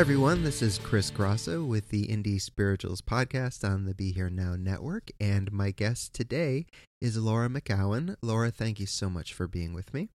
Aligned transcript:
Hi, 0.00 0.02
everyone. 0.02 0.44
This 0.44 0.62
is 0.62 0.78
Chris 0.78 1.10
Grosso 1.10 1.62
with 1.62 1.90
the 1.90 2.06
Indie 2.06 2.40
Spirituals 2.40 3.02
podcast 3.02 3.68
on 3.68 3.84
the 3.84 3.94
Be 3.94 4.12
Here 4.12 4.30
Now 4.30 4.56
network. 4.56 5.10
And 5.20 5.52
my 5.52 5.72
guest 5.72 6.14
today 6.14 6.64
is 7.02 7.18
Laura 7.18 7.50
McKowen. 7.50 8.16
Laura, 8.22 8.50
thank 8.50 8.80
you 8.80 8.86
so 8.86 9.10
much 9.10 9.34
for 9.34 9.46
being 9.46 9.74
with 9.74 9.92
me. 9.92 10.08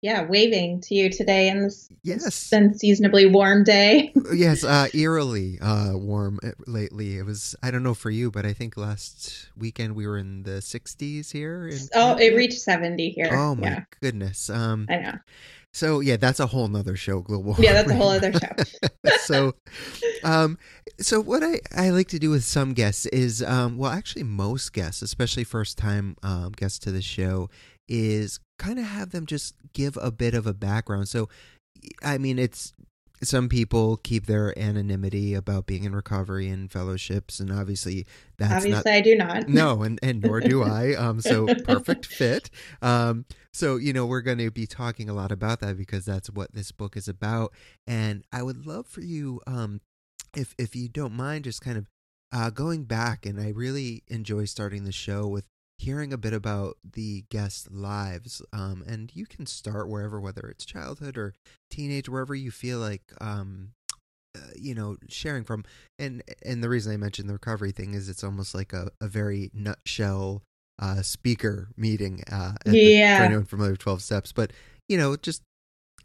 yeah, 0.00 0.22
waving 0.22 0.80
to 0.82 0.94
you 0.94 1.10
today 1.10 1.48
in 1.48 1.64
this 1.64 1.88
yes, 2.02 2.52
unseasonably 2.52 3.26
warm 3.26 3.64
day. 3.64 4.12
yes, 4.32 4.62
uh, 4.62 4.86
eerily 4.94 5.58
uh, 5.60 5.92
warm 5.94 6.38
uh, 6.44 6.50
lately. 6.66 7.18
It 7.18 7.24
was. 7.24 7.56
I 7.62 7.70
don't 7.70 7.82
know 7.82 7.94
for 7.94 8.10
you, 8.10 8.30
but 8.30 8.46
I 8.46 8.52
think 8.52 8.76
last 8.76 9.48
weekend 9.56 9.96
we 9.96 10.06
were 10.06 10.18
in 10.18 10.44
the 10.44 10.60
60s 10.60 11.32
here. 11.32 11.66
In 11.66 11.78
oh, 11.94 12.16
it 12.16 12.36
reached 12.36 12.60
70 12.60 13.10
here. 13.10 13.30
Oh 13.32 13.56
my 13.56 13.68
yeah. 13.68 13.84
goodness. 14.00 14.48
Um, 14.48 14.86
I 14.88 14.96
know. 14.96 15.14
So 15.72 16.00
yeah, 16.00 16.16
that's 16.16 16.40
a 16.40 16.46
whole 16.46 16.68
nother 16.68 16.96
show. 16.96 17.20
Global. 17.20 17.56
Yeah, 17.58 17.72
that's 17.72 17.90
a 17.90 17.94
whole 17.94 18.10
other 18.10 18.32
show. 18.32 19.10
so, 19.22 19.54
um, 20.22 20.58
so 21.00 21.20
what 21.20 21.42
I, 21.42 21.60
I 21.76 21.90
like 21.90 22.08
to 22.08 22.18
do 22.18 22.30
with 22.30 22.44
some 22.44 22.72
guests 22.72 23.06
is, 23.06 23.42
um, 23.42 23.76
well, 23.76 23.90
actually 23.90 24.22
most 24.22 24.72
guests, 24.72 25.02
especially 25.02 25.44
first 25.44 25.76
time 25.76 26.16
um, 26.22 26.52
guests 26.52 26.78
to 26.80 26.92
the 26.92 27.02
show, 27.02 27.50
is 27.88 28.40
kind 28.58 28.78
of 28.78 28.84
have 28.84 29.10
them 29.10 29.26
just 29.26 29.54
give 29.72 29.96
a 30.00 30.10
bit 30.10 30.34
of 30.34 30.46
a 30.46 30.54
background. 30.54 31.08
So, 31.08 31.28
I 32.02 32.18
mean, 32.18 32.38
it's 32.38 32.72
some 33.22 33.48
people 33.48 33.96
keep 33.96 34.26
their 34.26 34.56
anonymity 34.58 35.34
about 35.34 35.66
being 35.66 35.84
in 35.84 35.94
recovery 35.94 36.48
and 36.48 36.70
fellowships 36.70 37.40
and 37.40 37.50
obviously 37.50 38.06
that's 38.38 38.52
obviously 38.52 38.70
not, 38.70 38.86
i 38.86 39.00
do 39.00 39.16
not. 39.16 39.48
No 39.48 39.82
and, 39.82 39.98
and 40.02 40.22
nor 40.22 40.40
do 40.40 40.62
i. 40.62 40.94
Um 40.98 41.20
so 41.20 41.46
perfect 41.64 42.06
fit. 42.06 42.50
Um 42.82 43.24
so 43.52 43.76
you 43.76 43.92
know 43.92 44.06
we're 44.06 44.20
going 44.20 44.38
to 44.38 44.50
be 44.50 44.66
talking 44.66 45.08
a 45.08 45.14
lot 45.14 45.32
about 45.32 45.60
that 45.60 45.76
because 45.76 46.04
that's 46.04 46.30
what 46.30 46.52
this 46.52 46.70
book 46.70 46.96
is 46.96 47.08
about. 47.08 47.52
And 47.86 48.24
i 48.32 48.42
would 48.42 48.66
love 48.66 48.86
for 48.86 49.00
you 49.00 49.40
um 49.46 49.80
if 50.36 50.54
if 50.58 50.76
you 50.76 50.88
don't 50.88 51.12
mind 51.12 51.44
just 51.44 51.60
kind 51.60 51.78
of 51.78 51.86
uh 52.32 52.50
going 52.50 52.84
back 52.84 53.26
and 53.26 53.40
i 53.40 53.48
really 53.48 54.02
enjoy 54.08 54.44
starting 54.44 54.84
the 54.84 54.92
show 54.92 55.26
with 55.26 55.44
hearing 55.78 56.12
a 56.12 56.18
bit 56.18 56.32
about 56.32 56.76
the 56.84 57.24
guests' 57.30 57.68
lives. 57.70 58.42
Um, 58.52 58.84
and 58.86 59.10
you 59.14 59.26
can 59.26 59.46
start 59.46 59.88
wherever, 59.88 60.20
whether 60.20 60.42
it's 60.48 60.64
childhood 60.64 61.16
or 61.16 61.34
teenage, 61.70 62.08
wherever 62.08 62.34
you 62.34 62.50
feel 62.50 62.78
like, 62.78 63.12
um, 63.20 63.70
uh, 64.36 64.50
you 64.56 64.74
know, 64.74 64.96
sharing 65.08 65.44
from. 65.44 65.64
And 65.98 66.22
and 66.44 66.62
the 66.62 66.68
reason 66.68 66.92
I 66.92 66.96
mentioned 66.96 67.28
the 67.28 67.34
recovery 67.34 67.72
thing 67.72 67.94
is 67.94 68.08
it's 68.08 68.24
almost 68.24 68.54
like 68.54 68.72
a, 68.72 68.90
a 69.00 69.08
very 69.08 69.50
nutshell 69.54 70.42
uh, 70.80 71.02
speaker 71.02 71.68
meeting. 71.76 72.22
Uh, 72.30 72.54
yeah. 72.66 72.72
The, 72.72 73.18
for 73.18 73.24
anyone 73.24 73.44
familiar 73.44 73.72
with 73.72 73.80
Twelve 73.80 74.02
Steps, 74.02 74.32
but 74.32 74.52
you 74.88 74.98
know, 74.98 75.16
just 75.16 75.42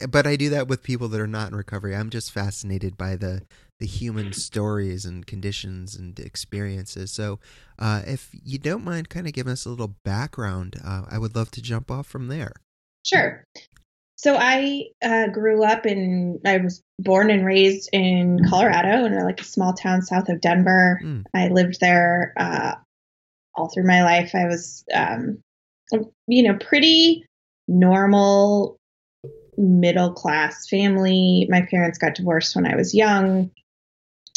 but 0.09 0.27
I 0.27 0.35
do 0.35 0.49
that 0.49 0.67
with 0.67 0.83
people 0.83 1.07
that 1.09 1.21
are 1.21 1.27
not 1.27 1.49
in 1.49 1.55
recovery. 1.55 1.95
I'm 1.95 2.09
just 2.09 2.31
fascinated 2.31 2.97
by 2.97 3.15
the 3.15 3.43
the 3.79 3.85
human 3.85 4.33
stories 4.33 5.05
and 5.05 5.25
conditions 5.25 5.95
and 5.95 6.17
experiences. 6.19 7.11
So, 7.11 7.39
uh, 7.79 8.01
if 8.05 8.29
you 8.43 8.57
don't 8.57 8.83
mind, 8.83 9.09
kind 9.09 9.27
of 9.27 9.33
giving 9.33 9.51
us 9.51 9.65
a 9.65 9.69
little 9.69 9.95
background, 10.05 10.75
uh, 10.83 11.03
I 11.09 11.17
would 11.17 11.35
love 11.35 11.51
to 11.51 11.61
jump 11.61 11.91
off 11.91 12.07
from 12.07 12.27
there. 12.27 12.53
Sure. 13.03 13.43
So 14.15 14.37
I 14.39 14.85
uh, 15.03 15.27
grew 15.27 15.65
up 15.65 15.85
in. 15.85 16.39
I 16.45 16.57
was 16.57 16.81
born 16.97 17.29
and 17.29 17.45
raised 17.45 17.89
in 17.91 18.39
Colorado, 18.49 19.03
in 19.05 19.21
like 19.21 19.41
a 19.41 19.43
small 19.43 19.73
town 19.73 20.01
south 20.01 20.29
of 20.29 20.39
Denver. 20.39 21.01
Mm. 21.03 21.23
I 21.33 21.49
lived 21.49 21.81
there 21.81 22.33
uh, 22.37 22.75
all 23.55 23.69
through 23.69 23.85
my 23.85 24.03
life. 24.03 24.31
I 24.33 24.45
was, 24.45 24.85
um, 24.93 25.39
you 26.27 26.43
know, 26.43 26.57
pretty 26.57 27.25
normal 27.67 28.77
middle 29.57 30.13
class 30.13 30.69
family. 30.69 31.45
My 31.49 31.67
parents 31.69 31.97
got 31.97 32.15
divorced 32.15 32.55
when 32.55 32.65
I 32.65 32.77
was 32.77 32.93
young. 32.93 33.51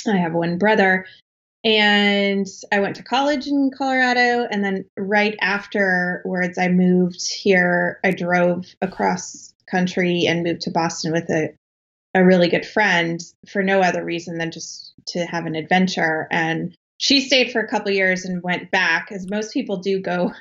I 0.08 0.18
have 0.18 0.32
one 0.32 0.58
brother. 0.58 1.06
And 1.64 2.46
I 2.70 2.78
went 2.78 2.96
to 2.96 3.02
college 3.02 3.48
in 3.48 3.70
Colorado. 3.76 4.46
And 4.50 4.64
then 4.64 4.84
right 4.96 5.36
afterwards, 5.40 6.58
I 6.58 6.68
moved 6.68 7.26
here. 7.32 7.98
I 8.04 8.12
drove 8.12 8.66
across 8.80 9.52
country 9.68 10.26
and 10.28 10.44
moved 10.44 10.62
to 10.62 10.70
Boston 10.70 11.12
with 11.12 11.28
a, 11.28 11.54
a 12.14 12.24
really 12.24 12.48
good 12.48 12.64
friend 12.64 13.20
for 13.48 13.62
no 13.62 13.80
other 13.80 14.04
reason 14.04 14.38
than 14.38 14.52
just 14.52 14.94
to 15.08 15.26
have 15.26 15.46
an 15.46 15.56
adventure. 15.56 16.28
And 16.30 16.74
she 16.98 17.20
stayed 17.20 17.50
for 17.50 17.60
a 17.60 17.68
couple 17.68 17.90
years 17.90 18.24
and 18.24 18.42
went 18.42 18.70
back, 18.70 19.08
as 19.10 19.28
most 19.28 19.52
people 19.52 19.78
do 19.78 20.00
go 20.00 20.32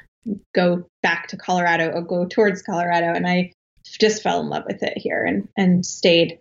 go 0.53 0.87
back 1.03 1.27
to 1.27 1.37
Colorado 1.37 1.91
or 1.91 2.01
go 2.01 2.25
towards 2.25 2.61
Colorado. 2.61 3.13
And 3.13 3.27
I 3.27 3.51
just 3.99 4.23
fell 4.23 4.41
in 4.41 4.49
love 4.49 4.63
with 4.67 4.83
it 4.83 4.97
here 4.97 5.23
and 5.23 5.47
and 5.57 5.85
stayed. 5.85 6.39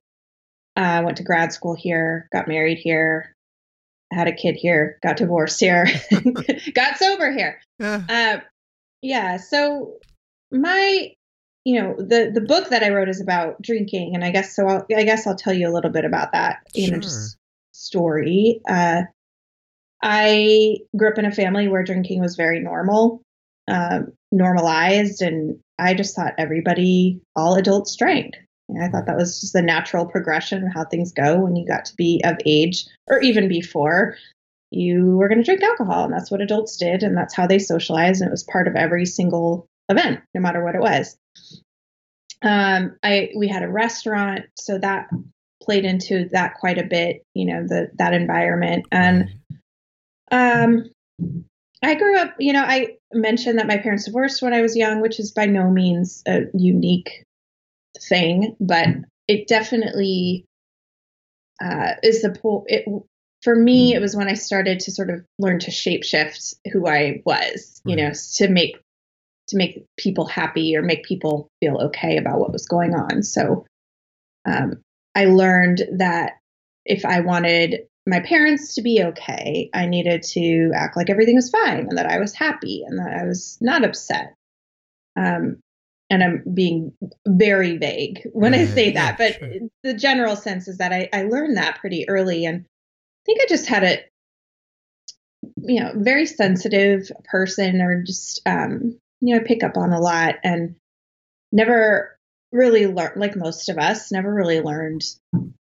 I 0.77 0.99
uh, 0.99 1.03
went 1.05 1.17
to 1.19 1.23
grad 1.23 1.53
school 1.53 1.75
here, 1.75 2.29
got 2.33 2.49
married 2.49 2.79
here, 2.79 3.35
had 4.13 4.29
a 4.29 4.33
kid 4.33 4.57
here, 4.57 4.99
got 5.03 5.17
divorced 5.17 5.61
here, 5.61 5.87
got 6.75 6.99
sober 6.99 7.33
here. 7.33 7.61
Yeah. 7.79 8.03
Uh, 8.09 8.41
yeah. 9.03 9.37
So 9.37 9.99
my, 10.51 11.13
you 11.65 11.81
know, 11.81 11.95
the 11.97 12.31
the 12.35 12.41
book 12.41 12.71
that 12.71 12.83
I 12.83 12.91
wrote 12.91 13.09
is 13.09 13.21
about 13.21 13.63
drinking, 13.63 14.15
and 14.15 14.25
I 14.25 14.31
guess 14.31 14.55
so. 14.55 14.67
I'll, 14.67 14.87
I 14.97 15.05
guess 15.05 15.27
I'll 15.27 15.37
tell 15.37 15.55
you 15.55 15.69
a 15.69 15.73
little 15.73 15.91
bit 15.91 16.05
about 16.05 16.33
that. 16.33 16.59
You 16.75 16.87
sure. 16.87 16.95
know, 16.97 17.01
just 17.01 17.37
story. 17.73 18.61
Uh, 18.69 19.03
I 20.03 20.79
grew 20.97 21.09
up 21.09 21.19
in 21.19 21.25
a 21.25 21.33
family 21.33 21.69
where 21.69 21.83
drinking 21.83 22.21
was 22.21 22.37
very 22.37 22.61
normal, 22.61 23.23
um, 23.69 24.13
normalized, 24.31 25.23
and 25.23 25.59
I 25.79 25.95
just 25.95 26.15
thought 26.15 26.35
everybody, 26.37 27.21
all 27.35 27.55
adults 27.55 27.97
drank. 27.97 28.35
I 28.83 28.89
thought 28.89 29.07
that 29.07 29.17
was 29.17 29.41
just 29.41 29.53
the 29.53 29.63
natural 29.63 30.07
progression 30.07 30.65
of 30.65 30.73
how 30.73 30.85
things 30.85 31.13
go 31.13 31.39
when 31.39 31.57
you 31.57 31.67
got 31.67 31.85
to 31.87 31.97
be 31.97 32.21
of 32.25 32.37
age 32.45 32.85
or 33.07 33.21
even 33.21 33.49
before 33.49 34.17
you 34.71 35.17
were 35.17 35.29
going 35.29 35.39
to 35.39 35.45
drink 35.45 35.63
alcohol. 35.63 36.05
And 36.05 36.13
that's 36.13 36.31
what 36.31 36.41
adults 36.41 36.77
did. 36.77 37.03
And 37.03 37.17
that's 37.17 37.35
how 37.35 37.47
they 37.47 37.59
socialized. 37.59 38.21
And 38.21 38.29
it 38.29 38.33
was 38.33 38.43
part 38.43 38.67
of 38.67 38.77
every 38.77 39.07
single 39.07 39.67
event, 39.89 40.21
no 40.35 40.41
matter 40.41 40.65
what 40.65 40.75
it 40.75 40.81
was. 40.81 41.17
Um, 42.43 42.97
I, 43.03 43.31
we 43.37 43.49
had 43.49 43.63
a 43.63 43.69
restaurant. 43.69 44.47
So 44.57 44.79
that 44.79 45.09
played 45.63 45.85
into 45.85 46.29
that 46.33 46.55
quite 46.55 46.79
a 46.79 46.85
bit, 46.85 47.23
you 47.35 47.47
know, 47.47 47.67
the, 47.67 47.91
that 47.99 48.15
environment. 48.15 48.87
And, 48.91 49.31
um, 50.31 50.91
I 51.83 51.95
grew 51.95 52.17
up, 52.17 52.35
you 52.39 52.53
know, 52.53 52.63
I 52.63 52.97
mentioned 53.13 53.59
that 53.59 53.67
my 53.67 53.77
parents 53.77 54.07
divorced 54.07 54.43
when 54.43 54.55
I 54.55 54.63
was 54.63 54.77
young, 54.77 55.01
which 55.01 55.21
is 55.21 55.33
by 55.33 55.47
no 55.47 55.71
means 55.71 56.23
a 56.27 56.45
unique 56.55 57.25
thing, 58.01 58.57
but 58.61 58.87
it 59.29 59.49
definitely 59.49 60.45
uh, 61.63 61.93
is 62.03 62.23
the 62.23 62.31
pull. 62.31 62.65
it, 62.67 62.85
for 63.45 63.55
me. 63.55 63.95
It 63.95 64.01
was 64.01 64.17
when 64.17 64.29
I 64.29 64.35
started 64.35 64.81
to 64.81 64.91
sort 64.91 65.11
of 65.11 65.25
learn 65.39 65.61
to 65.61 65.71
shapeshift 65.71 66.55
who 66.73 66.89
I 66.89 67.23
was, 67.25 67.81
you 67.85 67.95
know, 67.95 68.11
to 68.37 68.49
make 68.49 68.77
to 69.49 69.59
make 69.59 69.85
people 69.99 70.25
happy 70.27 70.75
or 70.75 70.83
make 70.83 71.05
people 71.05 71.49
feel 71.61 71.77
okay 71.77 72.17
about 72.17 72.41
what 72.41 72.51
was 72.51 72.67
going 72.67 72.95
on. 72.95 73.23
So 73.23 73.67
um, 74.47 74.81
I 75.15 75.27
learned 75.27 75.83
that 75.99 76.39
if 76.87 77.05
I 77.05 77.21
wanted 77.21 77.81
my 78.07 78.21
parents 78.21 78.75
to 78.75 78.83
be 78.83 79.03
okay, 79.03 79.69
I 79.75 79.85
needed 79.85 80.23
to 80.33 80.73
act 80.75 80.97
like 80.97 81.11
everything 81.11 81.37
was 81.37 81.51
fine 81.51 81.87
and 81.89 81.99
that 81.99 82.11
I 82.11 82.19
was 82.19 82.35
happy 82.35 82.85
and 82.87 82.99
that 82.99 83.15
I 83.15 83.27
was 83.27 83.59
not 83.61 83.85
upset. 83.85 84.35
Um, 85.17 85.59
and 86.11 86.23
I'm 86.23 86.45
being 86.53 86.93
very 87.27 87.77
vague 87.79 88.29
when 88.33 88.55
I 88.55 88.67
say 88.67 88.93
that, 88.93 89.19
but 89.19 89.41
the 89.83 89.95
general 89.95 90.37
sense 90.37 90.69
is 90.69 90.79
that 90.79 90.93
I, 90.93 91.09
I 91.13 91.23
learned 91.23 91.57
that 91.57 91.79
pretty 91.81 92.09
early. 92.09 92.45
And 92.45 92.61
I 92.61 93.23
think 93.27 93.41
I 93.41 93.47
just 93.49 93.67
had 93.67 93.85
a, 93.85 93.99
you 95.57 95.81
know, 95.81 95.93
very 95.97 96.27
sensitive 96.27 97.11
person 97.25 97.81
or 97.81 98.03
just, 98.03 98.41
um, 98.47 98.99
you 99.21 99.35
know, 99.35 99.41
I 99.41 99.45
pick 99.45 99.65
up 99.65 99.77
on 99.77 99.93
a 99.93 100.01
lot 100.01 100.37
and 100.45 100.77
never 101.53 102.19
really 102.53 102.87
learned, 102.87 103.21
like 103.21 103.35
most 103.35 103.69
of 103.69 103.79
us, 103.79 104.13
never 104.13 104.33
really 104.33 104.61
learned 104.61 105.03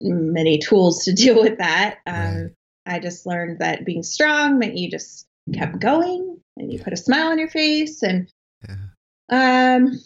many 0.01 0.57
tools 0.57 1.05
to 1.05 1.13
deal 1.15 1.41
with 1.41 1.59
that. 1.59 1.99
Um. 2.05 2.51
I 2.85 2.99
just 2.99 3.25
learned 3.25 3.59
that 3.59 3.85
being 3.85 4.03
strong 4.03 4.59
meant 4.59 4.77
you 4.77 4.89
just 4.89 5.27
kept 5.53 5.79
going 5.79 6.39
and 6.57 6.71
you 6.71 6.79
put 6.79 6.93
a 6.93 6.97
smile 6.97 7.27
on 7.27 7.39
your 7.39 7.49
face 7.49 8.03
and 8.03 8.29
yeah. 8.67 9.77
um 9.77 9.99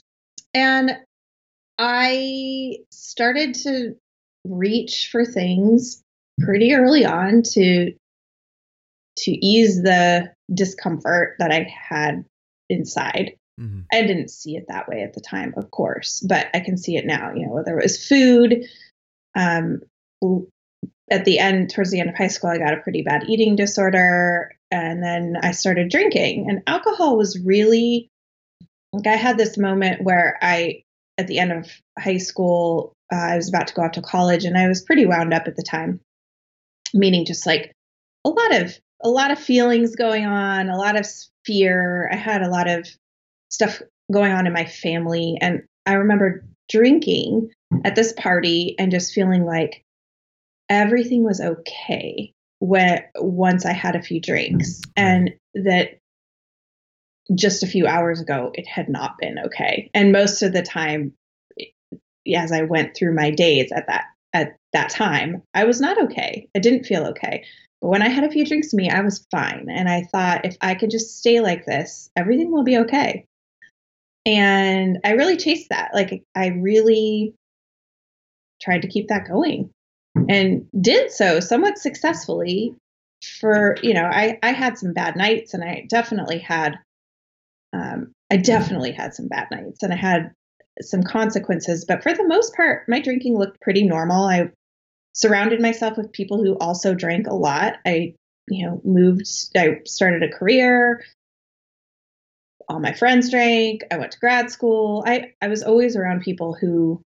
and 0.56 0.98
I 1.78 2.78
started 2.90 3.54
to 3.56 3.96
reach 4.46 5.10
for 5.12 5.26
things 5.26 6.02
pretty 6.40 6.74
early 6.74 7.06
on 7.06 7.44
to 7.44 7.94
to 9.18 9.32
ease 9.32 9.82
the 9.82 10.34
discomfort 10.54 11.36
that 11.40 11.52
I 11.52 11.64
had 11.64 12.26
inside. 12.70 13.38
Mm-hmm. 13.60 13.82
I 13.94 14.02
didn't 14.02 14.30
see 14.30 14.58
it 14.58 14.66
that 14.68 14.90
way 14.90 15.04
at 15.04 15.14
the 15.14 15.22
time, 15.22 15.54
of 15.56 15.72
course, 15.72 16.20
but 16.28 16.48
I 16.54 16.60
can 16.60 16.78
see 16.78 16.98
it 16.98 17.06
now. 17.06 17.34
You 17.34 17.48
know, 17.48 17.54
whether 17.54 17.78
it 17.78 17.84
was 17.84 18.06
food, 18.06 18.66
um, 19.36 19.82
at 21.10 21.24
the 21.24 21.40
end, 21.40 21.70
towards 21.70 21.92
the 21.92 22.00
end 22.00 22.10
of 22.10 22.16
high 22.16 22.28
school, 22.28 22.50
I 22.50 22.58
got 22.58 22.74
a 22.74 22.82
pretty 22.82 23.04
bad 23.04 23.24
eating 23.30 23.56
disorder, 23.56 24.52
and 24.72 25.02
then 25.02 25.38
I 25.42 25.52
started 25.52 25.90
drinking. 25.90 26.50
And 26.50 26.62
alcohol 26.68 27.18
was 27.18 27.40
really 27.40 28.10
like 28.96 29.08
I 29.08 29.16
had 29.16 29.38
this 29.38 29.58
moment 29.58 30.04
where 30.04 30.38
I, 30.42 30.84
at 31.18 31.28
the 31.28 31.40
end 31.40 31.52
of 31.52 31.70
high 31.98 32.18
school, 32.18 32.94
uh, 33.12 33.16
I 33.16 33.36
was 33.36 33.50
about 33.50 33.68
to 33.68 33.74
go 33.74 33.84
off 33.84 33.94
to 33.94 34.02
college, 34.02 34.46
and 34.46 34.58
I 34.58 34.68
was 34.68 34.82
pretty 34.82 35.06
wound 35.06 35.34
up 35.34 35.48
at 35.48 35.56
the 35.56 35.64
time, 35.64 36.00
meaning 36.94 37.26
just 37.26 37.46
like 37.46 37.72
a 38.26 38.30
lot 38.30 38.62
of 38.62 38.78
a 39.04 39.10
lot 39.10 39.32
of 39.32 39.40
feelings 39.40 39.96
going 39.96 40.26
on, 40.26 40.70
a 40.70 40.78
lot 40.78 40.98
of 40.98 41.08
fear. 41.46 42.10
I 42.12 42.16
had 42.16 42.42
a 42.42 42.50
lot 42.50 42.68
of 42.68 42.88
stuff 43.50 43.82
going 44.12 44.32
on 44.32 44.48
in 44.48 44.54
my 44.54 44.66
family. 44.66 45.38
And 45.42 45.64
I 45.86 45.94
remember 45.94 46.46
drinking 46.70 47.52
at 47.84 47.96
this 47.96 48.14
party 48.14 48.76
and 48.80 48.92
just 48.92 49.14
feeling 49.14 49.46
like 49.46 49.84
everything 50.70 51.24
was 51.24 51.42
okay 51.42 52.34
when 52.60 53.04
once 53.16 53.66
I 53.66 53.74
had 53.74 53.96
a 53.96 54.02
few 54.02 54.20
drinks 54.20 54.82
and 54.96 55.32
that 55.54 56.00
just 57.34 57.64
a 57.64 57.68
few 57.68 57.88
hours 57.88 58.22
ago 58.22 58.52
it 58.54 58.68
had 58.68 58.90
not 58.90 59.18
been 59.18 59.40
okay. 59.46 59.90
And 59.94 60.12
most 60.12 60.44
of 60.44 60.54
the 60.54 60.62
time 60.62 61.14
as 62.36 62.52
I 62.52 62.64
went 62.64 62.96
through 62.96 63.16
my 63.16 63.32
days 63.32 63.72
at 63.72 63.88
that 63.88 64.06
at 64.34 64.58
that 64.74 64.90
time, 64.90 65.44
I 65.54 65.64
was 65.64 65.80
not 65.80 66.02
okay. 66.04 66.50
I 66.56 66.60
didn't 66.60 66.86
feel 66.86 67.06
okay. 67.08 67.46
But 67.82 67.88
when 67.88 68.02
I 68.02 68.10
had 68.10 68.26
a 68.26 68.30
few 68.30 68.46
drinks 68.46 68.72
to 68.72 68.78
me, 68.78 68.90
I 68.90 69.02
was 69.02 69.26
fine. 69.32 69.68
And 69.70 69.88
I 69.88 70.04
thought 70.04 70.46
if 70.46 70.58
I 70.60 70.76
could 70.76 70.90
just 70.90 71.18
stay 71.18 71.40
like 71.40 71.66
this, 71.66 72.10
everything 72.16 72.52
will 72.52 72.64
be 72.64 72.80
okay. 72.80 73.26
And 74.26 75.00
I 75.06 75.12
really 75.12 75.38
chased 75.38 75.70
that. 75.70 75.92
Like 75.94 76.24
I 76.36 76.48
really 76.48 77.36
tried 78.62 78.82
to 78.82 78.88
keep 78.88 79.08
that 79.10 79.28
going 79.28 79.70
and 80.30 80.68
did 80.80 81.12
so 81.12 81.40
somewhat 81.40 81.78
successfully 81.78 82.74
for, 83.40 83.78
you 83.82 83.94
know, 83.94 84.06
I, 84.06 84.40
I 84.42 84.52
had 84.52 84.78
some 84.78 84.94
bad 84.94 85.16
nights 85.16 85.54
and 85.54 85.64
I 85.64 85.86
definitely 85.90 86.40
had, 86.40 86.78
I 88.36 88.42
definitely 88.42 88.92
had 88.92 89.14
some 89.14 89.30
bad 89.30 89.48
nights 89.50 89.82
and 89.82 89.94
I 89.94 89.96
had 89.96 90.34
some 90.82 91.04
consequences, 91.04 91.86
but 91.86 92.04
for 92.04 92.14
the 92.14 92.28
most 92.28 92.54
part, 92.54 92.84
my 92.90 93.00
drinking 93.00 93.38
looked 93.38 93.62
pretty 93.62 93.84
normal. 93.84 94.26
I 94.26 94.52
surrounded 95.14 95.62
myself 95.62 95.96
with 95.96 96.12
people 96.12 96.44
who 96.44 96.58
also 96.58 96.94
drank 96.94 97.28
a 97.28 97.34
lot. 97.34 97.78
I, 97.86 98.16
you 98.50 98.66
know, 98.66 98.82
moved, 98.84 99.26
I 99.56 99.80
started 99.86 100.22
a 100.22 100.38
career, 100.38 101.02
all 102.68 102.82
my 102.82 102.92
friends 102.92 103.32
drank. 103.32 103.84
I 103.90 103.98
went 103.98 104.12
to 104.12 104.20
grad 104.20 104.52
school. 104.52 105.06
I, 105.08 105.32
I 105.42 105.48
was 105.48 105.64
always 105.64 105.96
around 105.96 106.20
people 106.20 106.54
who 106.54 107.02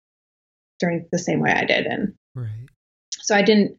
drank 0.79 1.09
the 1.11 1.19
same 1.19 1.41
way 1.41 1.53
I 1.53 1.65
did. 1.65 1.87
And 1.87 2.13
right. 2.35 2.69
so 3.13 3.35
I 3.35 3.41
didn't, 3.41 3.79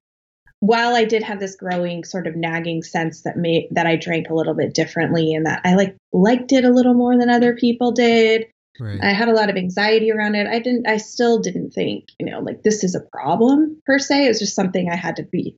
while 0.65 0.95
I 0.95 1.05
did 1.05 1.23
have 1.23 1.39
this 1.39 1.55
growing 1.55 2.03
sort 2.03 2.27
of 2.27 2.35
nagging 2.35 2.83
sense 2.83 3.21
that 3.21 3.37
made 3.37 3.67
that 3.71 3.85
I 3.85 3.95
drank 3.95 4.29
a 4.29 4.33
little 4.33 4.53
bit 4.53 4.73
differently 4.73 5.33
and 5.33 5.45
that 5.45 5.61
I 5.63 5.75
like 5.75 5.95
liked 6.13 6.51
it 6.51 6.65
a 6.65 6.71
little 6.71 6.93
more 6.93 7.17
than 7.17 7.29
other 7.29 7.55
people 7.55 7.91
did. 7.91 8.47
Right. 8.79 8.99
I 9.01 9.11
had 9.11 9.29
a 9.29 9.33
lot 9.33 9.49
of 9.49 9.55
anxiety 9.55 10.11
around 10.11 10.35
it. 10.35 10.47
I 10.47 10.59
didn't 10.59 10.87
I 10.87 10.97
still 10.97 11.39
didn't 11.39 11.71
think, 11.71 12.05
you 12.19 12.25
know, 12.25 12.39
like 12.39 12.63
this 12.63 12.83
is 12.83 12.95
a 12.95 13.01
problem 13.11 13.81
per 13.85 13.99
se. 13.99 14.25
It 14.25 14.29
was 14.29 14.39
just 14.39 14.55
something 14.55 14.89
I 14.89 14.95
had 14.95 15.17
to 15.17 15.23
be 15.23 15.55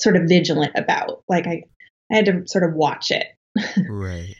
sort 0.00 0.16
of 0.16 0.28
vigilant 0.28 0.72
about. 0.76 1.22
Like 1.28 1.46
I 1.46 1.64
I 2.10 2.16
had 2.16 2.26
to 2.26 2.42
sort 2.46 2.64
of 2.64 2.74
watch 2.74 3.10
it. 3.10 3.26
right 3.88 4.34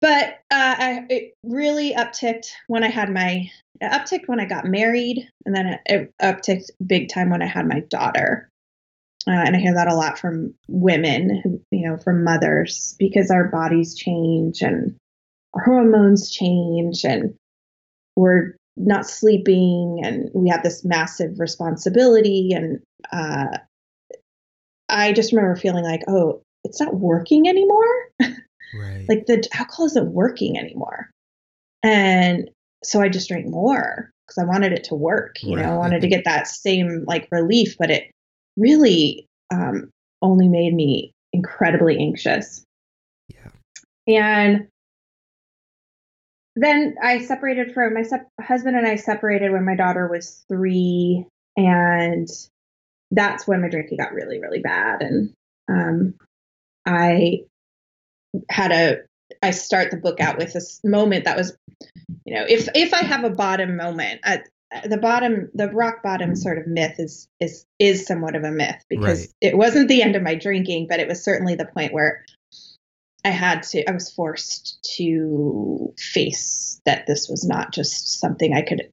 but 0.00 0.38
uh, 0.50 0.74
I, 0.78 1.06
it 1.08 1.34
really 1.42 1.92
upticked 1.92 2.50
when 2.68 2.84
I 2.84 2.88
had 2.88 3.10
my 3.10 3.50
upticked 3.82 4.26
when 4.26 4.40
I 4.40 4.44
got 4.44 4.64
married, 4.64 5.28
and 5.44 5.54
then 5.54 5.66
it, 5.66 5.80
it 5.86 6.14
upticked 6.22 6.70
big 6.84 7.08
time 7.08 7.30
when 7.30 7.42
I 7.42 7.46
had 7.46 7.66
my 7.66 7.80
daughter. 7.80 8.48
Uh, 9.28 9.44
and 9.44 9.54
I 9.54 9.58
hear 9.58 9.74
that 9.74 9.92
a 9.92 9.94
lot 9.94 10.18
from 10.18 10.54
women, 10.68 11.42
who, 11.44 11.60
you 11.70 11.86
know, 11.86 11.98
from 11.98 12.24
mothers, 12.24 12.96
because 12.98 13.30
our 13.30 13.48
bodies 13.48 13.94
change 13.94 14.62
and 14.62 14.96
our 15.52 15.64
hormones 15.64 16.30
change, 16.30 17.04
and 17.04 17.34
we're 18.16 18.56
not 18.76 19.06
sleeping, 19.06 20.00
and 20.02 20.30
we 20.34 20.48
have 20.48 20.62
this 20.62 20.82
massive 20.82 21.38
responsibility. 21.38 22.52
And 22.54 22.80
uh, 23.12 23.58
I 24.88 25.12
just 25.12 25.32
remember 25.32 25.56
feeling 25.56 25.84
like, 25.84 26.04
oh, 26.08 26.40
it's 26.64 26.80
not 26.80 26.94
working 26.94 27.48
anymore. 27.48 28.08
Right. 28.74 29.04
Like 29.08 29.26
the 29.26 29.46
alcohol 29.52 29.86
isn't 29.86 30.12
working 30.12 30.58
anymore. 30.58 31.10
And 31.82 32.50
so 32.82 33.00
I 33.00 33.08
just 33.08 33.28
drank 33.28 33.46
more 33.46 34.10
because 34.26 34.38
I 34.42 34.46
wanted 34.46 34.72
it 34.72 34.84
to 34.84 34.94
work. 34.94 35.36
You 35.42 35.56
right. 35.56 35.66
know, 35.66 35.72
I 35.72 35.76
wanted 35.76 36.00
to 36.00 36.08
get 36.08 36.24
that 36.24 36.46
same 36.46 37.04
like 37.06 37.28
relief, 37.30 37.76
but 37.78 37.90
it 37.90 38.10
really 38.58 39.26
um, 39.52 39.90
only 40.20 40.48
made 40.48 40.74
me 40.74 41.12
incredibly 41.32 41.98
anxious. 41.98 42.64
Yeah. 43.28 43.50
And 44.06 44.68
then 46.56 46.96
I 47.02 47.20
separated 47.24 47.72
from 47.72 47.94
my 47.94 48.02
sep- 48.02 48.28
husband 48.40 48.76
and 48.76 48.86
I 48.86 48.96
separated 48.96 49.52
when 49.52 49.64
my 49.64 49.76
daughter 49.76 50.08
was 50.08 50.44
three, 50.48 51.24
and 51.56 52.28
that's 53.10 53.46
when 53.46 53.62
my 53.62 53.68
drinking 53.68 53.98
got 53.98 54.12
really, 54.12 54.40
really 54.40 54.60
bad. 54.60 55.02
And 55.02 55.32
um, 55.68 56.14
I 56.84 57.44
had 58.50 58.72
a 58.72 58.98
I 59.42 59.50
start 59.52 59.90
the 59.90 59.96
book 59.98 60.20
out 60.20 60.38
with 60.38 60.52
this 60.52 60.80
moment 60.82 61.24
that 61.24 61.36
was, 61.36 61.56
you 62.24 62.34
know, 62.34 62.44
if 62.48 62.68
if 62.74 62.92
I 62.92 63.04
have 63.04 63.24
a 63.24 63.30
bottom 63.30 63.76
moment, 63.76 64.20
at 64.24 64.48
the 64.84 64.98
bottom, 64.98 65.50
the 65.54 65.70
rock 65.70 66.02
bottom 66.02 66.36
sort 66.36 66.58
of 66.58 66.66
myth 66.66 66.96
is 66.98 67.28
is 67.40 67.64
is 67.78 68.06
somewhat 68.06 68.36
of 68.36 68.44
a 68.44 68.50
myth 68.50 68.84
because 68.88 69.20
right. 69.20 69.34
it 69.40 69.56
wasn't 69.56 69.88
the 69.88 70.02
end 70.02 70.16
of 70.16 70.22
my 70.22 70.34
drinking, 70.34 70.86
but 70.88 71.00
it 71.00 71.08
was 71.08 71.22
certainly 71.22 71.54
the 71.54 71.64
point 71.64 71.92
where 71.92 72.24
I 73.24 73.30
had 73.30 73.62
to, 73.64 73.88
I 73.88 73.92
was 73.92 74.10
forced 74.10 74.78
to 74.96 75.92
face 75.98 76.80
that 76.86 77.06
this 77.06 77.28
was 77.28 77.44
not 77.44 77.72
just 77.72 78.20
something 78.20 78.54
I 78.54 78.62
could, 78.62 78.90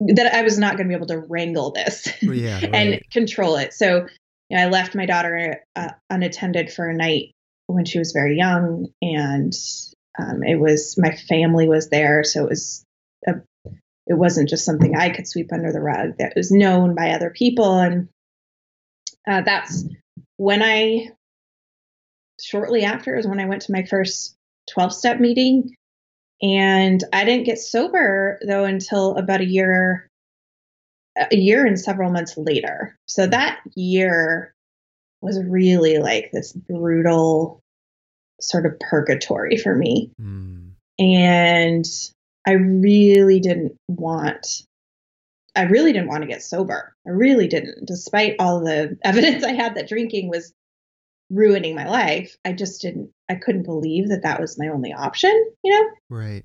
that 0.00 0.34
I 0.34 0.42
was 0.42 0.58
not 0.58 0.76
going 0.76 0.88
to 0.88 0.88
be 0.88 0.96
able 0.96 1.06
to 1.06 1.18
wrangle 1.18 1.72
this 1.72 2.08
yeah, 2.22 2.54
right. 2.54 2.74
and 2.74 3.00
control 3.10 3.56
it. 3.56 3.72
So 3.72 4.06
you 4.50 4.56
know, 4.56 4.62
I 4.62 4.66
left 4.66 4.94
my 4.94 5.06
daughter 5.06 5.62
uh, 5.76 5.90
unattended 6.10 6.72
for 6.72 6.88
a 6.88 6.96
night 6.96 7.32
when 7.66 7.84
she 7.84 7.98
was 7.98 8.12
very 8.12 8.36
young, 8.36 8.88
and 9.02 9.52
um, 10.18 10.42
it 10.42 10.58
was 10.58 10.96
my 10.98 11.14
family 11.28 11.68
was 11.68 11.90
there, 11.90 12.24
so 12.24 12.44
it 12.44 12.48
was 12.50 12.84
a, 13.26 13.34
it 14.08 14.14
wasn't 14.14 14.48
just 14.48 14.64
something 14.64 14.96
I 14.96 15.10
could 15.10 15.28
sweep 15.28 15.52
under 15.52 15.70
the 15.70 15.80
rug. 15.80 16.16
That 16.18 16.32
was 16.34 16.50
known 16.50 16.94
by 16.94 17.10
other 17.10 17.30
people, 17.30 17.78
and 17.78 18.08
uh, 19.28 19.42
that's 19.42 19.84
when 20.36 20.62
I 20.62 21.10
shortly 22.40 22.84
after 22.84 23.16
is 23.16 23.26
when 23.26 23.40
I 23.40 23.46
went 23.46 23.62
to 23.62 23.72
my 23.72 23.84
first 23.84 24.36
12 24.72 24.92
step 24.92 25.20
meeting. 25.20 25.74
And 26.40 27.02
I 27.12 27.24
didn't 27.24 27.46
get 27.46 27.58
sober 27.58 28.38
though 28.46 28.64
until 28.64 29.16
about 29.16 29.40
a 29.40 29.46
year, 29.46 30.08
a 31.16 31.36
year 31.36 31.66
and 31.66 31.78
several 31.78 32.12
months 32.12 32.36
later. 32.36 32.96
So 33.06 33.26
that 33.26 33.60
year 33.74 34.54
was 35.20 35.42
really 35.42 35.98
like 35.98 36.30
this 36.32 36.52
brutal 36.52 37.60
sort 38.40 38.66
of 38.66 38.78
purgatory 38.78 39.56
for 39.56 39.74
me. 39.74 40.12
Mm. 40.20 40.70
And 41.00 41.84
I 42.48 42.52
really 42.52 43.40
didn't 43.40 43.76
want 43.88 44.62
I 45.54 45.62
really 45.64 45.92
didn't 45.92 46.08
want 46.08 46.22
to 46.22 46.28
get 46.28 46.42
sober. 46.42 46.94
I 47.06 47.10
really 47.10 47.48
didn't, 47.48 47.84
despite 47.84 48.36
all 48.38 48.60
the 48.60 48.96
evidence 49.04 49.44
I 49.44 49.52
had 49.52 49.74
that 49.74 49.88
drinking 49.88 50.30
was 50.30 50.52
ruining 51.30 51.74
my 51.74 51.86
life. 51.86 52.36
I 52.44 52.52
just 52.52 52.80
didn't, 52.80 53.10
I 53.28 53.34
couldn't 53.34 53.64
believe 53.64 54.08
that 54.08 54.22
that 54.22 54.40
was 54.40 54.58
my 54.58 54.68
only 54.68 54.92
option, 54.92 55.32
you 55.64 55.72
know? 55.72 55.88
Right. 56.08 56.44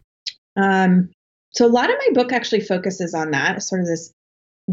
Um, 0.57 1.12
so 1.51 1.65
a 1.65 1.69
lot 1.69 1.91
of 1.91 1.98
my 2.07 2.13
book 2.13 2.33
actually 2.33 2.62
focuses 2.62 3.13
on 3.13 3.31
that, 3.31 3.62
sort 3.62 3.81
of 3.81 3.88
this 3.88 4.12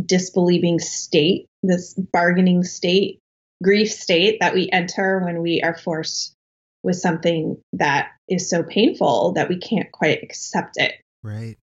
disbelieving 0.07 0.79
state, 0.79 1.47
this 1.63 1.95
bargaining 1.95 2.65
state, 2.65 3.19
grief 3.63 3.93
state 3.93 4.39
that 4.41 4.55
we 4.55 4.71
enter 4.73 5.21
when 5.23 5.43
we 5.43 5.61
are 5.63 5.77
forced 5.77 6.35
with 6.83 6.97
something 6.97 7.59
that 7.75 8.09
is 8.27 8.49
so 8.49 8.63
painful 8.63 9.33
that 9.35 9.51
we 9.51 9.59
can't 9.59 9.93
quite 9.93 10.23
accept 10.23 10.77
it. 10.77 10.95
Right. 11.23 11.57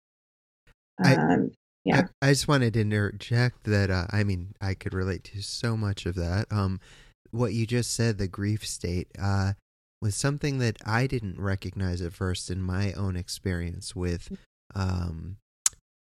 Um, 1.05 1.53
yeah. 1.85 2.07
I, 2.23 2.29
I, 2.29 2.31
just 2.33 2.49
wanted 2.49 2.75
to 2.75 2.81
interject 2.81 3.65
that 3.65 3.91
uh, 3.91 4.07
I 4.11 4.25
mean 4.25 4.55
I 4.61 4.75
could 4.75 4.95
relate 4.95 5.25
to 5.25 5.43
so 5.43 5.77
much 5.77 6.07
of 6.07 6.15
that. 6.15 6.47
Um, 6.51 6.81
what 7.31 7.53
you 7.53 7.67
just 7.67 7.93
said, 7.93 8.19
the 8.19 8.29
grief 8.29 8.67
state, 8.67 9.09
uh, 9.21 9.55
was 10.01 10.15
something 10.15 10.59
that 10.59 10.77
I 10.85 11.07
didn't 11.07 11.41
recognize 11.41 12.01
at 12.01 12.13
first 12.13 12.51
in 12.51 12.63
my 12.63 12.93
own 12.93 13.17
experience 13.17 13.97
with 13.97 14.31
um, 14.75 15.39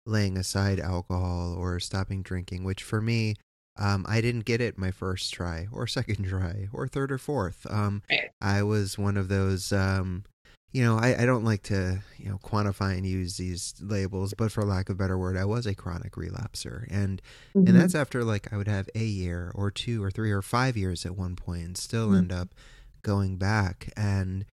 laying 0.06 0.36
aside 0.36 0.80
alcohol 0.80 1.54
or 1.56 1.78
stopping 1.80 2.22
drinking, 2.22 2.64
which 2.64 2.82
for 2.82 3.00
me, 3.00 3.36
um, 3.78 4.04
I 4.08 4.20
didn't 4.20 4.44
get 4.44 4.60
it 4.60 4.76
my 4.76 4.90
first 4.90 5.32
try 5.32 5.68
or 5.72 5.86
second 5.86 6.28
try 6.28 6.68
or 6.72 6.86
third 6.86 7.12
or 7.12 7.18
fourth. 7.18 7.66
Um, 7.70 8.02
I 8.40 8.62
was 8.62 8.98
one 8.98 9.16
of 9.16 9.28
those 9.28 9.72
um, 9.72 10.24
you 10.72 10.82
know, 10.82 10.96
I, 10.96 11.22
I 11.22 11.26
don't 11.26 11.44
like 11.44 11.62
to, 11.64 12.02
you 12.16 12.30
know, 12.30 12.38
quantify 12.38 12.96
and 12.96 13.06
use 13.06 13.36
these 13.36 13.74
labels, 13.80 14.32
but 14.36 14.50
for 14.50 14.64
lack 14.64 14.88
of 14.88 14.96
a 14.96 14.98
better 14.98 15.18
word, 15.18 15.36
I 15.36 15.44
was 15.44 15.66
a 15.66 15.74
chronic 15.74 16.12
relapser. 16.12 16.86
And 16.90 17.20
mm-hmm. 17.54 17.68
and 17.68 17.78
that's 17.78 17.94
after 17.94 18.24
like 18.24 18.52
I 18.52 18.56
would 18.56 18.68
have 18.68 18.88
a 18.94 19.04
year 19.04 19.52
or 19.54 19.70
two 19.70 20.02
or 20.02 20.10
three 20.10 20.32
or 20.32 20.40
five 20.40 20.76
years 20.76 21.04
at 21.04 21.16
one 21.16 21.36
point 21.36 21.64
and 21.64 21.76
still 21.76 22.08
mm-hmm. 22.08 22.18
end 22.18 22.32
up 22.32 22.54
going 23.02 23.36
back. 23.36 23.92
And 23.96 24.46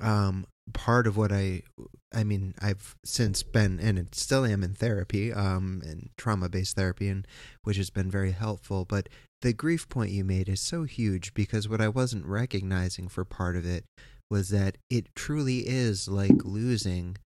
um 0.00 0.46
part 0.72 1.06
of 1.06 1.16
what 1.16 1.32
I 1.32 1.62
I 2.14 2.24
mean, 2.24 2.54
I've 2.62 2.96
since 3.04 3.42
been 3.42 3.78
and 3.80 4.08
still 4.14 4.46
am 4.46 4.64
in 4.64 4.72
therapy, 4.72 5.30
um, 5.30 5.82
and 5.84 6.08
trauma 6.16 6.48
based 6.48 6.76
therapy 6.76 7.08
and 7.08 7.26
which 7.64 7.76
has 7.76 7.90
been 7.90 8.10
very 8.10 8.32
helpful. 8.32 8.86
But 8.86 9.10
the 9.42 9.52
grief 9.52 9.86
point 9.90 10.10
you 10.10 10.24
made 10.24 10.48
is 10.48 10.60
so 10.60 10.84
huge 10.84 11.34
because 11.34 11.68
what 11.68 11.82
I 11.82 11.88
wasn't 11.88 12.24
recognizing 12.24 13.08
for 13.08 13.26
part 13.26 13.56
of 13.56 13.66
it 13.66 13.84
was 14.30 14.50
that 14.50 14.78
it 14.90 15.14
truly 15.14 15.58
is 15.58 16.08
like 16.08 16.44
losing 16.44 17.16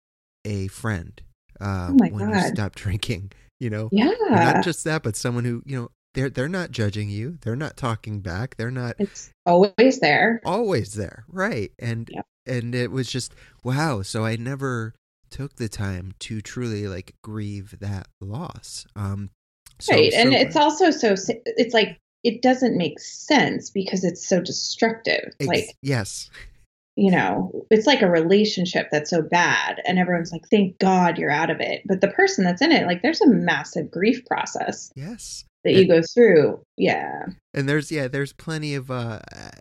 a 0.44 0.68
friend 0.68 1.20
uh, 1.60 1.88
oh 1.90 1.94
when 1.94 2.30
God. 2.30 2.34
you 2.34 2.48
stop 2.48 2.74
drinking. 2.76 3.32
You 3.60 3.70
know, 3.70 3.88
yeah. 3.92 4.10
not 4.28 4.64
just 4.64 4.82
that, 4.84 5.04
but 5.04 5.14
someone 5.14 5.44
who 5.44 5.62
you 5.64 5.80
know 5.80 5.90
they're 6.14 6.30
they're 6.30 6.48
not 6.48 6.72
judging 6.72 7.08
you, 7.08 7.38
they're 7.42 7.56
not 7.56 7.76
talking 7.76 8.20
back, 8.20 8.56
they're 8.56 8.72
not. 8.72 8.96
It's 8.98 9.30
always 9.46 10.00
there. 10.00 10.40
Always 10.44 10.94
there, 10.94 11.24
right? 11.28 11.70
And 11.78 12.08
yep. 12.12 12.26
and 12.46 12.74
it 12.74 12.90
was 12.90 13.10
just 13.10 13.34
wow. 13.62 14.02
So 14.02 14.24
I 14.24 14.34
never 14.36 14.94
took 15.30 15.56
the 15.56 15.68
time 15.68 16.12
to 16.20 16.40
truly 16.40 16.88
like 16.88 17.14
grieve 17.22 17.76
that 17.80 18.08
loss. 18.20 18.84
Um, 18.96 19.30
so, 19.78 19.94
right, 19.94 20.12
and 20.12 20.32
so, 20.32 20.38
it's 20.38 20.56
also 20.56 20.90
so 20.90 21.14
it's 21.46 21.74
like 21.74 21.98
it 22.22 22.42
doesn't 22.42 22.76
make 22.76 23.00
sense 23.00 23.70
because 23.70 24.04
it's 24.04 24.26
so 24.26 24.40
destructive. 24.40 25.34
Ex- 25.40 25.46
like 25.46 25.76
yes, 25.82 26.30
you 26.96 27.10
know, 27.10 27.66
it's 27.70 27.86
like 27.86 28.02
a 28.02 28.10
relationship 28.10 28.88
that's 28.90 29.10
so 29.10 29.22
bad 29.22 29.80
and 29.86 29.98
everyone's 29.98 30.32
like, 30.32 30.46
thank 30.50 30.78
God 30.78 31.18
you're 31.18 31.30
out 31.30 31.50
of 31.50 31.60
it. 31.60 31.82
But 31.86 32.00
the 32.00 32.08
person 32.08 32.44
that's 32.44 32.60
in 32.60 32.70
it, 32.70 32.86
like, 32.86 33.02
there's 33.02 33.22
a 33.22 33.28
massive 33.28 33.90
grief 33.90 34.24
process. 34.26 34.92
Yes. 34.94 35.44
That 35.64 35.70
and, 35.70 35.78
you 35.78 35.88
go 35.88 36.02
through. 36.12 36.62
Yeah. 36.76 37.26
And 37.54 37.68
there's, 37.68 37.90
yeah, 37.90 38.08
there's 38.08 38.32
plenty 38.32 38.74
of 38.74 38.90
uh, 38.90 39.20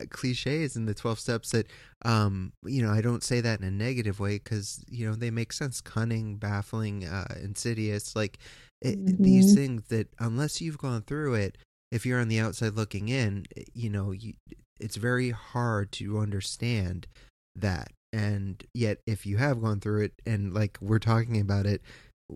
cliches 0.10 0.76
in 0.76 0.88
the 0.88 0.94
12 0.94 1.20
steps 1.20 1.52
that, 1.52 1.68
um, 2.04 2.52
you 2.66 2.82
know, 2.82 2.92
I 2.92 3.02
don't 3.02 3.24
say 3.24 3.40
that 3.40 3.62
in 3.62 3.66
a 3.66 3.72
negative 3.72 4.20
way 4.20 4.38
because, 4.38 4.84
you 4.90 5.08
know, 5.08 5.16
they 5.16 5.32
make 5.32 5.54
sense. 5.54 5.80
Cunning, 5.80 6.36
baffling, 6.36 7.06
uh, 7.06 7.36
insidious, 7.42 8.16
like 8.16 8.40
it, 8.82 9.00
mm-hmm. 9.00 9.24
these 9.24 9.54
things 9.54 9.84
that 9.90 10.08
unless 10.20 10.60
you've 10.60 10.80
gone 10.80 11.04
through 11.04 11.36
it, 11.36 11.58
if 11.92 12.06
you're 12.06 12.20
on 12.20 12.30
the 12.30 12.40
outside 12.40 12.74
looking 12.74 13.10
in, 13.10 13.46
you 13.74 13.90
know, 13.90 14.12
you, 14.12 14.34
it's 14.82 14.98
very 14.98 15.32
hard 15.32 15.92
to 15.94 16.20
understand 16.20 17.08
that. 17.56 17.92
And 18.14 18.64
yet 18.74 19.00
if 19.08 19.26
you 19.26 19.38
have 19.38 19.62
gone 19.62 19.80
through 19.80 20.04
it 20.04 20.14
and 20.26 20.54
like 20.54 20.78
we're 20.82 21.00
talking 21.00 21.40
about 21.40 21.66
it 21.66 21.82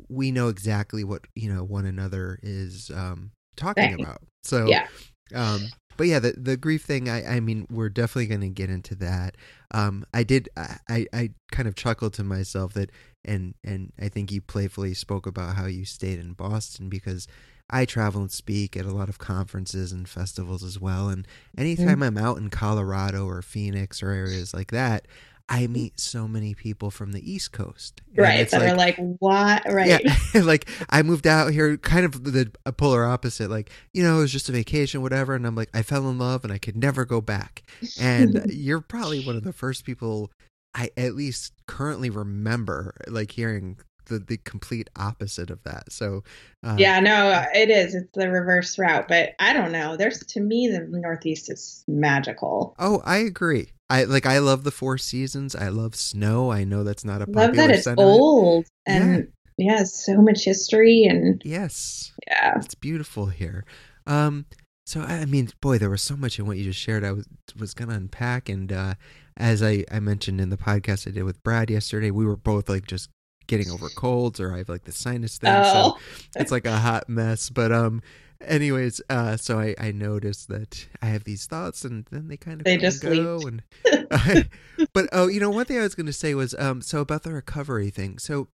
we 0.09 0.31
know 0.31 0.49
exactly 0.49 1.03
what 1.03 1.21
you 1.35 1.53
know 1.53 1.63
one 1.63 1.85
another 1.85 2.39
is 2.43 2.91
um 2.93 3.31
talking 3.55 4.01
about. 4.01 4.21
So 4.43 4.67
yeah. 4.67 4.87
um 5.33 5.67
but 5.97 6.07
yeah 6.07 6.19
the 6.19 6.33
the 6.37 6.57
grief 6.57 6.83
thing 6.83 7.09
i 7.09 7.35
i 7.35 7.39
mean 7.39 7.65
we're 7.69 7.89
definitely 7.89 8.27
going 8.27 8.41
to 8.41 8.49
get 8.49 8.69
into 8.69 8.95
that. 8.95 9.35
Um 9.71 10.05
i 10.13 10.23
did 10.23 10.49
i 10.57 11.07
i 11.13 11.31
kind 11.51 11.67
of 11.67 11.75
chuckled 11.75 12.13
to 12.13 12.23
myself 12.23 12.73
that 12.73 12.91
and 13.23 13.55
and 13.63 13.91
i 13.99 14.09
think 14.09 14.31
you 14.31 14.41
playfully 14.41 14.93
spoke 14.93 15.25
about 15.25 15.55
how 15.55 15.65
you 15.65 15.85
stayed 15.85 16.19
in 16.19 16.33
boston 16.33 16.89
because 16.89 17.27
I 17.69 17.85
travel 17.85 18.21
and 18.21 18.31
speak 18.31 18.77
at 18.77 18.85
a 18.85 18.93
lot 18.93 19.09
of 19.09 19.17
conferences 19.17 19.91
and 19.91 20.07
festivals 20.07 20.63
as 20.63 20.79
well. 20.79 21.09
And 21.09 21.27
anytime 21.57 21.87
mm-hmm. 21.87 22.03
I'm 22.03 22.17
out 22.17 22.37
in 22.37 22.49
Colorado 22.49 23.25
or 23.27 23.41
Phoenix 23.41 24.03
or 24.03 24.11
areas 24.11 24.53
like 24.53 24.71
that, 24.71 25.07
I 25.47 25.67
meet 25.67 25.99
so 25.99 26.27
many 26.27 26.55
people 26.55 26.89
from 26.89 27.11
the 27.11 27.31
East 27.31 27.51
Coast. 27.51 28.01
Right. 28.15 28.49
That 28.49 28.61
like, 28.61 28.71
are 28.71 28.75
like, 28.75 29.17
what? 29.19 29.63
Right. 29.71 29.87
Yeah. 29.87 30.41
like, 30.41 30.67
I 30.89 31.03
moved 31.03 31.27
out 31.27 31.51
here 31.51 31.77
kind 31.77 32.05
of 32.05 32.23
the 32.23 32.51
polar 32.77 33.05
opposite. 33.05 33.49
Like, 33.49 33.69
you 33.93 34.03
know, 34.03 34.17
it 34.17 34.21
was 34.21 34.31
just 34.31 34.49
a 34.49 34.51
vacation, 34.51 35.01
whatever. 35.03 35.35
And 35.35 35.45
I'm 35.45 35.55
like, 35.55 35.69
I 35.73 35.83
fell 35.83 36.09
in 36.09 36.17
love 36.17 36.43
and 36.43 36.53
I 36.53 36.57
could 36.57 36.75
never 36.75 37.05
go 37.05 37.21
back. 37.21 37.63
And 37.99 38.45
you're 38.51 38.81
probably 38.81 39.23
one 39.23 39.35
of 39.35 39.43
the 39.43 39.53
first 39.53 39.85
people 39.85 40.31
I 40.75 40.89
at 40.97 41.15
least 41.15 41.53
currently 41.67 42.09
remember 42.09 42.95
like 43.07 43.31
hearing 43.31 43.77
the 44.05 44.19
the 44.19 44.37
complete 44.37 44.89
opposite 44.95 45.49
of 45.49 45.63
that. 45.63 45.91
So 45.91 46.23
uh, 46.63 46.75
yeah, 46.77 46.99
no, 46.99 47.45
it 47.53 47.69
is. 47.69 47.95
It's 47.95 48.11
the 48.13 48.29
reverse 48.29 48.77
route, 48.77 49.07
but 49.07 49.33
I 49.39 49.53
don't 49.53 49.71
know. 49.71 49.97
There's 49.97 50.19
to 50.19 50.39
me 50.39 50.67
the 50.67 50.87
Northeast 50.89 51.51
is 51.51 51.83
magical. 51.87 52.75
Oh, 52.79 53.01
I 53.05 53.17
agree. 53.17 53.69
I 53.89 54.05
like. 54.05 54.25
I 54.25 54.39
love 54.39 54.63
the 54.63 54.71
four 54.71 54.97
seasons. 54.97 55.55
I 55.55 55.69
love 55.69 55.95
snow. 55.95 56.51
I 56.51 56.63
know 56.63 56.83
that's 56.83 57.05
not 57.05 57.21
a 57.21 57.29
love 57.29 57.55
that 57.55 57.69
it's 57.69 57.83
sentiment. 57.83 58.09
old 58.09 58.65
and 58.85 59.27
yeah. 59.57 59.77
yeah, 59.77 59.83
so 59.83 60.21
much 60.21 60.43
history 60.43 61.03
and 61.03 61.41
yes, 61.45 62.11
yeah, 62.27 62.57
it's 62.57 62.75
beautiful 62.75 63.27
here. 63.27 63.65
Um, 64.07 64.45
so 64.85 65.01
I 65.01 65.25
mean, 65.25 65.49
boy, 65.61 65.77
there 65.77 65.89
was 65.89 66.03
so 66.03 66.15
much 66.15 66.37
in 66.39 66.45
what 66.45 66.57
you 66.57 66.63
just 66.63 66.79
shared. 66.79 67.03
I 67.03 67.11
was 67.11 67.27
was 67.57 67.73
gonna 67.73 67.95
unpack, 67.95 68.49
and 68.49 68.71
uh, 68.71 68.93
as 69.37 69.63
I 69.63 69.83
I 69.91 69.99
mentioned 69.99 70.39
in 70.39 70.49
the 70.49 70.57
podcast 70.57 71.07
I 71.07 71.11
did 71.11 71.23
with 71.23 71.43
Brad 71.43 71.69
yesterday, 71.69 72.11
we 72.11 72.25
were 72.25 72.37
both 72.37 72.69
like 72.69 72.85
just 72.85 73.09
getting 73.47 73.69
over 73.69 73.89
colds 73.89 74.39
or 74.39 74.53
I 74.53 74.59
have 74.59 74.69
like 74.69 74.83
the 74.83 74.91
sinus 74.91 75.37
thing. 75.37 75.53
Oh. 75.53 75.63
So 75.73 75.97
it's 76.39 76.51
like 76.51 76.65
a 76.65 76.77
hot 76.77 77.09
mess. 77.09 77.49
But 77.49 77.71
um 77.71 78.01
anyways, 78.41 79.01
uh 79.09 79.37
so 79.37 79.59
I, 79.59 79.75
I 79.79 79.91
noticed 79.91 80.49
that 80.49 80.87
I 81.01 81.07
have 81.07 81.23
these 81.23 81.45
thoughts 81.45 81.83
and 81.83 82.05
then 82.11 82.27
they 82.27 82.37
kind 82.37 82.61
of 82.61 82.65
they 82.65 82.77
just 82.77 83.01
go 83.01 83.41
and 83.47 83.63
but 84.93 85.09
oh 85.11 85.27
you 85.27 85.39
know 85.39 85.49
one 85.49 85.65
thing 85.65 85.77
I 85.77 85.83
was 85.83 85.95
gonna 85.95 86.13
say 86.13 86.33
was 86.33 86.55
um 86.55 86.81
so 86.81 87.01
about 87.01 87.23
the 87.23 87.33
recovery 87.33 87.89
thing. 87.89 88.19
So 88.19 88.47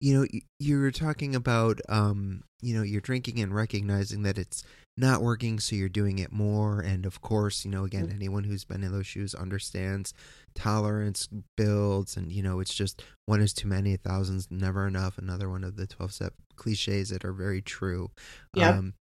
you 0.00 0.18
know 0.18 0.26
you 0.58 0.80
were 0.80 0.90
talking 0.90 1.34
about 1.34 1.80
um 1.88 2.42
you 2.60 2.74
know 2.74 2.82
you're 2.82 3.00
drinking 3.00 3.40
and 3.40 3.54
recognizing 3.54 4.22
that 4.22 4.38
it's 4.38 4.62
not 4.96 5.22
working 5.22 5.60
so 5.60 5.76
you're 5.76 5.88
doing 5.88 6.18
it 6.18 6.32
more. 6.32 6.80
And 6.80 7.06
of 7.06 7.20
course 7.20 7.64
you 7.64 7.70
know 7.70 7.84
again 7.84 8.06
mm-hmm. 8.06 8.16
anyone 8.16 8.44
who's 8.44 8.64
been 8.64 8.82
in 8.82 8.92
those 8.92 9.06
shoes 9.06 9.34
understands 9.34 10.14
tolerance 10.54 11.28
builds. 11.56 12.16
And 12.16 12.32
you 12.32 12.42
know 12.42 12.60
it's 12.60 12.74
just 12.74 13.02
one 13.26 13.40
is 13.40 13.52
too 13.52 13.68
many 13.68 13.94
a 13.94 13.98
thousand's 13.98 14.48
never 14.50 14.86
enough. 14.86 15.18
Another 15.18 15.50
one 15.50 15.64
of 15.64 15.76
the 15.76 15.86
12 15.86 16.12
step 16.12 16.34
cliches 16.56 17.10
that 17.10 17.24
are 17.24 17.32
very 17.32 17.62
true. 17.62 18.10
Yeah. 18.54 18.70
Um, 18.70 18.94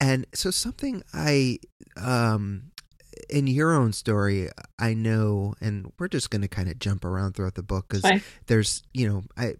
and 0.00 0.26
so 0.34 0.50
something 0.50 1.02
i 1.14 1.58
um 1.96 2.72
in 3.30 3.46
your 3.46 3.72
own 3.72 3.92
story 3.92 4.48
i 4.80 4.94
know 4.94 5.54
and 5.60 5.92
we're 5.98 6.08
just 6.08 6.30
going 6.30 6.42
to 6.42 6.48
kind 6.48 6.68
of 6.68 6.76
jump 6.80 7.04
around 7.04 7.34
throughout 7.34 7.54
the 7.54 7.62
book 7.62 7.86
because 7.88 8.20
there's 8.46 8.82
you 8.92 9.08
know 9.08 9.22
i 9.36 9.54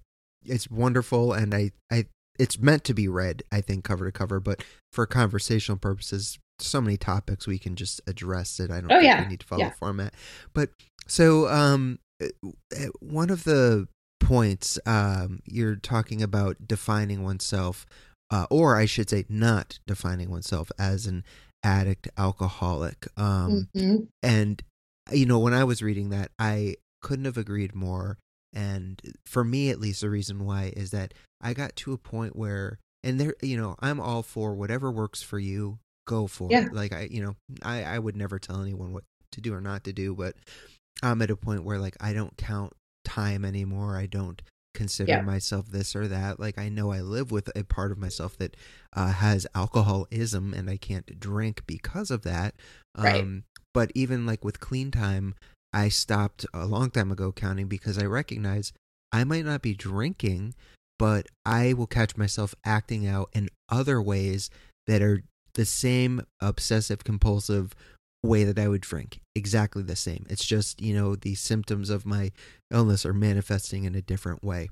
it's 0.44 0.70
wonderful. 0.70 1.32
And 1.32 1.54
i 1.54 1.70
i 1.90 2.06
it's 2.42 2.58
meant 2.58 2.82
to 2.82 2.92
be 2.92 3.06
read, 3.06 3.44
I 3.52 3.60
think, 3.60 3.84
cover 3.84 4.04
to 4.04 4.10
cover. 4.10 4.40
But 4.40 4.64
for 4.92 5.06
conversational 5.06 5.78
purposes, 5.78 6.40
so 6.58 6.80
many 6.80 6.96
topics 6.96 7.46
we 7.46 7.56
can 7.56 7.76
just 7.76 8.00
address 8.08 8.58
it. 8.58 8.68
I 8.68 8.80
don't 8.80 8.90
oh, 8.90 8.96
think 8.96 9.04
yeah. 9.04 9.22
we 9.22 9.28
need 9.28 9.40
to 9.40 9.46
follow 9.46 9.62
yeah. 9.62 9.72
format. 9.78 10.12
But 10.52 10.70
so 11.06 11.46
um, 11.46 12.00
uh, 12.20 12.26
uh, 12.76 12.86
one 12.98 13.30
of 13.30 13.44
the 13.44 13.86
points 14.18 14.76
um, 14.86 15.40
you're 15.44 15.76
talking 15.76 16.20
about 16.20 16.66
defining 16.66 17.22
oneself, 17.22 17.86
uh, 18.32 18.46
or 18.50 18.76
I 18.76 18.86
should 18.86 19.08
say, 19.08 19.24
not 19.28 19.78
defining 19.86 20.28
oneself 20.28 20.72
as 20.80 21.06
an 21.06 21.22
addict, 21.62 22.08
alcoholic. 22.18 23.06
Um, 23.16 23.68
mm-hmm. 23.76 24.04
And 24.20 24.60
you 25.12 25.26
know, 25.26 25.38
when 25.38 25.54
I 25.54 25.62
was 25.62 25.80
reading 25.80 26.10
that, 26.10 26.32
I 26.40 26.74
couldn't 27.02 27.26
have 27.26 27.38
agreed 27.38 27.72
more. 27.72 28.18
And 28.52 29.00
for 29.24 29.44
me, 29.44 29.70
at 29.70 29.78
least, 29.78 30.00
the 30.00 30.10
reason 30.10 30.44
why 30.44 30.72
is 30.76 30.90
that 30.90 31.14
I 31.42 31.52
got 31.54 31.76
to 31.76 31.92
a 31.92 31.98
point 31.98 32.36
where 32.36 32.78
and 33.04 33.18
there 33.20 33.34
you 33.42 33.56
know 33.56 33.74
i'm 33.80 33.98
all 34.00 34.22
for 34.22 34.54
whatever 34.54 34.90
works 34.90 35.20
for 35.22 35.38
you 35.38 35.78
go 36.06 36.26
for 36.28 36.48
Yeah. 36.52 36.66
it 36.66 36.72
like 36.72 36.92
i 36.92 37.08
you 37.10 37.20
know 37.22 37.34
i 37.62 37.82
i 37.82 37.98
would 37.98 38.16
never 38.16 38.38
tell 38.38 38.62
anyone 38.62 38.92
what 38.92 39.02
to 39.32 39.40
do 39.40 39.52
or 39.52 39.60
not 39.60 39.82
to 39.84 39.92
do 39.92 40.14
but 40.14 40.36
i'm 41.02 41.20
at 41.20 41.30
a 41.30 41.36
point 41.36 41.64
where 41.64 41.78
like 41.80 41.96
i 42.00 42.12
don't 42.12 42.36
count 42.36 42.72
time 43.04 43.44
anymore 43.44 43.96
i 43.98 44.06
don't 44.06 44.40
consider 44.74 45.12
Yeah. 45.12 45.20
myself 45.20 45.66
this 45.68 45.96
or 45.96 46.06
that 46.08 46.38
like 46.38 46.58
i 46.58 46.68
know 46.68 46.92
i 46.92 47.00
live 47.00 47.32
with 47.32 47.50
a 47.56 47.64
part 47.64 47.90
of 47.90 47.98
myself 47.98 48.36
that 48.38 48.56
uh, 48.96 49.08
has 49.12 49.46
alcoholism 49.54 50.54
and 50.54 50.70
i 50.70 50.76
can't 50.76 51.18
drink 51.18 51.62
because 51.66 52.10
of 52.10 52.22
that 52.22 52.54
Right. 52.96 53.20
um 53.22 53.44
but 53.74 53.90
even 53.94 54.26
like 54.26 54.44
with 54.44 54.60
clean 54.60 54.90
time 54.92 55.34
i 55.72 55.88
stopped 55.88 56.46
a 56.54 56.66
long 56.66 56.90
time 56.90 57.10
ago 57.10 57.32
counting 57.32 57.66
because 57.66 57.98
i 57.98 58.04
recognize 58.04 58.72
i 59.12 59.24
might 59.24 59.44
not 59.44 59.60
be 59.62 59.74
drinking 59.74 60.54
but 60.98 61.26
i 61.44 61.72
will 61.72 61.86
catch 61.86 62.16
myself 62.16 62.54
acting 62.64 63.06
out 63.06 63.28
in 63.32 63.48
other 63.68 64.00
ways 64.00 64.50
that 64.86 65.02
are 65.02 65.22
the 65.54 65.64
same 65.64 66.22
obsessive 66.40 67.04
compulsive 67.04 67.74
way 68.24 68.44
that 68.44 68.58
i 68.58 68.68
would 68.68 68.80
drink 68.80 69.20
exactly 69.34 69.82
the 69.82 69.96
same. 69.96 70.26
It's 70.28 70.44
just 70.44 70.80
you 70.80 70.94
know 70.94 71.16
the 71.16 71.34
symptoms 71.34 71.88
of 71.90 72.04
my 72.06 72.30
illness 72.70 73.04
are 73.06 73.14
manifesting 73.14 73.84
in 73.84 73.94
a 73.94 74.02
different 74.02 74.44
way. 74.44 74.68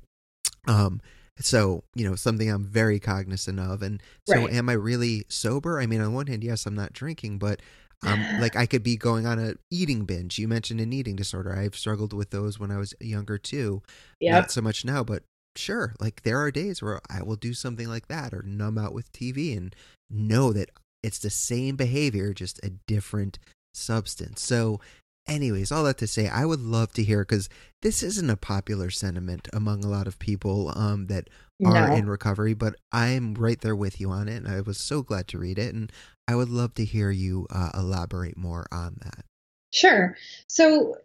Um 0.69 1.01
so 1.39 1.85
you 1.95 2.07
know 2.09 2.15
something 2.15 2.51
i'm 2.51 2.65
very 2.65 3.01
cognizant 3.01 3.59
of 3.59 3.81
and 3.83 4.03
so 4.29 4.45
Right. 4.45 4.53
am 4.55 4.69
i 4.69 4.73
really 4.75 5.25
sober? 5.29 5.81
I 5.81 5.87
mean 5.87 6.01
on 6.03 6.13
one 6.13 6.27
hand 6.27 6.45
yes 6.45 6.67
i'm 6.67 6.75
not 6.75 6.93
drinking 6.93 7.39
but 7.39 7.61
um 8.03 8.23
like 8.41 8.57
i 8.57 8.67
could 8.67 8.83
be 8.83 8.97
going 8.97 9.27
on 9.27 9.39
a 9.39 9.55
eating 9.71 10.05
binge. 10.05 10.39
You 10.39 10.47
mentioned 10.49 10.81
an 10.81 10.93
eating 10.93 11.17
disorder. 11.17 11.55
I've 11.57 11.75
struggled 11.77 12.13
with 12.13 12.31
those 12.31 12.59
when 12.61 12.71
i 12.71 12.77
was 12.77 12.95
younger 13.01 13.39
too. 13.39 13.83
Yeah. 14.21 14.33
not 14.33 14.51
so 14.51 14.61
much 14.61 14.85
now 14.85 15.03
but 15.03 15.23
sure 15.57 15.95
like 16.01 16.23
there 16.23 16.39
are 16.39 16.51
days 16.51 16.81
where 16.83 17.01
i 17.11 17.23
will 17.23 17.37
do 17.37 17.53
something 17.53 17.89
like 17.89 18.09
that 18.09 18.33
or 18.33 18.43
numb 18.43 18.79
out 18.79 18.95
with 18.95 19.13
tv 19.13 19.57
and 19.57 19.75
know 20.09 20.53
that 20.53 20.71
it's 21.03 21.19
the 21.19 21.31
same 21.31 21.77
behavior 21.77 22.33
just 22.33 22.59
a 22.65 22.71
different 22.87 23.39
substance 23.75 24.41
so 24.41 24.81
anyways 25.29 25.71
all 25.73 25.85
that 25.85 25.99
to 25.99 26.07
say 26.07 26.29
i 26.29 26.45
would 26.45 26.61
love 26.61 26.93
to 26.93 27.03
hear 27.03 27.21
because 27.21 27.49
this 27.83 28.03
isn't 28.03 28.31
a 28.31 28.37
popular 28.37 28.91
sentiment 28.91 29.49
among 29.53 29.85
a 29.85 29.89
lot 29.89 30.07
of 30.07 30.19
people 30.19 30.73
um, 30.77 31.07
that 31.07 31.29
are 31.65 31.89
No. 31.91 31.95
in 31.97 32.09
recovery 32.09 32.55
but 32.55 32.75
i'm 32.93 33.35
right 33.35 33.61
there 33.61 33.77
with 33.77 34.01
you 34.01 34.11
on 34.11 34.29
it 34.29 34.37
and 34.37 34.49
i 34.49 34.61
was 34.61 34.79
so 34.79 35.03
glad 35.03 35.29
to 35.29 35.39
read 35.39 35.59
it 35.59 35.75
and 35.75 35.93
i 36.27 36.35
would 36.35 36.49
love 36.49 36.75
to 36.75 36.85
hear 36.85 37.11
you 37.11 37.47
uh, 37.51 37.71
elaborate 37.75 38.37
more 38.37 38.67
on 38.73 38.97
that 39.03 39.25
Sure. 39.73 40.17
So, 40.49 40.97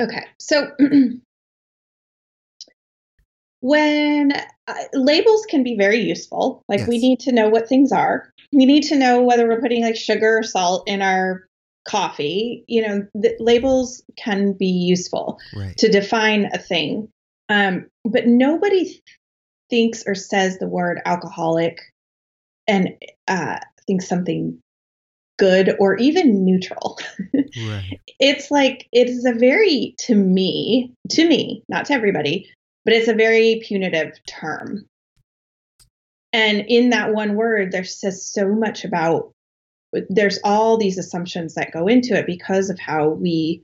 okay. 0.00 0.24
So, 0.38 0.72
when 3.64 4.30
uh, 4.68 4.74
labels 4.92 5.46
can 5.46 5.62
be 5.62 5.74
very 5.74 5.98
useful, 5.98 6.62
like 6.68 6.86
we 6.86 6.98
need 6.98 7.18
to 7.20 7.32
know 7.32 7.48
what 7.48 7.66
things 7.66 7.92
are. 7.92 8.30
We 8.52 8.66
need 8.66 8.82
to 8.84 8.96
know 8.98 9.22
whether 9.22 9.48
we're 9.48 9.62
putting 9.62 9.82
like 9.82 9.96
sugar 9.96 10.40
or 10.40 10.42
salt 10.42 10.86
in 10.86 11.00
our 11.00 11.46
coffee. 11.88 12.62
You 12.68 12.86
know, 12.86 13.06
the 13.14 13.34
labels 13.40 14.02
can 14.18 14.52
be 14.52 14.66
useful 14.66 15.40
right 15.56 15.74
to 15.78 15.88
define 15.88 16.50
a 16.52 16.58
thing. 16.58 17.08
Um, 17.48 17.86
but 18.04 18.26
nobody 18.26 19.00
thinks 19.70 20.04
or 20.06 20.14
says 20.14 20.58
the 20.58 20.68
word 20.68 21.00
alcoholic 21.06 21.80
and 22.68 22.90
uh, 23.28 23.60
thinks 23.86 24.06
something 24.06 24.58
good 25.38 25.74
or 25.78 25.96
even 25.96 26.44
neutral. 26.44 26.98
right 27.66 28.00
it's 28.20 28.50
like 28.50 28.88
it 28.92 29.08
is 29.08 29.24
a 29.24 29.32
very 29.32 29.94
to 29.98 30.14
me 30.14 30.92
to 31.08 31.26
me 31.26 31.62
not 31.68 31.86
to 31.86 31.92
everybody 31.92 32.48
but 32.84 32.94
it's 32.94 33.08
a 33.08 33.14
very 33.14 33.62
punitive 33.64 34.12
term. 34.26 34.86
And 36.32 36.64
in 36.68 36.90
that 36.90 37.14
one 37.14 37.34
word 37.34 37.72
there 37.72 37.84
says 37.84 38.26
so 38.26 38.48
much 38.48 38.84
about 38.84 39.32
there's 40.08 40.40
all 40.42 40.76
these 40.76 40.98
assumptions 40.98 41.54
that 41.54 41.72
go 41.72 41.86
into 41.86 42.14
it 42.14 42.26
because 42.26 42.68
of 42.70 42.78
how 42.80 43.10
we 43.10 43.62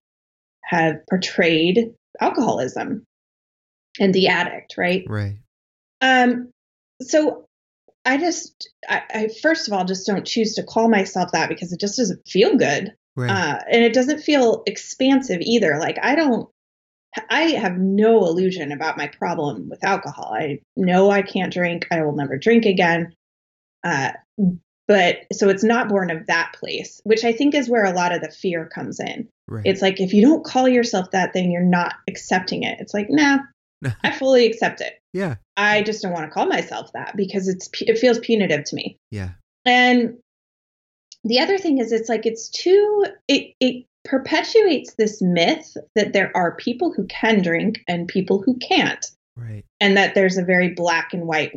have 0.65 1.01
portrayed 1.09 1.93
alcoholism 2.21 3.05
and 3.99 4.15
the 4.15 4.29
addict 4.29 4.77
right? 4.79 5.05
Right. 5.09 5.39
Um 6.01 6.51
so 7.03 7.47
i 8.05 8.17
just 8.17 8.71
I, 8.89 9.03
I 9.13 9.29
first 9.43 9.67
of 9.67 9.75
all 9.75 9.85
just 9.85 10.07
don't 10.07 10.27
choose 10.27 10.55
to 10.55 10.63
call 10.63 10.89
myself 10.89 11.33
that 11.33 11.49
because 11.49 11.73
it 11.73 11.81
just 11.81 11.97
doesn't 11.97 12.27
feel 12.29 12.57
good. 12.57 12.95
Right. 13.17 13.31
Uh, 13.31 13.59
and 13.71 13.83
it 13.83 13.93
doesn't 13.93 14.21
feel 14.21 14.63
expansive 14.67 15.41
either. 15.41 15.79
Like 15.79 15.99
I 16.03 16.15
don't, 16.15 16.49
I 17.29 17.43
have 17.43 17.77
no 17.79 18.27
illusion 18.27 18.73
about 18.73 18.97
my 18.97 19.09
problem 19.09 19.69
with 19.69 19.85
alcohol. 19.85 20.33
I 20.33 20.61
know 20.77 21.11
I 21.11 21.23
can't 21.23 21.53
drink. 21.53 21.87
I 21.91 22.03
will 22.03 22.15
never 22.15 22.39
drink 22.39 22.67
again. 22.67 23.15
Uh, 23.83 24.11
but 24.87 25.19
so 25.33 25.49
it's 25.49 25.65
not 25.65 25.89
born 25.89 26.11
of 26.11 26.27
that 26.27 26.53
place, 26.59 27.01
which 27.05 27.25
I 27.25 27.33
think 27.33 27.55
is 27.55 27.69
where 27.69 27.85
a 27.85 27.93
lot 27.93 28.15
of 28.15 28.23
the 28.23 28.31
fear 28.31 28.67
comes 28.67 29.01
in. 29.01 29.29
right 29.49 29.65
It's 29.65 29.83
like 29.83 30.01
if 30.01 30.13
you 30.13 30.23
don't 30.23 30.45
call 30.45 30.69
yourself 30.69 31.11
that, 31.13 31.33
then 31.33 31.51
you're 31.51 31.63
not 31.63 31.95
accepting 32.09 32.63
it. 32.65 32.79
It's 32.81 32.95
like, 32.95 33.07
nah, 33.09 33.39
I 34.05 34.11
fully 34.13 34.47
accept 34.47 34.81
it. 34.81 34.95
yeah 35.13 35.37
I 35.57 35.83
just 35.83 36.03
don't 36.03 36.13
want 36.13 36.27
to 36.27 36.31
call 36.31 36.47
myself 36.47 36.93
that 36.95 37.17
because 37.17 37.49
it's 37.49 37.69
it 37.81 37.99
feels 37.99 38.19
punitive 38.19 38.65
to 38.65 38.77
me. 38.77 38.99
yeah 39.11 39.31
And 39.65 40.19
the 41.25 41.41
other 41.41 41.59
thing 41.59 41.79
is, 41.79 41.93
it's 41.93 42.09
like 42.09 42.25
it's 42.27 42.49
too, 42.49 43.07
it, 43.29 43.55
it 43.61 43.85
perpetuates 44.05 44.95
this 44.95 45.21
myth 45.21 45.77
that 45.95 46.13
there 46.13 46.35
are 46.37 46.57
people 46.57 46.93
who 46.93 47.07
can 47.07 47.43
drink 47.43 47.81
and 47.89 48.09
people 48.09 48.43
who 48.43 48.57
can't, 48.59 49.07
right 49.37 49.65
and 49.81 49.97
that 49.97 50.15
there's 50.15 50.37
a 50.37 50.45
very 50.45 50.71
black 50.71 51.13
and 51.13 51.27
white, 51.27 51.53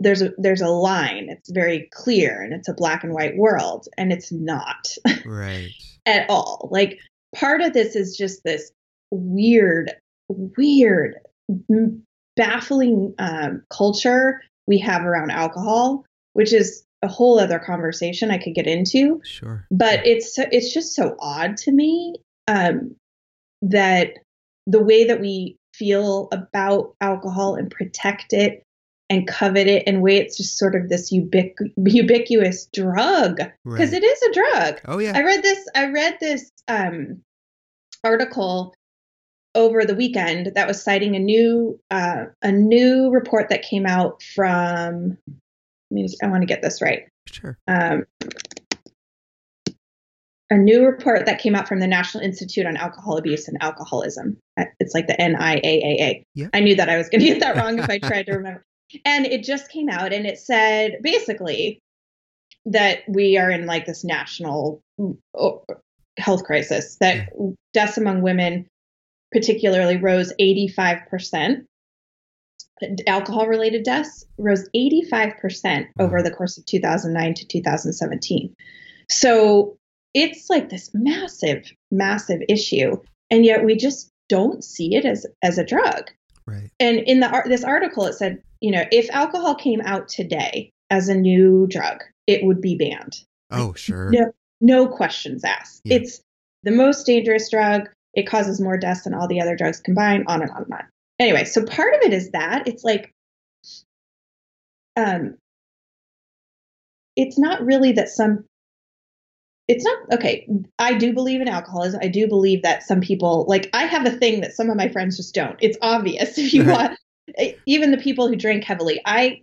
there's 0.00 0.22
a, 0.22 0.32
there's 0.38 0.60
a 0.60 0.68
line. 0.68 1.28
It's 1.28 1.50
very 1.50 1.88
clear 1.92 2.42
and 2.42 2.52
it's 2.52 2.68
a 2.68 2.74
black 2.74 3.04
and 3.04 3.12
white 3.12 3.36
world, 3.36 3.88
and 3.96 4.12
it's 4.12 4.32
not 4.32 4.88
right 5.26 5.70
at 6.06 6.28
all. 6.28 6.68
Like 6.70 6.98
part 7.34 7.60
of 7.60 7.72
this 7.72 7.96
is 7.96 8.16
just 8.16 8.42
this 8.44 8.70
weird, 9.10 9.92
weird, 10.28 11.16
baffling 12.36 13.14
um, 13.18 13.62
culture 13.70 14.40
we 14.66 14.78
have 14.78 15.04
around 15.04 15.30
alcohol, 15.30 16.04
which 16.34 16.52
is 16.52 16.84
a 17.02 17.08
whole 17.08 17.38
other 17.38 17.58
conversation 17.58 18.30
I 18.30 18.38
could 18.38 18.54
get 18.54 18.66
into. 18.66 19.20
sure 19.24 19.66
But 19.70 20.06
it's 20.06 20.34
so- 20.34 20.48
it's 20.50 20.72
just 20.72 20.94
so 20.94 21.16
odd 21.20 21.56
to 21.58 21.72
me 21.72 22.14
um, 22.48 22.96
that 23.62 24.14
the 24.66 24.82
way 24.82 25.04
that 25.04 25.20
we 25.20 25.56
feel 25.74 26.28
about 26.32 26.94
alcohol 27.00 27.54
and 27.54 27.70
protect 27.70 28.32
it 28.32 28.62
and 29.10 29.26
covet 29.28 29.66
it 29.68 29.84
and 29.86 30.02
way 30.02 30.16
it's 30.18 30.36
just 30.36 30.58
sort 30.58 30.74
of 30.74 30.88
this 30.88 31.12
ubiqu- 31.12 31.72
ubiquitous 31.76 32.66
drug 32.74 33.36
because 33.64 33.92
right 33.92 34.02
it 34.02 34.04
is 34.04 34.22
a 34.22 34.32
drug. 34.32 34.80
oh 34.86 34.98
yeah 34.98 35.12
I 35.16 35.22
read 35.22 35.42
this. 35.42 35.66
I 35.74 35.86
read 35.86 36.16
this 36.20 36.50
um, 36.68 37.22
article 38.04 38.74
over 39.54 39.84
the 39.84 39.94
weekend 39.94 40.52
that 40.54 40.66
was 40.68 40.82
citing 40.82 41.16
a 41.16 41.18
new 41.20 41.78
uh, 41.90 42.24
a 42.42 42.52
new 42.52 43.10
report 43.10 43.48
that 43.50 43.62
came 43.62 43.86
out 43.86 44.22
from. 44.34 45.16
I 45.90 45.94
mean, 45.94 46.08
I 46.22 46.26
want 46.28 46.42
to 46.42 46.46
get 46.46 46.62
this 46.62 46.82
right. 46.82 47.08
sure 47.26 47.58
Um, 47.66 48.04
a 50.50 50.56
new 50.56 50.84
report 50.84 51.26
that 51.26 51.40
came 51.40 51.54
out 51.54 51.68
from 51.68 51.80
the 51.80 51.86
National 51.86 52.24
Institute 52.24 52.66
on 52.66 52.76
Alcohol 52.76 53.18
Abuse 53.18 53.48
and 53.48 53.58
Alcoholism. 53.60 54.38
Uh, 54.58 54.64
It's 54.80 54.94
like 54.94 55.06
the 55.06 55.14
NIAAA. 55.14 56.22
Yeah. 56.34 56.48
I 56.54 56.60
knew 56.60 56.76
that 56.76 56.88
I 56.88 56.96
was 56.96 57.08
going 57.08 57.20
to 57.20 57.26
get 57.26 57.40
that 57.40 57.56
wrong 57.56 57.78
if 57.78 57.90
I 57.90 57.98
tried 58.02 58.26
to 58.26 58.36
remember. 58.36 58.64
And 59.04 59.26
it 59.26 59.44
just 59.44 59.70
came 59.70 59.90
out 59.90 60.14
and 60.14 60.26
it 60.26 60.38
said 60.38 61.00
basically 61.02 61.80
that 62.64 63.00
we 63.06 63.36
are 63.36 63.50
in 63.50 63.66
like 63.66 63.84
this 63.84 64.04
national 64.04 64.80
oh, 65.36 65.64
health 66.16 66.44
crisis, 66.44 66.96
that 67.00 67.28
deaths 67.74 67.98
among 67.98 68.22
women 68.22 68.66
particularly 69.32 69.98
rose 69.98 70.32
85%. 70.40 71.66
Alcohol 73.06 73.46
related 73.46 73.82
deaths 73.84 74.24
rose 74.38 74.68
85% 74.74 75.02
mm-hmm. 75.12 76.02
over 76.02 76.22
the 76.22 76.30
course 76.30 76.58
of 76.58 76.66
2009 76.66 77.34
to 77.34 77.46
2017. 77.46 78.54
So 79.10 79.76
it's 80.14 80.50
like 80.50 80.68
this 80.68 80.90
massive, 80.94 81.70
massive 81.90 82.40
issue. 82.48 82.96
And 83.30 83.44
yet 83.44 83.64
we 83.64 83.76
just 83.76 84.10
don't 84.28 84.62
see 84.64 84.94
it 84.94 85.04
as, 85.04 85.26
as 85.42 85.58
a 85.58 85.64
drug. 85.64 86.10
right 86.46 86.70
And 86.80 86.98
in 87.00 87.20
the 87.20 87.42
this 87.46 87.64
article, 87.64 88.04
it 88.04 88.14
said, 88.14 88.42
you 88.60 88.70
know, 88.70 88.84
if 88.90 89.08
alcohol 89.10 89.54
came 89.54 89.80
out 89.82 90.08
today 90.08 90.70
as 90.90 91.08
a 91.08 91.14
new 91.14 91.66
drug, 91.68 92.02
it 92.26 92.44
would 92.44 92.60
be 92.60 92.76
banned. 92.76 93.20
oh 93.50 93.74
sure 93.74 94.10
No, 94.10 94.32
no 94.60 94.86
questions 94.86 95.44
asked. 95.44 95.82
Yeah. 95.84 95.96
It's 95.96 96.20
the 96.62 96.72
most 96.72 97.06
dangerous 97.06 97.50
drug. 97.50 97.88
It 98.14 98.26
causes 98.26 98.60
more 98.60 98.76
deaths 98.76 99.04
than 99.04 99.14
all 99.14 99.28
the 99.28 99.40
other 99.40 99.56
drugs 99.56 99.80
combined, 99.80 100.24
on 100.26 100.42
and 100.42 100.50
on 100.50 100.64
and 100.64 100.72
on. 100.74 100.84
Anyway, 101.18 101.44
so 101.44 101.64
part 101.64 101.94
of 101.94 102.00
it 102.02 102.12
is 102.12 102.30
that 102.30 102.68
it's 102.68 102.84
like, 102.84 103.12
um, 104.96 105.36
it's 107.16 107.38
not 107.38 107.64
really 107.64 107.92
that 107.92 108.08
some, 108.08 108.44
it's 109.66 109.84
not, 109.84 109.98
okay, 110.12 110.48
I 110.78 110.94
do 110.94 111.12
believe 111.12 111.40
in 111.40 111.48
alcoholism. 111.48 112.00
I 112.02 112.08
do 112.08 112.28
believe 112.28 112.62
that 112.62 112.84
some 112.84 113.00
people, 113.00 113.44
like, 113.48 113.68
I 113.72 113.84
have 113.84 114.06
a 114.06 114.10
thing 114.10 114.40
that 114.40 114.54
some 114.54 114.70
of 114.70 114.76
my 114.76 114.88
friends 114.88 115.16
just 115.16 115.34
don't. 115.34 115.58
It's 115.60 115.76
obvious 115.82 116.38
if 116.38 116.54
you 116.54 116.64
want, 116.72 116.98
even 117.66 117.90
the 117.90 117.98
people 117.98 118.28
who 118.28 118.36
drink 118.36 118.64
heavily. 118.64 119.00
I 119.04 119.42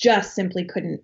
just 0.00 0.34
simply 0.34 0.64
couldn't 0.64 1.02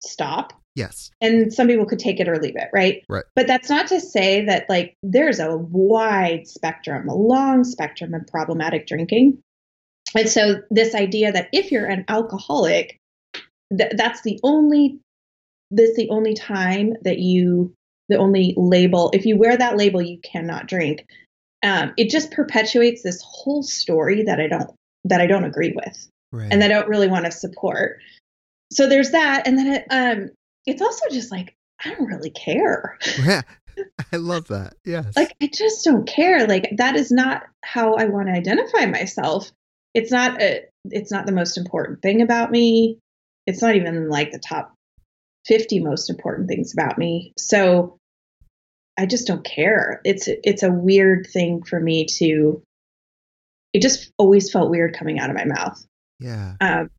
stop. 0.00 0.52
Yes. 0.78 1.10
And 1.20 1.52
some 1.52 1.66
people 1.66 1.86
could 1.86 1.98
take 1.98 2.20
it 2.20 2.28
or 2.28 2.36
leave 2.36 2.56
it, 2.56 2.68
right? 2.72 3.04
Right. 3.08 3.24
But 3.34 3.46
that's 3.46 3.68
not 3.68 3.88
to 3.88 4.00
say 4.00 4.44
that 4.46 4.68
like 4.68 4.94
there's 5.02 5.40
a 5.40 5.56
wide 5.56 6.46
spectrum, 6.46 7.08
a 7.08 7.14
long 7.14 7.64
spectrum 7.64 8.14
of 8.14 8.26
problematic 8.26 8.86
drinking. 8.86 9.42
And 10.16 10.28
so 10.28 10.62
this 10.70 10.94
idea 10.94 11.32
that 11.32 11.48
if 11.52 11.72
you're 11.72 11.86
an 11.86 12.04
alcoholic, 12.08 12.96
th- 13.76 13.92
that's 13.96 14.22
the 14.22 14.38
only 14.42 15.00
this 15.70 15.96
the 15.96 16.08
only 16.10 16.34
time 16.34 16.94
that 17.02 17.18
you 17.18 17.74
the 18.08 18.16
only 18.16 18.54
label 18.56 19.10
if 19.12 19.26
you 19.26 19.36
wear 19.36 19.56
that 19.56 19.76
label 19.76 20.00
you 20.00 20.18
cannot 20.22 20.66
drink 20.66 21.04
um, 21.62 21.92
it 21.96 22.08
just 22.08 22.30
perpetuates 22.30 23.02
this 23.02 23.20
whole 23.22 23.62
story 23.62 24.22
that 24.22 24.40
i 24.40 24.46
don't 24.46 24.70
that 25.04 25.20
i 25.20 25.26
don't 25.26 25.44
agree 25.44 25.74
with 25.74 26.08
right. 26.32 26.48
and 26.50 26.62
that 26.62 26.70
i 26.70 26.74
don't 26.74 26.88
really 26.88 27.08
want 27.08 27.26
to 27.26 27.30
support 27.30 27.98
so 28.72 28.88
there's 28.88 29.10
that 29.10 29.46
and 29.46 29.58
then 29.58 29.66
it, 29.66 29.84
um, 29.90 30.30
it's 30.68 30.82
also 30.82 31.06
just 31.10 31.30
like 31.30 31.54
i 31.84 31.90
don't 31.94 32.06
really 32.06 32.30
care 32.30 32.98
yeah 33.24 33.42
i 34.12 34.16
love 34.16 34.46
that 34.48 34.74
yes 34.84 35.16
like 35.16 35.34
i 35.42 35.48
just 35.52 35.84
don't 35.84 36.06
care 36.06 36.46
like 36.46 36.68
that 36.76 36.96
is 36.96 37.10
not 37.10 37.42
how 37.64 37.94
i 37.94 38.04
want 38.04 38.28
to 38.28 38.32
identify 38.34 38.86
myself 38.86 39.50
it's 39.94 40.10
not 40.10 40.40
a 40.42 40.62
it's 40.90 41.10
not 41.10 41.26
the 41.26 41.32
most 41.32 41.56
important 41.56 42.02
thing 42.02 42.22
about 42.22 42.50
me 42.50 42.98
it's 43.46 43.62
not 43.62 43.76
even 43.76 44.08
like 44.08 44.30
the 44.30 44.38
top 44.38 44.74
50 45.48 45.80
most 45.80 46.10
important 46.10 46.48
things 46.48 46.74
about 46.74 46.98
me. 46.98 47.32
So 47.38 47.98
I 48.98 49.06
just 49.06 49.26
don't 49.26 49.44
care. 49.44 50.00
It's 50.04 50.28
it's 50.28 50.62
a 50.62 50.70
weird 50.70 51.26
thing 51.32 51.62
for 51.62 51.80
me 51.80 52.06
to 52.18 52.62
it 53.72 53.82
just 53.82 54.12
always 54.18 54.50
felt 54.50 54.70
weird 54.70 54.96
coming 54.96 55.18
out 55.18 55.30
of 55.30 55.36
my 55.36 55.44
mouth. 55.44 55.82
Yeah. 56.20 56.54
Um 56.60 56.90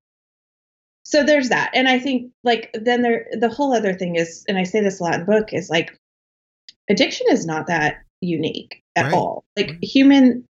so 1.09 1.23
there's 1.23 1.49
that. 1.49 1.71
And 1.73 1.87
I 1.87 1.97
think 1.97 2.31
like 2.43 2.69
then 2.75 3.01
there 3.01 3.25
the 3.31 3.49
whole 3.49 3.73
other 3.73 3.95
thing 3.95 4.15
is 4.15 4.45
and 4.47 4.59
I 4.59 4.63
say 4.63 4.79
this 4.79 4.99
a 4.99 5.03
lot 5.03 5.15
in 5.15 5.21
the 5.21 5.25
book 5.25 5.53
is 5.53 5.67
like 5.67 5.97
addiction 6.87 7.25
is 7.31 7.47
not 7.47 7.65
that 7.65 8.03
unique 8.21 8.83
at 8.95 9.05
right. 9.05 9.13
all. 9.15 9.43
Like 9.57 9.69
right. 9.69 9.83
human 9.83 10.45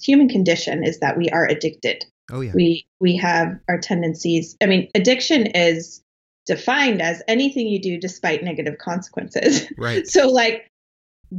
human 0.00 0.28
condition 0.28 0.82
is 0.82 0.98
that 0.98 1.16
we 1.16 1.28
are 1.28 1.46
addicted. 1.46 2.04
Oh 2.32 2.40
yeah. 2.40 2.50
We 2.52 2.84
we 2.98 3.16
have 3.18 3.56
our 3.68 3.78
tendencies. 3.78 4.56
I 4.60 4.66
mean, 4.66 4.88
addiction 4.96 5.46
is 5.46 6.02
defined 6.46 7.00
as 7.00 7.22
anything 7.28 7.68
you 7.68 7.80
do 7.80 7.96
despite 7.96 8.42
negative 8.42 8.78
consequences. 8.78 9.68
Right. 9.78 10.08
so 10.08 10.28
like 10.28 10.68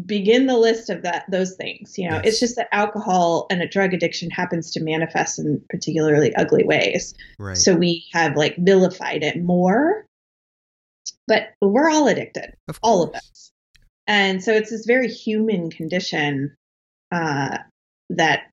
begin 0.05 0.47
the 0.47 0.57
list 0.57 0.89
of 0.89 1.03
that 1.03 1.25
those 1.29 1.55
things, 1.55 1.97
you 1.97 2.09
know. 2.09 2.15
Yes. 2.17 2.25
It's 2.25 2.39
just 2.39 2.55
that 2.55 2.69
alcohol 2.71 3.45
and 3.49 3.61
a 3.61 3.67
drug 3.67 3.93
addiction 3.93 4.29
happens 4.29 4.71
to 4.71 4.83
manifest 4.83 5.39
in 5.39 5.61
particularly 5.69 6.35
ugly 6.35 6.63
ways. 6.63 7.13
Right. 7.37 7.57
So 7.57 7.75
we 7.75 8.05
have 8.11 8.35
like 8.35 8.55
vilified 8.57 9.23
it 9.23 9.41
more. 9.41 10.05
But 11.27 11.53
we're 11.61 11.89
all 11.89 12.07
addicted, 12.07 12.53
of 12.67 12.79
all 12.83 13.03
of 13.03 13.15
us. 13.15 13.51
And 14.07 14.43
so 14.43 14.51
it's 14.51 14.71
this 14.71 14.85
very 14.85 15.07
human 15.07 15.69
condition 15.69 16.55
uh, 17.11 17.59
that 18.09 18.49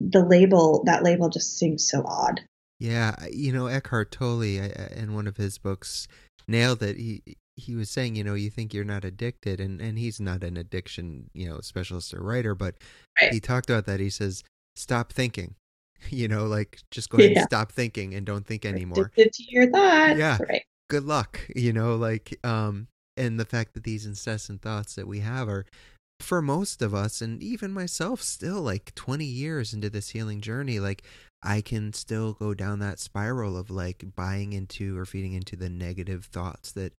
the 0.00 0.24
label 0.24 0.82
that 0.86 1.02
label 1.02 1.28
just 1.28 1.58
seems 1.58 1.86
so 1.88 2.02
odd. 2.06 2.40
Yeah, 2.80 3.14
you 3.30 3.52
know 3.52 3.66
Eckhart 3.66 4.10
Tolle 4.10 4.42
in 4.42 5.14
one 5.14 5.26
of 5.26 5.36
his 5.36 5.58
books 5.58 6.08
nailed 6.48 6.82
it. 6.82 6.96
He 6.96 7.22
he 7.62 7.74
was 7.74 7.90
saying, 7.90 8.16
you 8.16 8.24
know, 8.24 8.34
you 8.34 8.50
think 8.50 8.74
you're 8.74 8.84
not 8.84 9.04
addicted, 9.04 9.60
and 9.60 9.80
and 9.80 9.98
he's 9.98 10.20
not 10.20 10.42
an 10.42 10.56
addiction, 10.56 11.30
you 11.32 11.48
know, 11.48 11.60
specialist 11.60 12.12
or 12.12 12.22
writer, 12.22 12.54
but 12.54 12.74
right. 13.20 13.32
he 13.32 13.40
talked 13.40 13.70
about 13.70 13.86
that. 13.86 14.00
He 14.00 14.10
says, 14.10 14.42
stop 14.76 15.12
thinking. 15.12 15.54
You 16.10 16.26
know, 16.26 16.46
like 16.46 16.80
just 16.90 17.10
go 17.10 17.18
ahead 17.18 17.30
Yeah. 17.30 17.38
and 17.42 17.48
stop 17.48 17.70
thinking 17.70 18.12
and 18.12 18.26
don't 18.26 18.44
think 18.44 18.64
anymore. 18.64 19.12
Addicted 19.16 19.32
to 19.34 19.44
your 19.50 19.70
thoughts. 19.70 20.18
Yeah. 20.18 20.36
Right. 20.48 20.64
Good 20.90 21.04
luck. 21.04 21.38
You 21.54 21.72
know, 21.72 21.94
like 21.94 22.36
um, 22.42 22.88
and 23.16 23.38
the 23.38 23.44
fact 23.44 23.74
that 23.74 23.84
these 23.84 24.04
incessant 24.04 24.62
thoughts 24.62 24.96
that 24.96 25.06
we 25.06 25.20
have 25.20 25.48
are 25.48 25.64
for 26.18 26.40
most 26.40 26.82
of 26.82 26.94
us 26.94 27.20
and 27.20 27.42
even 27.42 27.72
myself 27.72 28.22
still 28.22 28.60
like 28.60 28.94
20 28.94 29.24
years 29.24 29.72
into 29.72 29.90
this 29.90 30.10
healing 30.10 30.40
journey 30.40 30.78
like 30.78 31.02
i 31.42 31.60
can 31.60 31.92
still 31.92 32.32
go 32.34 32.54
down 32.54 32.78
that 32.78 33.00
spiral 33.00 33.56
of 33.56 33.70
like 33.70 34.04
buying 34.14 34.52
into 34.52 34.96
or 34.96 35.04
feeding 35.04 35.32
into 35.32 35.56
the 35.56 35.68
negative 35.68 36.26
thoughts 36.26 36.70
that 36.72 36.92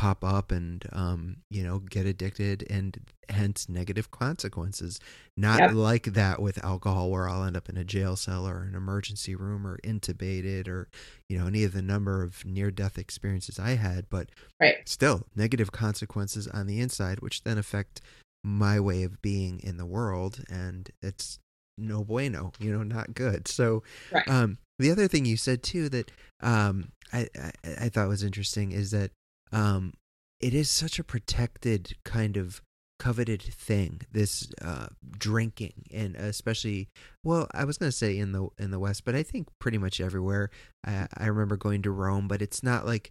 pop 0.00 0.24
up 0.24 0.50
and 0.50 0.86
um 0.92 1.36
you 1.50 1.62
know 1.62 1.78
get 1.78 2.06
addicted 2.06 2.66
and 2.70 2.98
hence 3.28 3.68
negative 3.68 4.10
consequences 4.10 4.98
not 5.36 5.60
Yep. 5.60 5.72
like 5.72 6.04
that 6.14 6.40
with 6.40 6.64
alcohol 6.64 7.10
where 7.10 7.28
i'll 7.28 7.44
end 7.44 7.54
up 7.56 7.68
in 7.68 7.76
a 7.76 7.84
jail 7.84 8.16
cell 8.16 8.46
or 8.48 8.62
an 8.62 8.74
emergency 8.74 9.34
room 9.34 9.66
or 9.66 9.76
intubated 9.84 10.68
or 10.68 10.88
you 11.28 11.38
know 11.38 11.46
any 11.46 11.64
of 11.64 11.72
the 11.74 11.82
number 11.82 12.22
of 12.22 12.42
near 12.46 12.70
death 12.70 12.96
experiences 12.96 13.58
i 13.58 13.70
had 13.76 14.08
but 14.08 14.30
Right. 14.58 14.76
still 14.88 15.26
negative 15.36 15.70
consequences 15.70 16.48
on 16.48 16.66
the 16.66 16.80
inside 16.80 17.20
which 17.20 17.42
then 17.44 17.58
affect 17.58 18.00
my 18.42 18.80
way 18.80 19.02
of 19.02 19.20
being 19.20 19.60
in 19.60 19.76
the 19.76 19.86
world 19.86 20.42
and 20.48 20.90
it's 21.02 21.38
no 21.76 22.04
bueno 22.04 22.52
you 22.58 22.72
know 22.72 22.82
not 22.82 23.12
good 23.12 23.46
so 23.48 23.82
Right. 24.10 24.26
um 24.28 24.56
the 24.78 24.90
other 24.90 25.08
thing 25.08 25.26
you 25.26 25.36
said 25.36 25.62
too 25.62 25.90
that 25.90 26.10
um 26.40 26.92
i 27.12 27.28
i, 27.38 27.50
I 27.82 27.88
thought 27.90 28.08
was 28.08 28.22
interesting 28.22 28.72
is 28.72 28.92
that 28.92 29.10
um 29.52 29.92
it 30.40 30.54
is 30.54 30.68
such 30.70 30.98
a 30.98 31.04
protected 31.04 31.96
kind 32.04 32.36
of 32.36 32.62
coveted 32.98 33.42
thing 33.42 34.02
this 34.12 34.50
uh 34.62 34.88
drinking 35.18 35.86
and 35.92 36.16
especially 36.16 36.88
well 37.24 37.46
i 37.54 37.64
was 37.64 37.78
going 37.78 37.90
to 37.90 37.96
say 37.96 38.18
in 38.18 38.32
the 38.32 38.46
in 38.58 38.70
the 38.70 38.78
west 38.78 39.06
but 39.06 39.14
i 39.14 39.22
think 39.22 39.48
pretty 39.58 39.78
much 39.78 40.00
everywhere 40.00 40.50
i 40.86 41.06
i 41.16 41.26
remember 41.26 41.56
going 41.56 41.80
to 41.80 41.90
rome 41.90 42.28
but 42.28 42.42
it's 42.42 42.62
not 42.62 42.84
like 42.84 43.10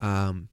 um 0.00 0.48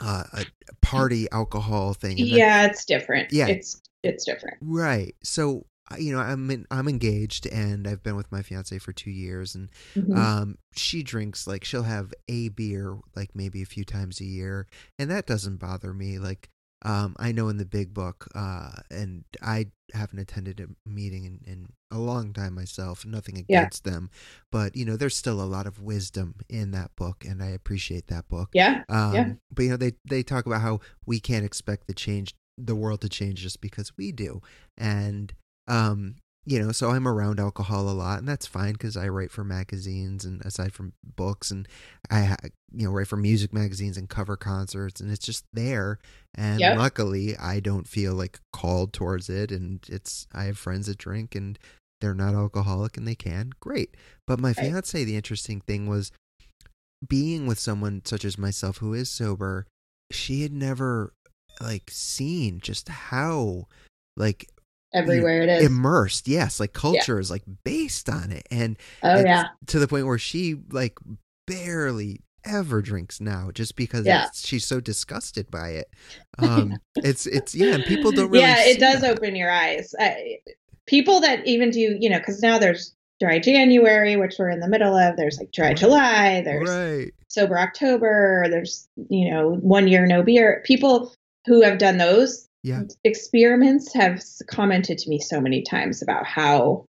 uh, 0.00 0.24
a 0.32 0.44
party 0.80 1.28
alcohol 1.30 1.94
thing 1.94 2.16
yeah, 2.16 2.66
it's 2.66 2.84
different. 2.84 3.32
Yeah. 3.32 3.48
It's 3.48 3.80
it's 4.02 4.24
different. 4.24 4.56
right 4.62 5.14
so 5.22 5.66
you 5.98 6.12
know 6.12 6.20
i'm 6.20 6.50
in, 6.50 6.66
i'm 6.70 6.88
engaged 6.88 7.46
and 7.46 7.86
i've 7.88 8.02
been 8.02 8.16
with 8.16 8.30
my 8.30 8.42
fiance 8.42 8.78
for 8.78 8.92
2 8.92 9.10
years 9.10 9.54
and 9.54 9.68
Mhm. 9.96 10.16
um 10.16 10.58
she 10.76 11.02
drinks 11.02 11.46
like 11.46 11.64
she'll 11.64 11.82
have 11.82 12.12
a 12.28 12.48
beer 12.50 12.96
like 13.16 13.30
maybe 13.34 13.62
a 13.62 13.66
few 13.66 13.84
times 13.84 14.20
a 14.20 14.24
year 14.24 14.66
and 14.98 15.10
that 15.10 15.26
doesn't 15.26 15.56
bother 15.56 15.92
me 15.92 16.18
like 16.18 16.48
um 16.82 17.14
i 17.18 17.32
know 17.32 17.48
in 17.48 17.56
the 17.58 17.64
big 17.66 17.92
book 17.92 18.26
uh 18.34 18.70
and 18.90 19.24
i 19.42 19.66
haven't 19.92 20.20
attended 20.20 20.60
a 20.60 20.88
meeting 20.88 21.24
in, 21.24 21.40
in 21.44 21.66
a 21.90 21.98
long 21.98 22.32
time 22.32 22.54
myself 22.54 23.04
nothing 23.04 23.44
Yeah. 23.48 23.58
against 23.62 23.82
them 23.84 24.08
but 24.52 24.76
you 24.76 24.84
know 24.84 24.96
there's 24.96 25.16
still 25.16 25.42
a 25.42 25.44
lot 25.44 25.66
of 25.66 25.82
wisdom 25.82 26.36
in 26.48 26.70
that 26.70 26.94
book 26.96 27.24
and 27.28 27.42
i 27.42 27.48
appreciate 27.48 28.06
that 28.06 28.28
book 28.28 28.50
yeah. 28.54 28.84
um, 28.88 29.12
Yeah. 29.14 29.32
But 29.52 29.62
you 29.64 29.70
know, 29.70 29.76
they 29.76 29.92
they 30.08 30.22
talk 30.22 30.46
about 30.46 30.60
how 30.62 30.80
we 31.04 31.18
can't 31.20 31.44
expect 31.44 31.86
the 31.88 31.94
change, 31.94 32.34
the 32.56 32.76
world 32.76 33.00
to 33.00 33.08
change 33.08 33.40
just 33.42 33.60
because 33.60 33.92
we 33.98 34.12
do, 34.12 34.40
and 34.78 35.32
um, 35.70 36.16
you 36.46 36.58
know, 36.58 36.72
so 36.72 36.90
I'm 36.90 37.06
around 37.06 37.38
alcohol 37.38 37.88
a 37.88 37.92
lot, 37.92 38.18
and 38.18 38.28
that's 38.28 38.46
fine 38.46 38.72
because 38.72 38.96
I 38.96 39.08
write 39.08 39.30
for 39.30 39.44
magazines, 39.44 40.24
and 40.24 40.40
aside 40.42 40.72
from 40.72 40.94
books, 41.16 41.50
and 41.50 41.68
I 42.10 42.36
you 42.72 42.86
know 42.86 42.92
write 42.92 43.08
for 43.08 43.16
music 43.16 43.52
magazines 43.52 43.96
and 43.96 44.08
cover 44.08 44.36
concerts, 44.36 45.00
and 45.00 45.10
it's 45.10 45.24
just 45.24 45.44
there. 45.52 45.98
And 46.34 46.60
Yep. 46.60 46.76
luckily, 46.78 47.36
I 47.36 47.60
don't 47.60 47.86
feel 47.88 48.14
like 48.14 48.40
called 48.52 48.92
towards 48.92 49.28
it, 49.30 49.52
and 49.52 49.84
it's 49.88 50.26
I 50.34 50.44
have 50.44 50.58
friends 50.58 50.86
that 50.86 50.98
drink 50.98 51.34
and 51.34 51.58
they're 52.00 52.14
not 52.14 52.34
alcoholic 52.34 52.96
and 52.96 53.06
they 53.06 53.14
can 53.14 53.50
great. 53.60 53.94
But 54.26 54.40
my 54.40 54.48
Right. 54.50 54.56
fiance, 54.56 55.04
the 55.04 55.16
interesting 55.16 55.60
thing 55.60 55.86
was 55.86 56.10
being 57.06 57.46
with 57.46 57.58
someone 57.58 58.02
such 58.04 58.24
as 58.24 58.38
myself 58.38 58.78
who 58.78 58.94
is 58.94 59.10
sober, 59.10 59.66
she 60.10 60.42
had 60.42 60.52
never 60.52 61.12
like 61.60 61.90
seen 61.90 62.60
just 62.60 62.88
how 62.88 63.66
like 64.16 64.48
Everywhere 64.92 65.42
it 65.42 65.48
is. 65.48 65.66
immersed, 65.66 66.26
yes, 66.28 66.58
like 66.60 66.72
culture 66.72 67.18
is 67.20 67.30
like 67.30 67.44
based 67.64 68.08
on 68.08 68.32
it. 68.32 68.46
And 68.50 68.76
oh 69.02 69.20
yeah. 69.20 69.48
to 69.66 69.78
the 69.78 69.86
point 69.88 70.06
where 70.06 70.18
she 70.18 70.56
like 70.70 70.98
barely 71.46 72.20
ever 72.44 72.80
drinks 72.80 73.20
now 73.20 73.50
just 73.52 73.76
because 73.76 74.06
Yeah. 74.06 74.26
it's, 74.26 74.46
she's 74.46 74.64
so 74.64 74.80
disgusted 74.80 75.50
by 75.50 75.70
it. 75.70 75.92
Um 76.38 76.78
it's 76.96 77.26
it's 77.26 77.54
yeah, 77.54 77.74
and 77.74 77.84
people 77.84 78.12
don't 78.12 78.30
really 78.30 78.44
yeah, 78.44 78.56
it 78.60 78.80
does 78.80 79.02
that. 79.02 79.18
open 79.18 79.36
your 79.36 79.50
eyes. 79.50 79.94
I, 79.98 80.38
people 80.86 81.20
that 81.20 81.46
even 81.46 81.70
do, 81.70 81.96
you 82.00 82.08
know, 82.08 82.18
because 82.18 82.40
now 82.40 82.58
there's 82.58 82.94
dry 83.20 83.38
January, 83.38 84.16
which 84.16 84.36
we're 84.38 84.48
in 84.48 84.60
the 84.60 84.68
middle 84.68 84.96
of. 84.96 85.16
There's 85.16 85.38
like 85.38 85.52
dry 85.52 85.68
Right. 85.68 85.76
July. 85.76 86.40
There's 86.42 86.68
Right. 86.70 87.12
sober 87.28 87.58
October. 87.58 88.46
There's 88.48 88.88
you 89.10 89.30
know 89.30 89.56
one 89.56 89.86
year 89.86 90.06
no 90.06 90.22
beer. 90.22 90.62
People 90.64 91.12
who 91.46 91.60
have 91.62 91.76
done 91.78 91.98
those 91.98 92.48
Yeah. 92.62 92.82
experiments 93.04 93.94
have 93.94 94.22
commented 94.46 94.98
to 94.98 95.08
me 95.08 95.18
so 95.18 95.40
many 95.40 95.62
times 95.62 96.02
about 96.02 96.26
how 96.26 96.84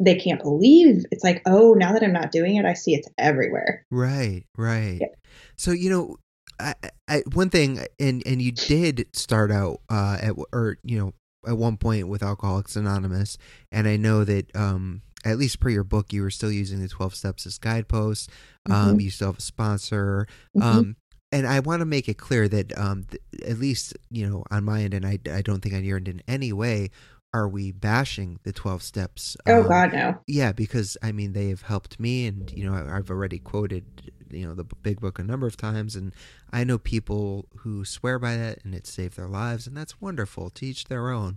they 0.00 0.14
can't 0.14 0.42
believe 0.42 1.04
it's 1.10 1.24
like 1.24 1.42
oh 1.46 1.74
now 1.74 1.92
that 1.92 2.02
I'm 2.02 2.12
not 2.12 2.32
doing 2.32 2.56
it 2.56 2.64
I 2.64 2.74
see 2.74 2.94
it's 2.94 3.08
everywhere. 3.18 3.84
Right, 3.90 4.44
right. 4.56 4.98
Yeah. 5.00 5.08
So 5.56 5.72
you 5.72 5.90
know, 5.90 6.16
I, 6.58 6.74
I 7.08 7.22
one 7.32 7.50
thing, 7.50 7.84
and 8.00 8.22
and 8.26 8.40
you 8.40 8.52
did 8.52 9.06
start 9.14 9.50
out 9.50 9.80
uh 9.90 10.18
at 10.20 10.34
or 10.52 10.78
you 10.82 10.98
know 10.98 11.12
at 11.46 11.56
one 11.56 11.76
point 11.76 12.08
with 12.08 12.22
Alcoholics 12.22 12.76
Anonymous, 12.76 13.38
and 13.70 13.86
I 13.86 13.96
know 13.96 14.24
that 14.24 14.54
um 14.56 15.02
at 15.26 15.38
least 15.38 15.58
per 15.58 15.68
your 15.68 15.84
book, 15.84 16.12
you 16.12 16.22
were 16.22 16.30
still 16.30 16.52
using 16.52 16.80
the 16.80 16.88
12 16.88 17.14
steps 17.14 17.46
as 17.46 17.58
guideposts. 17.58 18.28
Um, 18.70 18.90
mm-hmm. 18.90 19.00
You 19.00 19.10
still 19.10 19.28
have 19.28 19.38
a 19.38 19.42
sponsor. 19.42 20.28
Mm-hmm. 20.56 20.78
Um, 20.78 20.96
and 21.36 21.46
I 21.46 21.60
want 21.60 21.80
to 21.80 21.86
make 21.86 22.08
it 22.08 22.16
clear 22.16 22.48
that 22.48 22.76
um, 22.78 23.04
th- 23.04 23.22
at 23.46 23.58
least, 23.58 23.94
you 24.10 24.26
know, 24.26 24.42
on 24.50 24.64
my 24.64 24.82
end, 24.82 24.94
and 24.94 25.04
I, 25.04 25.18
I 25.30 25.42
don't 25.42 25.60
think 25.60 25.74
on 25.74 25.84
your 25.84 25.98
end 25.98 26.08
in 26.08 26.22
any 26.26 26.50
way, 26.50 26.90
are 27.34 27.46
we 27.46 27.72
bashing 27.72 28.40
the 28.44 28.52
12 28.52 28.82
steps? 28.82 29.36
Oh, 29.46 29.60
um, 29.60 29.68
God, 29.68 29.92
no. 29.92 30.18
Yeah, 30.26 30.52
because 30.52 30.96
I 31.02 31.12
mean, 31.12 31.34
they 31.34 31.50
have 31.50 31.60
helped 31.60 32.00
me, 32.00 32.26
and, 32.26 32.50
you 32.50 32.64
know, 32.64 32.74
I've 32.74 33.10
already 33.10 33.38
quoted, 33.38 34.10
you 34.30 34.48
know, 34.48 34.54
the 34.54 34.64
big 34.64 34.98
book 34.98 35.18
a 35.18 35.22
number 35.22 35.46
of 35.46 35.58
times, 35.58 35.94
and 35.94 36.14
I 36.52 36.64
know 36.64 36.78
people 36.78 37.44
who 37.58 37.84
swear 37.84 38.18
by 38.18 38.36
that 38.36 38.64
and 38.64 38.74
it 38.74 38.86
saved 38.86 39.18
their 39.18 39.28
lives, 39.28 39.66
and 39.66 39.76
that's 39.76 40.00
wonderful. 40.00 40.48
to 40.48 40.66
each 40.66 40.84
their 40.84 41.10
own. 41.10 41.36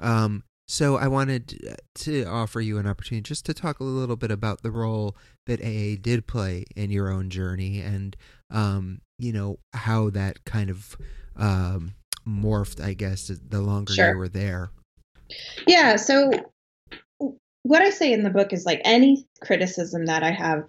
Um, 0.00 0.44
so 0.66 0.96
I 0.96 1.08
wanted 1.08 1.76
to 1.96 2.24
offer 2.24 2.60
you 2.60 2.78
an 2.78 2.86
opportunity 2.86 3.22
just 3.22 3.44
to 3.46 3.54
talk 3.54 3.80
a 3.80 3.84
little 3.84 4.16
bit 4.16 4.30
about 4.30 4.62
the 4.62 4.70
role 4.70 5.14
that 5.46 5.60
AA 5.60 6.00
did 6.00 6.26
play 6.26 6.64
in 6.74 6.90
your 6.90 7.10
own 7.10 7.30
journey 7.30 7.80
and 7.80 8.16
um, 8.50 9.00
you 9.18 9.32
know 9.32 9.58
how 9.72 10.10
that 10.10 10.44
kind 10.44 10.70
of 10.70 10.96
um, 11.36 11.94
morphed, 12.26 12.82
I 12.82 12.94
guess, 12.94 13.28
the 13.28 13.60
longer 13.60 13.92
sure. 13.92 14.12
you 14.12 14.18
were 14.18 14.28
there. 14.28 14.70
Yeah. 15.66 15.96
So 15.96 16.30
what 17.62 17.82
I 17.82 17.90
say 17.90 18.12
in 18.12 18.22
the 18.22 18.30
book 18.30 18.52
is 18.52 18.64
like 18.64 18.80
any 18.84 19.26
criticism 19.40 20.06
that 20.06 20.22
I 20.22 20.30
have 20.30 20.68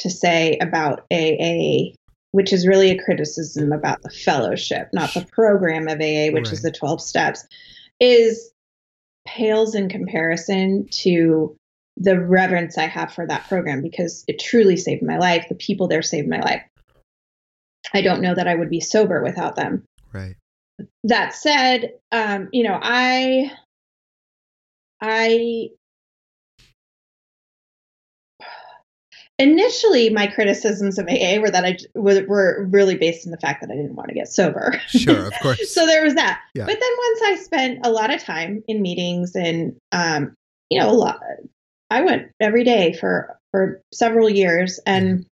to 0.00 0.10
say 0.10 0.58
about 0.60 1.04
AA, 1.12 1.94
which 2.32 2.52
is 2.52 2.66
really 2.66 2.90
a 2.90 3.02
criticism 3.02 3.72
about 3.72 4.02
the 4.02 4.10
fellowship, 4.10 4.88
not 4.92 5.14
the 5.14 5.26
program 5.26 5.86
of 5.86 6.00
AA, 6.00 6.32
which 6.32 6.46
right. 6.46 6.52
is 6.52 6.62
the 6.62 6.72
12 6.72 7.00
steps, 7.00 7.46
is 8.00 8.52
pales 9.26 9.74
in 9.74 9.88
comparison 9.88 10.88
to 10.90 11.56
the 11.96 12.18
reverence 12.18 12.78
I 12.78 12.86
have 12.86 13.12
for 13.12 13.26
that 13.26 13.46
program 13.48 13.82
because 13.82 14.24
it 14.26 14.40
truly 14.40 14.76
saved 14.76 15.02
my 15.02 15.18
life. 15.18 15.46
The 15.48 15.54
people 15.54 15.88
there 15.88 16.02
saved 16.02 16.28
my 16.28 16.40
life. 16.40 16.62
I 17.94 18.02
don't 18.02 18.22
know 18.22 18.34
that 18.34 18.48
I 18.48 18.54
would 18.54 18.70
be 18.70 18.80
sober 18.80 19.22
without 19.22 19.56
them. 19.56 19.84
Right. 20.12 20.36
That 21.04 21.34
said, 21.34 21.92
um, 22.10 22.48
you 22.52 22.64
know, 22.64 22.78
I 22.80 23.50
I 25.00 25.68
initially 29.38 30.10
my 30.10 30.26
criticisms 30.26 30.98
of 30.98 31.06
AA 31.08 31.38
were 31.40 31.50
that 31.50 31.64
I 31.64 31.76
were, 31.94 32.24
were 32.26 32.66
really 32.70 32.96
based 32.96 33.26
on 33.26 33.32
the 33.32 33.38
fact 33.38 33.60
that 33.60 33.70
I 33.70 33.74
didn't 33.74 33.96
want 33.96 34.08
to 34.08 34.14
get 34.14 34.28
sober. 34.28 34.80
Sure, 34.86 35.26
of 35.26 35.32
course. 35.42 35.74
so 35.74 35.86
there 35.86 36.04
was 36.04 36.14
that. 36.14 36.40
Yeah. 36.54 36.66
But 36.66 36.78
then 36.78 36.92
once 36.98 37.20
I 37.24 37.36
spent 37.42 37.86
a 37.86 37.90
lot 37.90 38.12
of 38.12 38.22
time 38.22 38.62
in 38.68 38.82
meetings 38.82 39.34
and 39.34 39.76
um, 39.92 40.34
you 40.70 40.80
know, 40.80 40.90
a 40.90 40.92
lot 40.92 41.20
I 41.90 42.00
went 42.02 42.30
every 42.40 42.64
day 42.64 42.94
for 42.94 43.38
for 43.50 43.82
several 43.92 44.30
years 44.30 44.80
and 44.86 45.26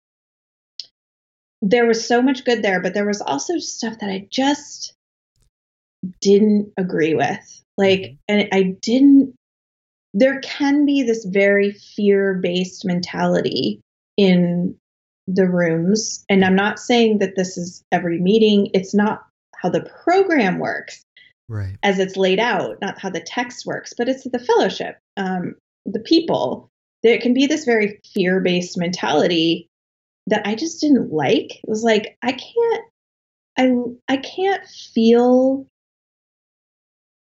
there 1.63 1.87
was 1.87 2.07
so 2.07 2.23
much 2.23 2.45
good 2.45 2.63
there, 2.63 2.81
but 2.81 2.95
there 2.95 3.07
was 3.07 3.21
also 3.21 3.59
stuff 3.59 3.99
that 4.01 4.11
I 4.11 4.27
just 4.31 4.95
didn't 6.21 6.73
agree 6.77 7.15
with. 7.15 7.63
Like 7.77 8.01
mm-hmm. 8.01 8.15
and 8.29 8.49
I 8.53 8.63
didn't 8.81 9.35
there 10.13 10.41
can 10.41 10.85
be 10.85 11.03
this 11.03 11.25
very 11.25 11.73
fear 11.73 12.35
based 12.35 12.85
mentality 12.85 13.81
in 14.17 14.77
the 15.27 15.49
rooms. 15.49 16.25
And 16.29 16.45
I'm 16.45 16.57
not 16.57 16.79
saying 16.81 17.19
that 17.19 17.37
this 17.37 17.57
is 17.57 17.85
every 17.93 18.19
meeting, 18.19 18.71
it's 18.75 18.95
not 18.95 19.25
how 19.57 19.69
the 19.69 19.89
program 20.05 20.59
works. 20.59 21.05
Right. 21.49 21.77
As 21.83 21.99
it's 21.99 22.17
laid 22.17 22.39
out, 22.39 22.81
not 22.81 22.99
how 22.99 23.11
the 23.11 23.21
text 23.21 23.67
works, 23.67 23.93
but 23.97 24.09
it's 24.09 24.25
the 24.25 24.39
fellowship, 24.39 24.99
um, 25.17 25.55
the 25.85 26.01
people. 26.01 26.69
There 27.03 27.19
can 27.19 27.35
be 27.35 27.47
this 27.47 27.65
very 27.65 28.01
fear 28.13 28.41
based 28.41 28.79
mentality 28.79 29.70
that 30.31 30.47
I 30.47 30.55
just 30.55 30.81
didn't 30.81 31.13
like. 31.13 31.57
It 31.57 31.69
was 31.69 31.83
like, 31.83 32.17
I 32.23 32.33
can't, 32.33 32.85
I, 33.59 33.73
I 34.09 34.17
can't 34.17 34.67
feel 34.67 35.67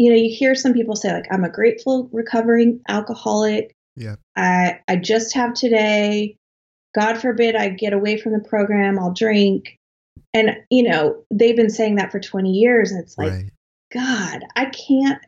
you 0.02 0.10
know, 0.10 0.16
you 0.16 0.36
hear 0.36 0.56
some 0.56 0.74
people 0.74 0.96
say 0.96 1.14
like, 1.14 1.28
I'm 1.32 1.44
a 1.44 1.50
grateful 1.50 2.10
recovering 2.12 2.82
alcoholic. 2.90 3.76
Yeah. 3.96 4.16
I 4.36 4.80
I 4.88 4.96
just 4.96 5.36
have 5.36 5.54
today. 5.54 6.38
God 6.96 7.20
forbid 7.20 7.56
I 7.56 7.70
get 7.70 7.94
away 7.94 8.18
from 8.18 8.34
the 8.34 8.40
program, 8.40 8.98
I'll 8.98 9.14
drink. 9.14 9.78
And, 10.34 10.58
you 10.72 10.90
know, 10.90 11.24
they've 11.32 11.56
been 11.56 11.70
saying 11.70 11.98
that 11.98 12.12
for 12.12 12.20
20 12.20 12.50
years. 12.50 12.92
And 12.92 13.00
it's 13.00 13.16
like, 13.16 13.32
right. 13.32 13.52
God, 13.94 14.44
I 14.56 14.66
can't 14.66 15.22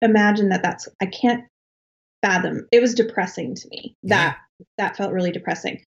imagine 0.00 0.48
that 0.48 0.64
that's, 0.64 0.88
I 1.00 1.06
can't 1.06 1.44
fathom. 2.22 2.66
It 2.72 2.80
was 2.80 2.94
depressing 2.94 3.54
to 3.54 3.68
me. 3.68 3.94
That, 4.02 4.36
yeah. 4.58 4.64
that 4.78 4.96
felt 4.96 5.12
really 5.12 5.30
depressing. 5.30 5.84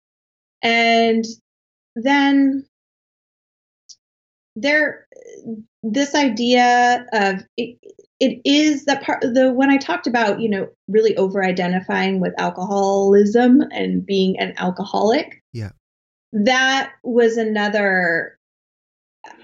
And 0.65 1.25
then 1.95 2.67
there, 4.57 5.07
this 5.83 6.15
idea 6.15 7.07
of 7.13 7.43
it, 7.59 7.79
it 8.19 8.41
is 8.45 8.87
that 8.87 9.03
part 9.03 9.21
the 9.21 9.53
when 9.53 9.71
I 9.71 9.77
talked 9.77 10.07
about, 10.07 10.41
you 10.41 10.49
know, 10.49 10.69
really 10.89 11.17
over 11.17 11.45
identifying 11.45 12.21
with 12.21 12.33
alcoholism 12.39 13.61
and 13.71 14.05
being 14.05 14.39
an 14.41 14.55
alcoholic. 14.57 15.43
Yeah. 15.53 15.71
That 16.33 16.93
was 17.03 17.37
another 17.37 18.39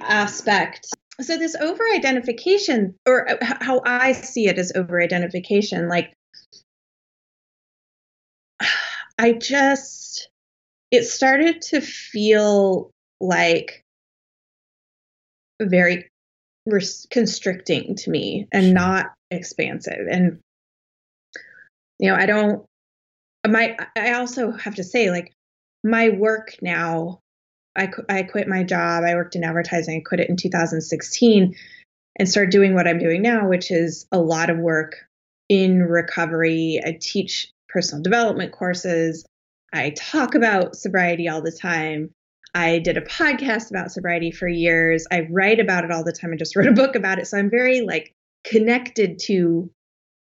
aspect. 0.01 0.89
So 1.21 1.37
this 1.37 1.55
over 1.55 1.85
identification 1.95 2.95
or 3.07 3.27
how 3.43 3.83
I 3.85 4.13
see 4.13 4.49
it 4.49 4.59
as 4.59 4.73
over 4.75 5.03
identification 5.03 5.89
like 5.89 6.15
I 9.19 9.33
just 9.33 10.30
it 10.91 11.05
started 11.05 11.63
to 11.63 11.81
feel 11.81 12.91
like 13.21 13.85
very 15.61 16.09
constricting 17.11 17.95
to 17.97 18.11
me 18.11 18.47
and 18.53 18.75
not 18.75 19.13
expansive. 19.31 20.07
And 20.11 20.41
you 21.99 22.11
know, 22.11 22.17
I 22.17 22.27
don't. 22.27 22.65
My 23.47 23.77
I 23.97 24.15
also 24.15 24.53
have 24.53 24.77
to 24.77 24.85
say, 24.85 25.11
like, 25.11 25.33
my 25.85 26.11
work 26.11 26.57
now. 26.63 27.21
I 27.77 27.89
I 28.09 28.23
quit 28.25 28.49
my 28.49 28.65
job. 28.65 29.05
I 29.05 29.15
worked 29.15 29.37
in 29.37 29.45
advertising. 29.45 29.99
I 29.99 30.09
quit 30.09 30.21
it 30.21 30.29
in 30.29 30.37
2016 30.37 31.55
and 32.19 32.29
started 32.29 32.51
doing 32.51 32.75
what 32.75 32.89
I'm 32.89 32.99
doing 32.99 33.23
now, 33.23 33.49
which 33.49 33.71
is 33.71 34.07
a 34.11 34.19
lot 34.19 34.51
of 34.51 34.59
work 34.59 34.97
in 35.49 35.83
recovery. 35.83 36.81
I 36.85 36.99
teach 37.01 37.53
personal 37.69 38.03
development 38.03 38.53
courses. 38.53 39.25
I 39.73 39.91
talk 39.91 40.35
about 40.35 40.77
sobriety 40.77 41.29
all 41.29 41.43
the 41.43 41.53
time. 41.53 42.11
I 42.55 42.81
did 42.81 42.97
a 42.97 43.03
podcast 43.03 43.71
about 43.71 43.93
sobriety 43.93 44.33
for 44.33 44.49
years. 44.49 45.07
I 45.11 45.29
write 45.31 45.61
about 45.61 45.85
it 45.85 45.93
all 45.93 46.05
the 46.05 46.13
time. 46.13 46.33
I 46.33 46.37
just 46.37 46.57
wrote 46.57 46.67
a 46.67 46.73
book 46.73 46.97
about 46.97 47.19
it. 47.19 47.27
So 47.27 47.39
I'm 47.39 47.51
very 47.51 47.83
like 47.83 48.15
connected 48.45 49.19
to 49.27 49.71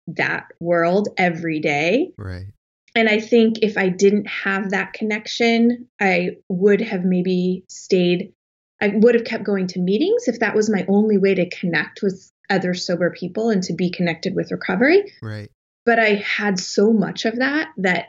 that 0.08 0.48
world 0.60 1.10
every 1.18 1.60
day. 1.60 2.12
Right. 2.18 2.48
And 2.96 3.08
I 3.08 3.20
think 3.20 3.60
if 3.62 3.78
I 3.78 3.90
didn't 3.90 4.28
have 4.28 4.72
that 4.72 4.94
connection, 4.94 5.88
I 6.00 6.38
would 6.50 6.82
have 6.82 7.06
maybe 7.06 7.64
stayed, 7.70 8.34
I 8.82 8.90
would 8.94 9.16
have 9.16 9.24
kept 9.24 9.46
going 9.46 9.68
to 9.68 9.80
meetings 9.80 10.28
if 10.28 10.40
that 10.40 10.56
was 10.56 10.70
my 10.70 10.86
only 10.90 11.18
way 11.18 11.34
to 11.36 11.50
connect 11.50 12.02
with 12.02 12.30
other 12.50 12.74
sober 12.74 13.10
people 13.10 13.50
and 13.50 13.64
to 13.64 13.74
be 13.74 13.92
connected 13.92 14.36
with 14.36 14.52
recovery. 14.52 15.14
Right. 15.22 15.50
But 15.86 16.00
I 16.00 16.16
had 16.16 16.60
so 16.60 16.92
much 16.92 17.26
of 17.26 17.38
that 17.38 17.70
that 17.78 18.08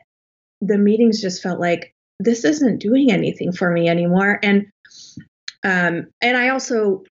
the 0.62 0.78
meetings 0.78 1.20
just 1.20 1.42
felt 1.42 1.60
like 1.60 1.92
this 2.20 2.44
isn't 2.44 2.78
doing 2.78 3.10
anything 3.10 3.52
for 3.52 3.70
me 3.70 3.88
anymore. 3.88 4.38
And 4.42 4.68
um, 5.64 6.06
and 6.20 6.36
I 6.36 6.48
also 6.48 7.02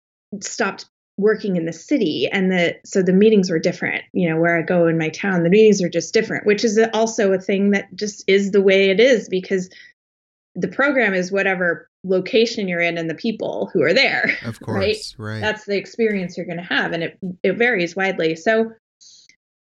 stopped 0.41 0.85
working 1.17 1.55
in 1.57 1.65
the 1.65 1.73
city 1.73 2.27
and 2.31 2.51
the 2.51 2.75
so 2.85 3.03
the 3.03 3.13
meetings 3.13 3.51
were 3.51 3.59
different 3.59 4.03
you 4.13 4.27
know 4.27 4.39
where 4.39 4.57
i 4.57 4.61
go 4.61 4.87
in 4.87 4.97
my 4.97 5.09
town 5.09 5.43
the 5.43 5.49
meetings 5.49 5.81
are 5.81 5.89
just 5.89 6.13
different 6.13 6.47
which 6.47 6.63
is 6.63 6.79
also 6.93 7.33
a 7.33 7.37
thing 7.37 7.71
that 7.71 7.85
just 7.93 8.23
is 8.27 8.51
the 8.51 8.61
way 8.61 8.89
it 8.89 8.99
is 8.99 9.27
because 9.29 9.69
the 10.55 10.69
program 10.69 11.13
is 11.13 11.31
whatever 11.31 11.87
location 12.03 12.67
you're 12.67 12.79
in 12.79 12.97
and 12.97 13.09
the 13.09 13.15
people 13.15 13.69
who 13.71 13.83
are 13.83 13.93
there 13.93 14.31
of 14.45 14.59
course 14.61 15.15
right, 15.19 15.33
right. 15.33 15.41
that's 15.41 15.65
the 15.65 15.77
experience 15.77 16.37
you're 16.37 16.45
going 16.45 16.57
to 16.57 16.63
have 16.63 16.91
and 16.93 17.03
it 17.03 17.19
it 17.43 17.57
varies 17.57 17.95
widely 17.95 18.35
so 18.35 18.71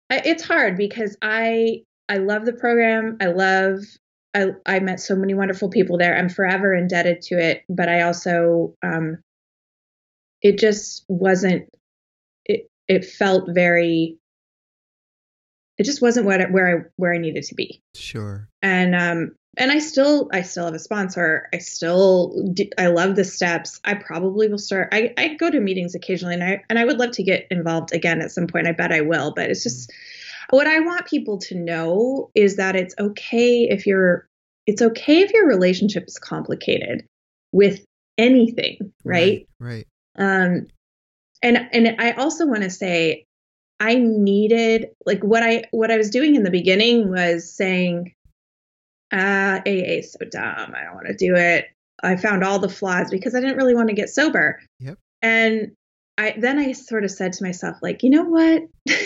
I, 0.09 0.21
it's 0.25 0.43
hard 0.43 0.75
because 0.75 1.15
i 1.21 1.83
i 2.10 2.17
love 2.17 2.46
the 2.46 2.54
program 2.54 3.17
i 3.22 3.26
love 3.26 3.80
I, 4.38 4.52
I 4.65 4.80
met 4.80 5.00
so 5.00 5.15
many 5.15 5.34
wonderful 5.34 5.70
people 5.70 5.98
there. 5.98 6.15
I'm 6.15 6.30
forever 6.30 6.74
indebted 6.74 7.22
to 7.24 7.39
it, 7.39 7.63
but 7.70 7.89
I 7.89 8.02
also, 8.02 8.76
um, 8.84 9.17
it 10.41 10.60
just 10.60 11.06
wasn't, 11.08 11.70
it, 12.46 12.70
it 12.88 13.06
felt 13.06 13.50
very, 13.50 14.17
it 15.80 15.86
just 15.86 16.02
wasn't 16.04 16.28
what, 16.28 16.52
where 16.52 16.78
I, 16.78 16.82
where 16.98 17.13
I 17.13 17.17
needed 17.17 17.46
to 17.46 17.56
be. 17.56 17.82
Sure. 17.96 18.48
And, 18.62 18.93
um, 18.93 19.36
and 19.58 19.72
I 19.72 19.80
still, 19.80 20.30
I 20.32 20.43
still 20.43 20.65
have 20.65 20.76
a 20.76 20.80
sponsor. 20.80 21.48
I 21.52 21.58
still, 21.58 22.52
do, 22.54 22.67
I 22.78 22.88
love 22.88 23.15
the 23.15 23.24
steps. 23.24 23.80
I 23.84 23.96
probably 23.96 24.50
will 24.50 24.60
start. 24.60 24.89
I, 24.91 25.15
I 25.17 25.34
go 25.34 25.50
to 25.50 25.60
meetings 25.60 25.96
occasionally, 25.96 26.36
and 26.36 26.43
I, 26.43 26.63
and 26.70 26.78
I 26.78 26.86
would 26.86 27.00
love 27.00 27.12
to 27.12 27.24
get 27.24 27.48
involved 27.50 27.91
again 27.91 28.22
at 28.22 28.32
some 28.32 28.46
point. 28.46 28.67
I 28.67 28.74
bet 28.74 28.91
I 28.91 29.02
will, 29.02 29.34
but 29.36 29.50
it's 29.50 29.63
just, 29.63 29.91
what 30.49 30.67
I 30.67 30.79
want 30.79 31.07
people 31.07 31.39
to 31.39 31.55
know 31.55 32.31
is 32.36 32.55
that 32.55 32.75
it's 32.75 32.95
okay 32.99 33.63
if 33.63 33.86
you're 33.86 34.27
it's 34.65 34.81
okay 34.81 35.21
if 35.21 35.31
your 35.31 35.47
relationship 35.47 36.05
is 36.07 36.19
complicated 36.19 37.05
with 37.51 37.83
anything, 38.17 38.93
right? 39.03 39.47
Right. 39.60 39.88
right. 40.17 40.45
Um 40.45 40.67
and 41.43 41.69
and 41.71 41.95
I 41.99 42.12
also 42.12 42.45
want 42.45 42.63
to 42.63 42.69
say 42.69 43.25
I 43.79 43.95
needed 43.95 44.88
like 45.05 45.23
what 45.23 45.43
I 45.43 45.65
what 45.71 45.91
I 45.91 45.97
was 45.97 46.10
doing 46.10 46.36
in 46.36 46.43
the 46.43 46.51
beginning 46.51 47.10
was 47.10 47.53
saying 47.53 48.13
uh 49.12 49.62
AA 49.65 49.99
is 49.99 50.13
so 50.13 50.25
dumb. 50.29 50.73
I 50.75 50.83
don't 50.83 50.95
want 50.95 51.07
to 51.07 51.15
do 51.15 51.36
it. 51.36 51.65
I 52.03 52.15
found 52.15 52.43
all 52.43 52.60
the 52.60 52.69
flaws 52.69 53.10
because 53.10 53.36
I 53.36 53.39
didn't 53.39 53.57
really 53.57 53.75
want 53.75 53.89
to 53.89 53.95
get 53.95 54.10
sober. 54.10 54.60
Yep. 54.79 54.97
And 55.21 55.71
I 56.17 56.36
then 56.38 56.60
I 56.60 56.71
sort 56.71 57.03
of 57.03 57.12
said 57.12 57.33
to 57.33 57.43
myself 57.43 57.77
like, 57.81 58.03
you 58.03 58.10
know 58.10 58.23
what? 58.23 58.63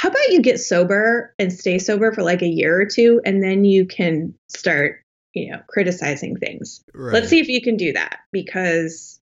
How 0.00 0.08
about 0.08 0.30
you 0.30 0.40
get 0.40 0.58
sober 0.58 1.34
and 1.38 1.52
stay 1.52 1.78
sober 1.78 2.10
for 2.10 2.22
like 2.22 2.40
a 2.40 2.48
year 2.48 2.80
or 2.80 2.86
two 2.86 3.20
and 3.26 3.42
then 3.42 3.66
you 3.66 3.84
can 3.84 4.32
start, 4.48 5.04
you 5.34 5.50
know, 5.52 5.60
criticizing 5.68 6.36
things. 6.36 6.82
Right. 6.94 7.12
Let's 7.12 7.28
see 7.28 7.38
if 7.38 7.48
you 7.48 7.60
can 7.60 7.76
do 7.76 7.92
that 7.92 8.20
because 8.32 9.20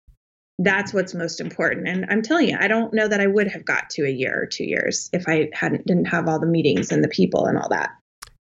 that's 0.59 0.93
what's 0.93 1.13
most 1.13 1.39
important. 1.39 1.87
And 1.87 2.05
I'm 2.09 2.21
telling 2.21 2.49
you, 2.49 2.57
I 2.59 2.67
don't 2.67 2.93
know 2.93 3.07
that 3.07 3.21
I 3.21 3.25
would 3.25 3.47
have 3.47 3.63
got 3.63 3.89
to 3.91 4.05
a 4.05 4.09
year 4.09 4.37
or 4.37 4.47
two 4.47 4.65
years 4.65 5.09
if 5.13 5.29
I 5.29 5.47
hadn't 5.53 5.87
didn't 5.87 6.09
have 6.09 6.27
all 6.27 6.41
the 6.41 6.45
meetings 6.45 6.91
and 6.91 7.01
the 7.01 7.07
people 7.07 7.45
and 7.45 7.57
all 7.57 7.69
that. 7.69 7.91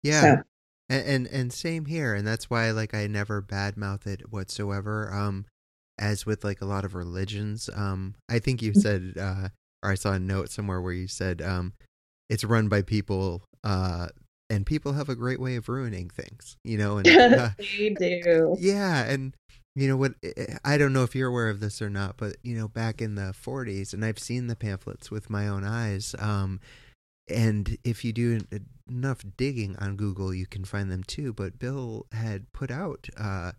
Yeah. 0.02 0.20
So. 0.22 0.42
And, 0.88 1.06
and, 1.06 1.26
and 1.26 1.52
same 1.52 1.84
here, 1.84 2.14
and 2.14 2.26
that's 2.26 2.48
why 2.48 2.70
like 2.70 2.94
I 2.94 3.08
never 3.08 3.42
badmouth 3.42 4.06
it 4.06 4.32
whatsoever. 4.32 5.12
Um, 5.12 5.44
as 5.98 6.24
with 6.24 6.44
like 6.44 6.62
a 6.62 6.66
lot 6.66 6.86
of 6.86 6.94
religions, 6.94 7.68
um, 7.76 8.14
I 8.30 8.38
think 8.38 8.62
you 8.62 8.70
mm-hmm. 8.70 8.80
said, 8.80 9.14
uh, 9.20 9.48
or 9.82 9.90
I 9.90 9.96
saw 9.96 10.12
a 10.12 10.18
note 10.18 10.48
somewhere 10.48 10.80
where 10.80 10.94
you 10.94 11.08
said, 11.08 11.42
um, 11.42 11.74
it's 12.28 12.44
run 12.44 12.68
by 12.68 12.82
people, 12.82 13.42
uh, 13.64 14.08
and 14.50 14.66
people 14.66 14.92
have 14.92 15.08
a 15.08 15.14
great 15.14 15.40
way 15.40 15.56
of 15.56 15.68
ruining 15.68 16.10
things, 16.10 16.56
you 16.64 16.78
know. 16.78 16.98
And 16.98 17.06
uh, 17.34 17.50
they 17.58 18.20
do. 18.22 18.56
Yeah, 18.58 19.04
and 19.04 19.34
you 19.74 19.88
know 19.88 19.96
what? 19.96 20.14
I 20.64 20.76
don't 20.76 20.92
know 20.92 21.02
if 21.02 21.14
you're 21.14 21.28
aware 21.28 21.48
of 21.48 21.60
this 21.60 21.80
or 21.80 21.88
not, 21.88 22.16
but 22.16 22.36
you 22.42 22.56
know, 22.56 22.68
back 22.68 23.00
in 23.00 23.14
the 23.14 23.34
40s, 23.34 23.92
and 23.92 24.04
I've 24.04 24.18
seen 24.18 24.46
the 24.46 24.56
pamphlets 24.56 25.10
with 25.10 25.30
my 25.30 25.48
own 25.48 25.64
eyes. 25.64 26.14
Um, 26.18 26.60
and 27.28 27.78
if 27.84 28.04
you 28.04 28.12
do 28.12 28.40
enough 28.88 29.24
digging 29.36 29.76
on 29.76 29.96
Google, 29.96 30.34
you 30.34 30.46
can 30.46 30.64
find 30.64 30.90
them 30.90 31.02
too. 31.04 31.32
But 31.32 31.58
Bill 31.58 32.06
had 32.12 32.52
put 32.52 32.70
out, 32.70 33.08
uh, 33.16 33.52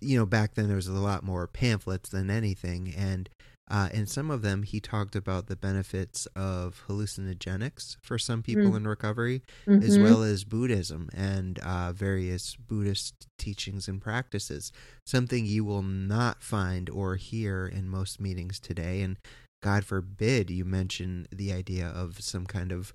you 0.00 0.18
know, 0.18 0.26
back 0.26 0.54
then 0.54 0.66
there 0.66 0.76
was 0.76 0.88
a 0.88 0.92
lot 0.92 1.22
more 1.22 1.46
pamphlets 1.46 2.08
than 2.08 2.30
anything, 2.30 2.92
and 2.96 3.28
uh, 3.74 3.88
in 3.92 4.06
some 4.06 4.30
of 4.30 4.42
them, 4.42 4.62
he 4.62 4.78
talked 4.78 5.16
about 5.16 5.48
the 5.48 5.56
benefits 5.56 6.26
of 6.36 6.84
hallucinogenics 6.86 7.96
for 8.00 8.20
some 8.20 8.40
people 8.40 8.70
mm. 8.70 8.76
in 8.76 8.86
recovery, 8.86 9.42
mm-hmm. 9.66 9.82
as 9.82 9.98
well 9.98 10.22
as 10.22 10.44
Buddhism 10.44 11.08
and 11.12 11.58
uh, 11.58 11.92
various 11.92 12.54
Buddhist 12.54 13.26
teachings 13.36 13.88
and 13.88 14.00
practices. 14.00 14.70
Something 15.04 15.44
you 15.44 15.64
will 15.64 15.82
not 15.82 16.40
find 16.40 16.88
or 16.88 17.16
hear 17.16 17.66
in 17.66 17.88
most 17.88 18.20
meetings 18.20 18.60
today. 18.60 19.00
And 19.00 19.18
God 19.60 19.84
forbid 19.84 20.50
you 20.50 20.64
mention 20.64 21.26
the 21.32 21.52
idea 21.52 21.88
of 21.88 22.20
some 22.20 22.46
kind 22.46 22.70
of 22.70 22.94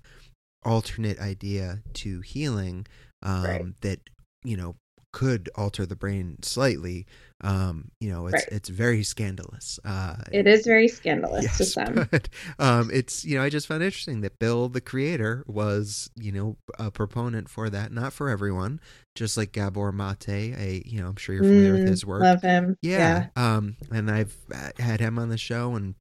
alternate 0.64 1.20
idea 1.20 1.80
to 1.92 2.22
healing 2.22 2.86
um, 3.22 3.44
right. 3.44 3.80
that, 3.82 4.00
you 4.44 4.56
know, 4.56 4.76
could 5.12 5.50
alter 5.56 5.84
the 5.84 5.96
brain 5.96 6.36
slightly 6.42 7.06
um 7.42 7.90
you 8.00 8.10
know 8.10 8.26
it's 8.26 8.34
right. 8.34 8.48
it's 8.52 8.68
very 8.68 9.02
scandalous 9.02 9.80
uh 9.84 10.16
it 10.30 10.46
is 10.46 10.64
very 10.64 10.86
scandalous 10.86 11.42
yes, 11.44 11.56
to 11.56 11.64
some. 11.64 12.08
but, 12.10 12.28
um 12.58 12.90
it's 12.92 13.24
you 13.24 13.36
know 13.36 13.42
i 13.42 13.48
just 13.48 13.66
found 13.66 13.82
interesting 13.82 14.20
that 14.20 14.38
bill 14.38 14.68
the 14.68 14.80
creator 14.80 15.42
was 15.46 16.10
you 16.16 16.30
know 16.30 16.56
a 16.78 16.90
proponent 16.90 17.48
for 17.48 17.68
that 17.70 17.92
not 17.92 18.12
for 18.12 18.28
everyone 18.28 18.80
just 19.14 19.36
like 19.36 19.52
gabor 19.52 19.90
mate 19.90 20.28
a 20.28 20.82
you 20.84 21.00
know 21.00 21.08
i'm 21.08 21.16
sure 21.16 21.34
you're 21.34 21.44
familiar 21.44 21.72
mm, 21.72 21.78
with 21.80 21.88
his 21.88 22.06
work. 22.06 22.22
love 22.22 22.42
him. 22.42 22.76
Yeah, 22.82 23.28
yeah. 23.36 23.56
um 23.56 23.76
and 23.90 24.10
i've 24.10 24.36
uh, 24.54 24.70
had 24.78 25.00
him 25.00 25.18
on 25.18 25.28
the 25.28 25.38
show 25.38 25.74
and 25.74 25.94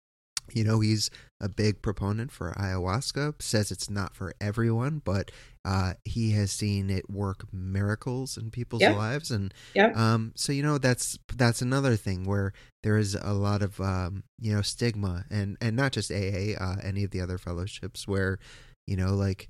you 0.54 0.64
know, 0.64 0.80
he's 0.80 1.10
a 1.42 1.48
big 1.50 1.82
proponent 1.82 2.32
for 2.32 2.52
ayahuasca, 2.54 3.42
says 3.42 3.72
it's 3.72 3.90
not 3.90 4.16
for 4.16 4.34
everyone, 4.42 5.02
but 5.04 5.32
uh, 5.66 5.94
he 6.04 6.32
has 6.32 6.52
seen 6.52 6.90
it 6.90 7.10
work 7.10 7.46
miracles 7.54 8.38
in 8.38 8.52
people's 8.52 8.82
lives. 8.98 9.32
And 9.32 9.54
um, 9.96 10.34
so, 10.36 10.52
you 10.52 10.64
know, 10.64 10.78
that's 10.78 11.18
that's 11.36 11.62
another 11.62 11.96
thing 11.96 12.26
where 12.26 12.52
there 12.84 12.98
is 12.98 13.16
a 13.16 13.34
lot 13.34 13.62
of, 13.62 13.80
um, 13.80 14.24
you 14.40 14.54
know, 14.54 14.62
stigma 14.62 15.26
and, 15.30 15.58
and 15.62 15.76
not 15.76 15.92
just 15.94 16.12
AA, 16.12 16.56
uh, 16.60 16.78
any 16.84 17.04
of 17.04 17.12
the 17.12 17.22
other 17.22 17.38
fellowships 17.38 18.08
where, 18.08 18.40
you 18.88 18.98
know, 18.98 19.14
like, 19.14 19.48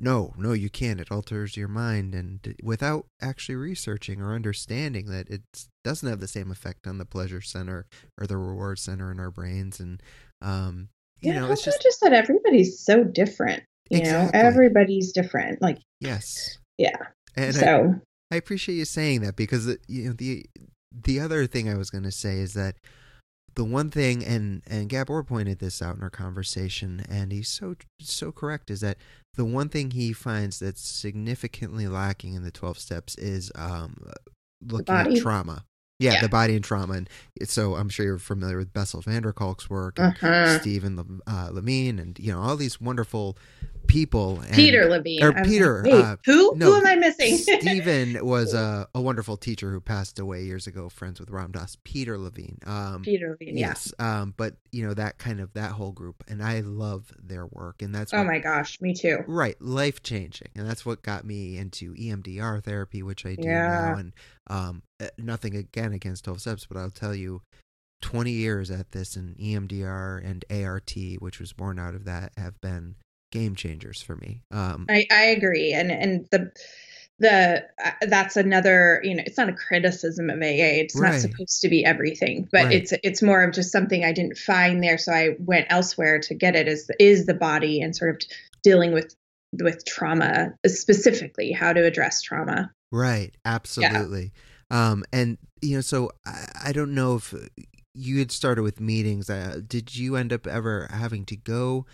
no, 0.00 0.32
no, 0.36 0.52
you 0.52 0.70
can't. 0.70 1.00
It 1.00 1.10
alters 1.10 1.56
your 1.56 1.66
mind, 1.66 2.14
and 2.14 2.54
without 2.62 3.06
actually 3.20 3.56
researching 3.56 4.20
or 4.20 4.32
understanding 4.32 5.06
that 5.06 5.28
it 5.28 5.42
doesn't 5.82 6.08
have 6.08 6.20
the 6.20 6.28
same 6.28 6.52
effect 6.52 6.86
on 6.86 6.98
the 6.98 7.04
pleasure 7.04 7.40
center 7.40 7.86
or 8.20 8.26
the 8.28 8.36
reward 8.36 8.78
center 8.78 9.10
in 9.10 9.18
our 9.18 9.32
brains. 9.32 9.80
And 9.80 10.00
um, 10.40 10.90
you 11.20 11.32
yeah, 11.32 11.40
know, 11.40 11.52
it's 11.52 11.64
just, 11.64 11.82
just 11.82 12.00
that 12.00 12.12
everybody's 12.12 12.78
so 12.78 13.04
different. 13.04 13.62
You 13.90 14.00
exactly. 14.00 14.38
know, 14.38 14.46
everybody's 14.46 15.12
different. 15.12 15.60
Like 15.62 15.78
yes, 16.00 16.58
yeah. 16.76 16.96
And 17.36 17.54
so 17.54 17.94
I, 18.30 18.34
I 18.34 18.38
appreciate 18.38 18.76
you 18.76 18.84
saying 18.84 19.22
that 19.22 19.36
because 19.36 19.66
you 19.88 20.08
know 20.08 20.12
the 20.12 20.46
the 20.92 21.20
other 21.20 21.46
thing 21.46 21.68
I 21.68 21.76
was 21.76 21.90
going 21.90 22.04
to 22.04 22.12
say 22.12 22.38
is 22.38 22.54
that 22.54 22.76
the 23.54 23.64
one 23.64 23.90
thing 23.90 24.24
and 24.24 24.62
and 24.68 24.88
Gabor 24.88 25.24
pointed 25.24 25.58
this 25.58 25.82
out 25.82 25.96
in 25.96 26.02
our 26.02 26.10
conversation 26.10 27.04
and 27.08 27.32
he's 27.32 27.48
so 27.48 27.74
so 28.00 28.30
correct 28.30 28.70
is 28.70 28.80
that 28.82 28.98
the 29.34 29.44
one 29.44 29.68
thing 29.68 29.90
he 29.90 30.12
finds 30.12 30.60
that's 30.60 30.80
significantly 30.80 31.88
lacking 31.88 32.34
in 32.34 32.44
the 32.44 32.52
12 32.52 32.78
steps 32.78 33.16
is 33.16 33.50
um 33.56 33.96
looking 34.64 34.94
at 34.94 35.16
trauma 35.16 35.64
yeah, 35.98 36.12
yeah, 36.12 36.20
the 36.22 36.28
body 36.28 36.54
and 36.54 36.64
trauma 36.64 36.94
and 36.94 37.08
so 37.44 37.74
i'm 37.74 37.88
sure 37.88 38.06
you're 38.06 38.18
familiar 38.18 38.56
with 38.56 38.72
bessel 38.72 39.00
van 39.00 39.22
der 39.22 39.32
kolk's 39.32 39.68
work 39.68 39.98
and 39.98 40.14
uh-huh. 40.14 40.58
stephen 40.60 41.20
uh, 41.26 41.48
levine 41.52 41.98
and 41.98 42.18
you 42.18 42.32
know 42.32 42.40
all 42.40 42.56
these 42.56 42.80
wonderful 42.80 43.36
people. 43.88 44.40
And, 44.40 44.54
Peter 44.54 44.88
Levine. 44.88 45.24
Or 45.24 45.32
Peter. 45.42 45.82
Like, 45.84 46.04
uh, 46.04 46.16
who? 46.24 46.54
No, 46.54 46.66
who 46.66 46.76
am 46.76 46.86
I 46.86 46.94
missing? 46.94 47.36
Stephen 47.36 48.24
was 48.24 48.54
a, 48.54 48.86
a 48.94 49.00
wonderful 49.00 49.36
teacher 49.36 49.72
who 49.72 49.80
passed 49.80 50.20
away 50.20 50.44
years 50.44 50.68
ago, 50.68 50.88
friends 50.88 51.18
with 51.18 51.30
Ram 51.30 51.50
Dass. 51.50 51.76
Peter 51.82 52.16
Levine. 52.16 52.58
Um, 52.64 53.02
Peter 53.02 53.30
Levine, 53.30 53.56
yes. 53.56 53.92
Yeah. 53.98 54.20
Um, 54.20 54.34
but, 54.36 54.54
you 54.70 54.86
know, 54.86 54.94
that 54.94 55.18
kind 55.18 55.40
of, 55.40 55.52
that 55.54 55.72
whole 55.72 55.92
group. 55.92 56.22
And 56.28 56.42
I 56.42 56.60
love 56.60 57.12
their 57.20 57.46
work. 57.46 57.82
And 57.82 57.92
that's 57.92 58.14
oh 58.14 58.18
what, 58.18 58.24
Oh 58.24 58.26
my 58.26 58.38
gosh, 58.38 58.80
me 58.80 58.94
too. 58.94 59.24
Right. 59.26 59.60
Life 59.60 60.02
changing. 60.02 60.48
And 60.54 60.68
that's 60.68 60.86
what 60.86 61.02
got 61.02 61.24
me 61.24 61.56
into 61.56 61.94
EMDR 61.94 62.62
therapy, 62.62 63.02
which 63.02 63.26
I 63.26 63.34
do 63.34 63.48
yeah. 63.48 63.68
now. 63.68 63.96
And 63.96 64.12
um, 64.48 64.82
nothing 65.16 65.56
again 65.56 65.92
against 65.92 66.24
12 66.24 66.40
steps, 66.40 66.66
but 66.66 66.76
I'll 66.78 66.90
tell 66.90 67.14
you, 67.14 67.42
20 68.00 68.30
years 68.30 68.70
at 68.70 68.92
this 68.92 69.16
and 69.16 69.36
EMDR 69.36 70.24
and 70.24 70.44
ART, 70.50 70.92
which 71.18 71.40
was 71.40 71.52
born 71.52 71.78
out 71.78 71.94
of 71.94 72.04
that, 72.04 72.32
have 72.36 72.60
been 72.60 72.94
game 73.32 73.54
changers 73.54 74.00
for 74.00 74.16
me. 74.16 74.42
Um, 74.50 74.86
I, 74.88 75.06
I 75.10 75.24
agree, 75.26 75.72
and 75.72 75.90
and 75.90 76.26
the 76.30 76.52
the 77.18 77.64
uh, 77.84 77.90
that's 78.02 78.36
another 78.36 79.00
you 79.02 79.14
know 79.14 79.22
it's 79.26 79.36
not 79.36 79.48
a 79.48 79.52
criticism 79.52 80.30
of 80.30 80.38
AA. 80.38 80.78
It's 80.80 80.98
right. 80.98 81.12
not 81.12 81.20
supposed 81.20 81.60
to 81.62 81.68
be 81.68 81.84
everything, 81.84 82.48
but 82.50 82.66
right. 82.66 82.74
it's 82.74 82.92
it's 83.02 83.22
more 83.22 83.42
of 83.42 83.52
just 83.52 83.72
something 83.72 84.04
I 84.04 84.12
didn't 84.12 84.38
find 84.38 84.82
there, 84.82 84.98
so 84.98 85.12
I 85.12 85.30
went 85.38 85.66
elsewhere 85.70 86.20
to 86.20 86.34
get 86.34 86.54
it. 86.54 86.68
Is 86.68 86.90
is 86.98 87.26
the 87.26 87.34
body 87.34 87.80
and 87.80 87.94
sort 87.94 88.10
of 88.10 88.28
dealing 88.62 88.92
with 88.92 89.14
with 89.52 89.84
trauma 89.84 90.54
specifically, 90.66 91.52
how 91.52 91.72
to 91.72 91.84
address 91.84 92.22
trauma. 92.22 92.70
Right, 92.90 93.34
absolutely. 93.44 94.32
Yeah. 94.34 94.42
Um, 94.70 95.04
and 95.12 95.38
you 95.62 95.76
know, 95.76 95.80
so 95.80 96.10
I, 96.26 96.44
I 96.66 96.72
don't 96.72 96.94
know 96.94 97.16
if 97.16 97.34
you 97.94 98.18
had 98.18 98.30
started 98.30 98.62
with 98.62 98.80
meetings. 98.80 99.28
Uh, 99.28 99.60
did 99.66 99.96
you 99.96 100.16
end 100.16 100.32
up 100.32 100.46
ever 100.46 100.88
having 100.90 101.24
to 101.26 101.36
go? 101.36 101.86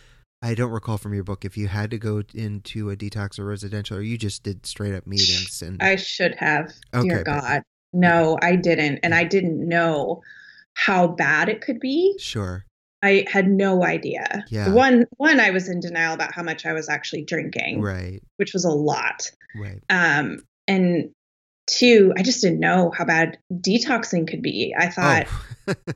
I 0.43 0.55
don't 0.55 0.73
recall 0.73 0.99
from 0.99 1.15
your 1.15 1.25
book 1.25 1.45
if 1.47 1.57
you 1.57 1.69
had 1.69 1.91
to 1.93 1.99
go 1.99 2.23
into 2.35 2.91
a 2.91 2.97
detox 2.97 3.39
or 3.39 3.47
residential, 3.47 3.97
or 3.97 4.03
you 4.03 4.19
just 4.19 4.43
did 4.43 4.67
straight 4.67 4.95
up 4.95 5.07
meetings. 5.07 5.63
And 5.63 5.83
I 5.83 5.97
should 5.97 6.35
have. 6.37 6.75
Okay, 6.93 7.09
dear 7.09 7.25
God, 7.25 7.43
but... 7.43 7.63
no, 7.99 8.39
I 8.43 8.57
didn't, 8.57 8.99
and 9.03 9.15
I 9.15 9.25
didn't 9.25 9.67
know 9.67 10.21
how 10.75 11.07
bad 11.07 11.49
it 11.49 11.63
could 11.63 11.81
be. 11.81 12.15
Sure. 12.19 12.67
I 13.03 13.25
had 13.29 13.49
no 13.49 13.85
idea. 13.85 14.45
Yeah. 14.49 14.71
One, 14.73 15.07
one, 15.19 15.39
I 15.39 15.51
was 15.51 15.69
in 15.69 15.81
denial 15.81 16.15
about 16.15 16.35
how 16.35 16.43
much 16.43 16.67
I 16.67 16.73
was 16.73 16.89
actually 16.89 17.25
drinking. 17.25 17.81
Right. 17.81 18.23
Which 18.37 18.53
was 18.53 18.65
a 18.65 18.71
lot. 18.71 19.31
Right. 19.55 19.83
Um, 19.89 20.43
and 20.67 21.11
two, 21.67 22.13
I 22.17 22.23
just 22.23 22.43
didn't 22.43 22.61
know 22.61 22.91
how 22.97 23.05
bad 23.05 23.39
detoxing 23.53 24.29
could 24.29 24.43
be. 24.43 24.75
I 24.77 24.89
thought. 24.89 25.27
Oh. 25.69 25.75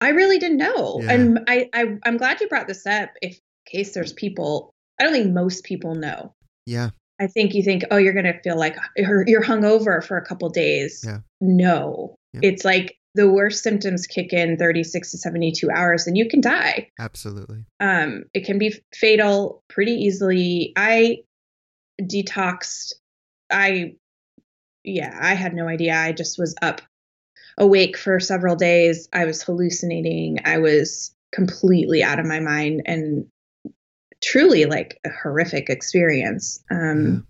I 0.00 0.10
really 0.10 0.38
didn't 0.38 0.58
know. 0.58 1.00
Yeah. 1.02 1.12
And 1.12 1.38
I, 1.48 1.70
I 1.72 1.96
I'm 2.04 2.18
glad 2.18 2.40
you 2.40 2.48
brought 2.48 2.68
this 2.68 2.86
up. 2.86 3.10
If 3.22 3.38
case 3.66 3.94
there's 3.94 4.12
people 4.12 4.70
I 5.00 5.04
don't 5.04 5.12
think 5.12 5.32
most 5.32 5.64
people 5.64 5.94
know. 5.94 6.34
Yeah. 6.66 6.90
I 7.18 7.28
think 7.28 7.54
you 7.54 7.62
think, 7.62 7.84
oh, 7.90 7.96
you're 7.96 8.12
gonna 8.12 8.38
feel 8.44 8.58
like 8.58 8.76
you're 8.96 9.42
hungover 9.42 10.04
for 10.04 10.16
a 10.18 10.24
couple 10.24 10.48
days. 10.50 11.02
Yeah. 11.04 11.20
No, 11.40 12.16
yeah. 12.32 12.40
it's 12.42 12.64
like 12.64 12.96
the 13.16 13.28
worst 13.28 13.62
symptoms 13.62 14.06
kick 14.06 14.32
in 14.32 14.58
36 14.58 15.10
to 15.10 15.18
72 15.18 15.70
hours 15.70 16.06
and 16.06 16.16
you 16.16 16.28
can 16.28 16.40
die 16.40 16.90
absolutely 17.00 17.64
um, 17.80 18.24
it 18.34 18.44
can 18.44 18.58
be 18.58 18.74
fatal 18.94 19.62
pretty 19.68 19.92
easily 19.92 20.72
i 20.76 21.18
detoxed 22.00 22.92
i 23.50 23.94
yeah 24.86 25.16
i 25.20 25.34
had 25.34 25.54
no 25.54 25.68
idea 25.68 25.94
i 25.94 26.12
just 26.12 26.38
was 26.38 26.54
up 26.62 26.80
awake 27.58 27.96
for 27.96 28.20
several 28.20 28.56
days 28.56 29.08
i 29.12 29.24
was 29.24 29.42
hallucinating 29.42 30.38
i 30.44 30.58
was 30.58 31.14
completely 31.32 32.02
out 32.02 32.18
of 32.18 32.26
my 32.26 32.40
mind 32.40 32.82
and 32.86 33.26
truly 34.22 34.64
like 34.64 34.98
a 35.04 35.10
horrific 35.10 35.68
experience 35.68 36.62
um, 36.70 37.06
yeah. 37.06 37.20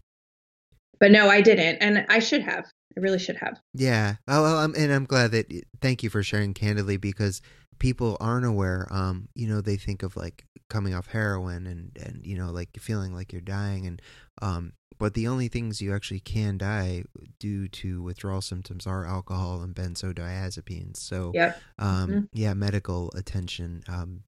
but 1.01 1.11
no 1.11 1.29
i 1.29 1.41
didn't 1.41 1.77
and 1.79 2.07
i 2.09 2.19
should 2.19 2.43
have 2.43 2.67
I 2.97 3.01
really 3.03 3.19
should 3.19 3.37
have. 3.37 3.61
Yeah. 3.75 4.15
Oh, 4.27 4.43
well, 4.43 4.57
I'm, 4.57 4.75
and 4.75 4.91
I'm 4.91 5.05
glad 5.05 5.33
that. 5.33 5.53
Thank 5.83 6.03
you 6.03 6.09
for 6.09 6.23
sharing 6.23 6.55
candidly 6.55 6.97
because 6.97 7.43
people 7.79 8.17
aren't 8.21 8.47
aware. 8.47 8.89
Um, 8.91 9.29
you 9.35 9.47
know, 9.49 9.61
they 9.61 9.77
think 9.77 10.03
of 10.03 10.17
like 10.17 10.47
coming 10.69 10.95
off 10.95 11.07
heroin 11.07 11.67
and 11.67 11.97
and 11.97 12.27
you 12.27 12.37
know 12.37 12.51
like 12.51 12.71
feeling 12.79 13.15
like 13.15 13.33
you're 13.33 13.41
dying 13.41 13.87
and 13.87 14.03
um, 14.43 14.73
but 14.99 15.15
the 15.15 15.29
only 15.29 15.49
things 15.49 15.81
you 15.81 15.95
actually 15.95 16.21
can 16.21 16.59
die 16.59 17.05
due 17.39 17.69
to 17.69 18.03
withdrawal 18.03 18.41
symptoms 18.41 18.87
are 18.87 19.07
alcohol 19.07 19.61
and 19.61 19.75
benzodiazepines. 19.75 20.97
So, 20.97 21.33
yep. 21.35 21.61
um, 21.79 22.09
mm-hmm. 22.09 22.21
yeah, 22.33 22.55
medical 22.55 23.13
attention. 23.15 23.83
Um, 23.89 24.23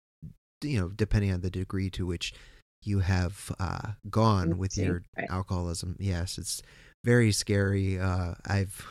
you 0.63 0.81
know, 0.81 0.89
depending 0.89 1.33
on 1.33 1.41
the 1.41 1.51
degree 1.51 1.91
to 1.91 2.07
which 2.07 2.35
you 2.83 3.01
have 3.01 3.55
uh, 3.59 3.93
gone 4.11 4.59
with 4.59 4.77
your 4.77 5.03
right. 5.17 5.27
alcoholism. 5.31 5.97
Yes, 5.99 6.39
it's 6.39 6.63
very 7.05 7.33
scary. 7.33 7.99
Uh, 7.99 8.35
I've 8.47 8.85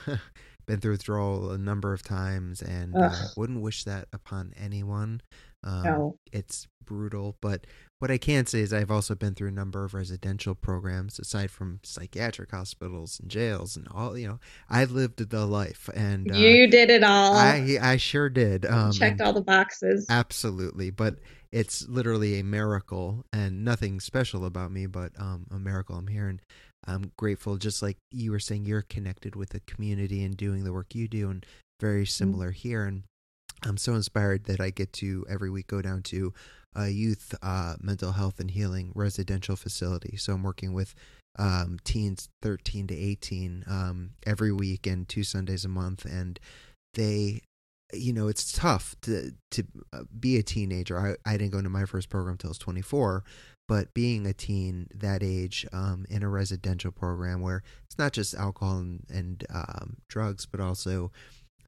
been 0.67 0.80
through 0.80 0.93
withdrawal 0.93 1.51
a 1.51 1.57
number 1.57 1.93
of 1.93 2.03
times 2.03 2.61
and 2.61 2.95
uh, 2.95 3.11
wouldn't 3.36 3.61
wish 3.61 3.84
that 3.86 4.07
upon 4.13 4.53
anyone. 4.57 5.21
Um, 5.63 5.84
no. 5.84 6.19
It's 6.32 6.67
brutal, 6.84 7.38
but 7.41 7.65
what 8.00 8.12
I 8.12 8.18
can 8.18 8.45
say 8.45 8.60
is 8.60 8.74
I've 8.74 8.91
also 8.91 9.16
been 9.16 9.34
through 9.34 9.48
a 9.48 9.52
number 9.52 9.84
of 9.84 9.93
residential 9.93 10.54
programs 10.54 11.18
aside 11.18 11.50
from 11.50 11.80
psychiatric 11.84 12.52
hospitals 12.52 13.20
and 13.20 13.30
jails 13.30 13.76
and 13.76 13.88
all. 13.89 14.18
You 14.18 14.28
know, 14.28 14.39
I 14.70 14.86
lived 14.86 15.30
the 15.30 15.45
life, 15.45 15.89
and 15.95 16.32
uh, 16.32 16.36
you 16.36 16.68
did 16.68 16.89
it 16.89 17.04
all. 17.04 17.36
I 17.36 17.78
I 17.82 17.98
sure 17.98 18.30
did. 18.30 18.66
Um, 18.66 18.91
Checked 18.91 19.22
all 19.22 19.34
the 19.34 19.41
boxes. 19.41 20.06
Absolutely, 20.10 20.91
but 20.91 21.16
it's 21.52 21.88
literally 21.88 22.39
a 22.39 22.43
miracle 22.43 23.26
and 23.34 23.64
nothing 23.64 24.00
special 24.00 24.45
about 24.45 24.72
me, 24.72 24.86
but 24.86 25.12
um, 25.18 25.48
a 25.50 25.58
miracle 25.58 25.95
I'm 25.95 26.08
here 26.08 26.28
and 26.28 26.41
I'm 26.86 27.12
grateful, 27.18 27.58
just 27.58 27.82
like 27.82 27.98
you 28.12 28.32
were 28.32 28.39
saying, 28.39 28.66
you're 28.66 28.84
connected 28.84 29.36
with 29.36 29.50
the 29.50 29.60
community 29.62 30.24
and 30.24 30.38
doing 30.38 30.64
the 30.64 30.74
work 30.74 30.93
you 30.93 31.08
do, 31.08 31.30
and 31.30 31.45
very 31.82 32.04
mm-hmm. 32.04 32.10
similar 32.10 32.50
mm-hmm. 32.50 32.70
here. 32.70 32.86
And 32.86 33.04
I'm 33.64 33.78
so 33.78 33.95
inspired 33.95 34.45
that 34.45 34.62
I 34.62 34.70
get 34.70 34.93
to 34.93 35.26
every 35.30 35.50
week 35.50 35.68
go 35.68 35.82
down 35.82 36.04
to 36.04 36.34
a 36.78 36.89
youth 36.89 37.34
uh, 37.41 37.75
mental 37.82 38.13
health 38.13 38.39
and 38.39 38.51
healing 38.51 38.91
residential 38.95 39.55
facility. 39.55 40.15
So 40.15 40.34
I'm 40.34 40.43
working 40.43 40.73
with 40.73 40.93
um, 41.39 41.80
teens 41.84 42.30
13 42.41 42.88
to 42.88 42.95
18 42.95 43.65
um, 43.67 44.11
every 44.25 44.51
week 44.51 44.88
and 44.88 45.07
two 45.09 45.23
Sundays 45.23 45.65
a 45.65 45.69
month, 45.69 46.05
and 46.05 46.39
they 46.93 47.41
you 47.93 48.11
know 48.11 48.28
it's 48.28 48.51
tough 48.51 48.95
to 49.01 49.32
to 49.51 49.63
uh, 49.93 50.03
be 50.17 50.38
a 50.38 50.43
teenager. 50.43 50.97
I, 51.25 51.30
I 51.30 51.38
didn't 51.38 51.51
go 51.51 51.57
into 51.57 51.69
my 51.69 51.86
first 51.86 52.09
program 52.09 52.34
until 52.34 52.49
I 52.49 52.51
was 52.51 52.57
24, 52.59 53.23
but 53.67 53.93
being 53.93 54.25
a 54.25 54.34
teen 54.34 54.88
that 54.93 55.23
age 55.23 55.65
um, 55.73 56.05
in 56.09 56.23
a 56.23 56.30
residential 56.30 56.91
program 56.91 57.41
where 57.41 57.63
it's 57.86 57.97
not 57.97 58.13
just 58.13 58.36
alcohol 58.36 58.78
and, 58.78 59.03
and 59.09 59.45
um, 59.53 59.97
drugs, 60.07 60.45
but 60.45 60.59
also 60.59 61.11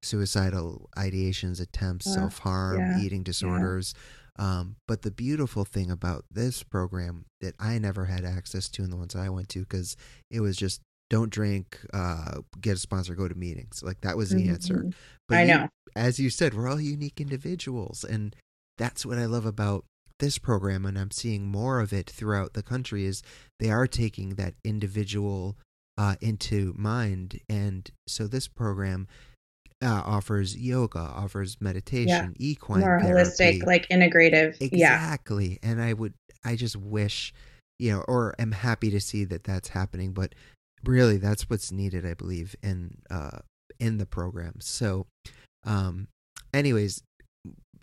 suicidal 0.01 0.89
ideations, 0.97 1.61
attempts, 1.61 2.07
uh, 2.07 2.11
self 2.11 2.39
harm, 2.39 2.79
yeah, 2.79 3.01
eating 3.01 3.23
disorders. 3.23 3.93
Yeah. 3.95 4.01
Um, 4.39 4.77
but 4.87 5.01
the 5.01 5.11
beautiful 5.11 5.65
thing 5.65 5.91
about 5.91 6.23
this 6.31 6.63
program 6.63 7.25
that 7.41 7.55
I 7.59 7.77
never 7.77 8.05
had 8.05 8.23
access 8.23 8.69
to 8.69 8.83
in 8.83 8.89
the 8.89 8.95
ones 8.95 9.15
I 9.15 9.29
went 9.29 9.49
to, 9.49 9.59
because 9.59 9.97
it 10.31 10.39
was 10.39 10.55
just 10.55 10.81
don't 11.09 11.29
drink, 11.29 11.77
uh, 11.93 12.39
get 12.61 12.77
a 12.77 12.79
sponsor, 12.79 13.15
go 13.15 13.27
to 13.27 13.35
meetings. 13.35 13.83
Like 13.83 14.01
that 14.01 14.15
was 14.15 14.29
the 14.29 14.43
mm-hmm. 14.43 14.53
answer. 14.53 14.85
But 15.27 15.37
I 15.39 15.43
know. 15.43 15.67
as 15.95 16.19
you 16.19 16.29
said, 16.29 16.53
we're 16.53 16.69
all 16.69 16.79
unique 16.79 17.19
individuals. 17.19 18.03
And 18.03 18.35
that's 18.77 19.05
what 19.05 19.17
I 19.17 19.25
love 19.25 19.45
about 19.45 19.83
this 20.19 20.37
program, 20.37 20.85
and 20.85 20.97
I'm 20.97 21.11
seeing 21.11 21.45
more 21.45 21.79
of 21.79 21.93
it 21.93 22.09
throughout 22.09 22.53
the 22.53 22.63
country, 22.63 23.05
is 23.05 23.23
they 23.59 23.69
are 23.69 23.87
taking 23.87 24.35
that 24.35 24.53
individual 24.63 25.57
uh, 25.97 26.15
into 26.21 26.73
mind. 26.77 27.39
And 27.49 27.89
so 28.07 28.27
this 28.27 28.47
program 28.47 29.07
uh, 29.81 30.01
offers 30.05 30.57
yoga, 30.57 30.99
offers 30.99 31.57
meditation, 31.61 32.35
yeah. 32.37 32.47
equine 32.47 32.81
more 32.81 32.99
therapy. 32.99 33.29
holistic, 33.29 33.65
like 33.65 33.87
integrative. 33.89 34.59
Exactly. 34.61 35.59
Yeah. 35.61 35.69
And 35.69 35.81
I 35.81 35.93
would, 35.93 36.13
I 36.43 36.55
just 36.55 36.75
wish, 36.75 37.33
you 37.77 37.91
know, 37.91 38.03
or 38.07 38.35
am 38.39 38.51
happy 38.51 38.91
to 38.91 38.99
see 38.99 39.25
that 39.25 39.43
that's 39.43 39.69
happening. 39.69 40.11
But 40.11 40.35
really, 40.83 41.17
that's 41.17 41.49
what's 41.49 41.71
needed, 41.71 42.05
I 42.05 42.13
believe, 42.13 42.55
in 42.61 42.97
uh, 43.09 43.39
in 43.79 43.97
the 43.97 44.05
program. 44.05 44.55
So, 44.59 45.07
um, 45.65 46.07
anyways, 46.53 47.01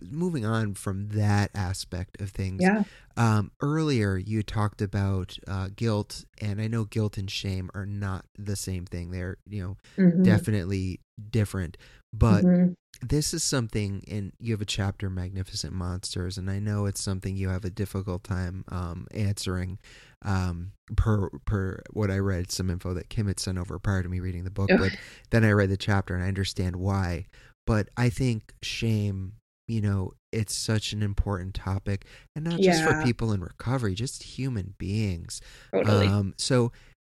moving 0.01 0.45
on 0.45 0.75
from 0.75 1.09
that 1.11 1.51
aspect 1.55 2.21
of 2.21 2.31
things. 2.31 2.63
Yeah. 2.63 2.85
Um, 3.17 3.51
earlier 3.61 4.17
you 4.17 4.43
talked 4.43 4.83
about 4.83 5.39
uh, 5.49 5.69
guilt, 5.75 6.25
and 6.41 6.61
I 6.61 6.67
know 6.67 6.85
guilt 6.85 7.17
and 7.17 7.31
shame 7.31 7.71
are 7.75 7.87
not 7.87 8.25
the 8.39 8.57
same 8.57 8.87
thing. 8.87 9.11
They're 9.11 9.39
you 9.49 9.63
know 9.63 9.77
mm-hmm. 10.03 10.23
definitely 10.23 11.01
different, 11.31 11.77
but. 12.13 12.45
Mm-hmm. 12.45 12.73
This 13.03 13.35
is 13.35 13.45
something, 13.45 14.03
and 14.11 14.33
you 14.41 14.55
have 14.55 14.63
a 14.63 14.65
chapter, 14.65 15.11
Magnificent 15.11 15.75
Monsters, 15.75 16.39
and 16.39 16.51
I 16.51 16.61
know 16.61 16.87
it's 16.87 17.03
something 17.03 17.37
you 17.37 17.51
have 17.51 17.67
a 17.67 17.69
difficult 17.69 18.25
time 18.25 18.65
um, 18.69 19.07
answering. 19.13 19.79
Um, 20.25 20.73
per 20.97 21.29
per 21.45 21.83
what 21.93 22.11
I 22.11 22.19
read, 22.21 22.51
some 22.51 22.71
info 22.71 22.95
that 22.95 23.11
Kim 23.11 23.27
had 23.27 23.39
sent 23.39 23.59
over 23.59 23.79
prior 23.79 24.03
to 24.03 24.09
me 24.09 24.21
reading 24.21 24.45
the 24.45 24.51
book, 24.51 24.71
but 24.79 24.97
then 25.29 25.45
I 25.45 25.51
read 25.51 25.69
the 25.69 25.77
chapter 25.77 26.15
and 26.15 26.25
I 26.25 26.29
understand 26.29 26.77
why. 26.77 27.27
But 27.67 27.89
I 27.97 28.09
think 28.09 28.55
shame 28.63 29.33
you 29.67 29.81
know, 29.81 30.13
it's 30.33 30.55
such 30.55 30.93
an 30.93 31.03
important 31.03 31.55
topic 31.55 32.07
and 32.35 32.45
not 32.45 32.61
just 32.61 32.85
for 32.85 33.03
people 33.03 33.33
in 33.33 33.41
recovery, 33.41 33.95
just 33.95 34.23
human 34.23 34.75
beings. 34.79 35.41
Totally. 35.73 36.07
Um, 36.07 36.35
so, 36.37 36.73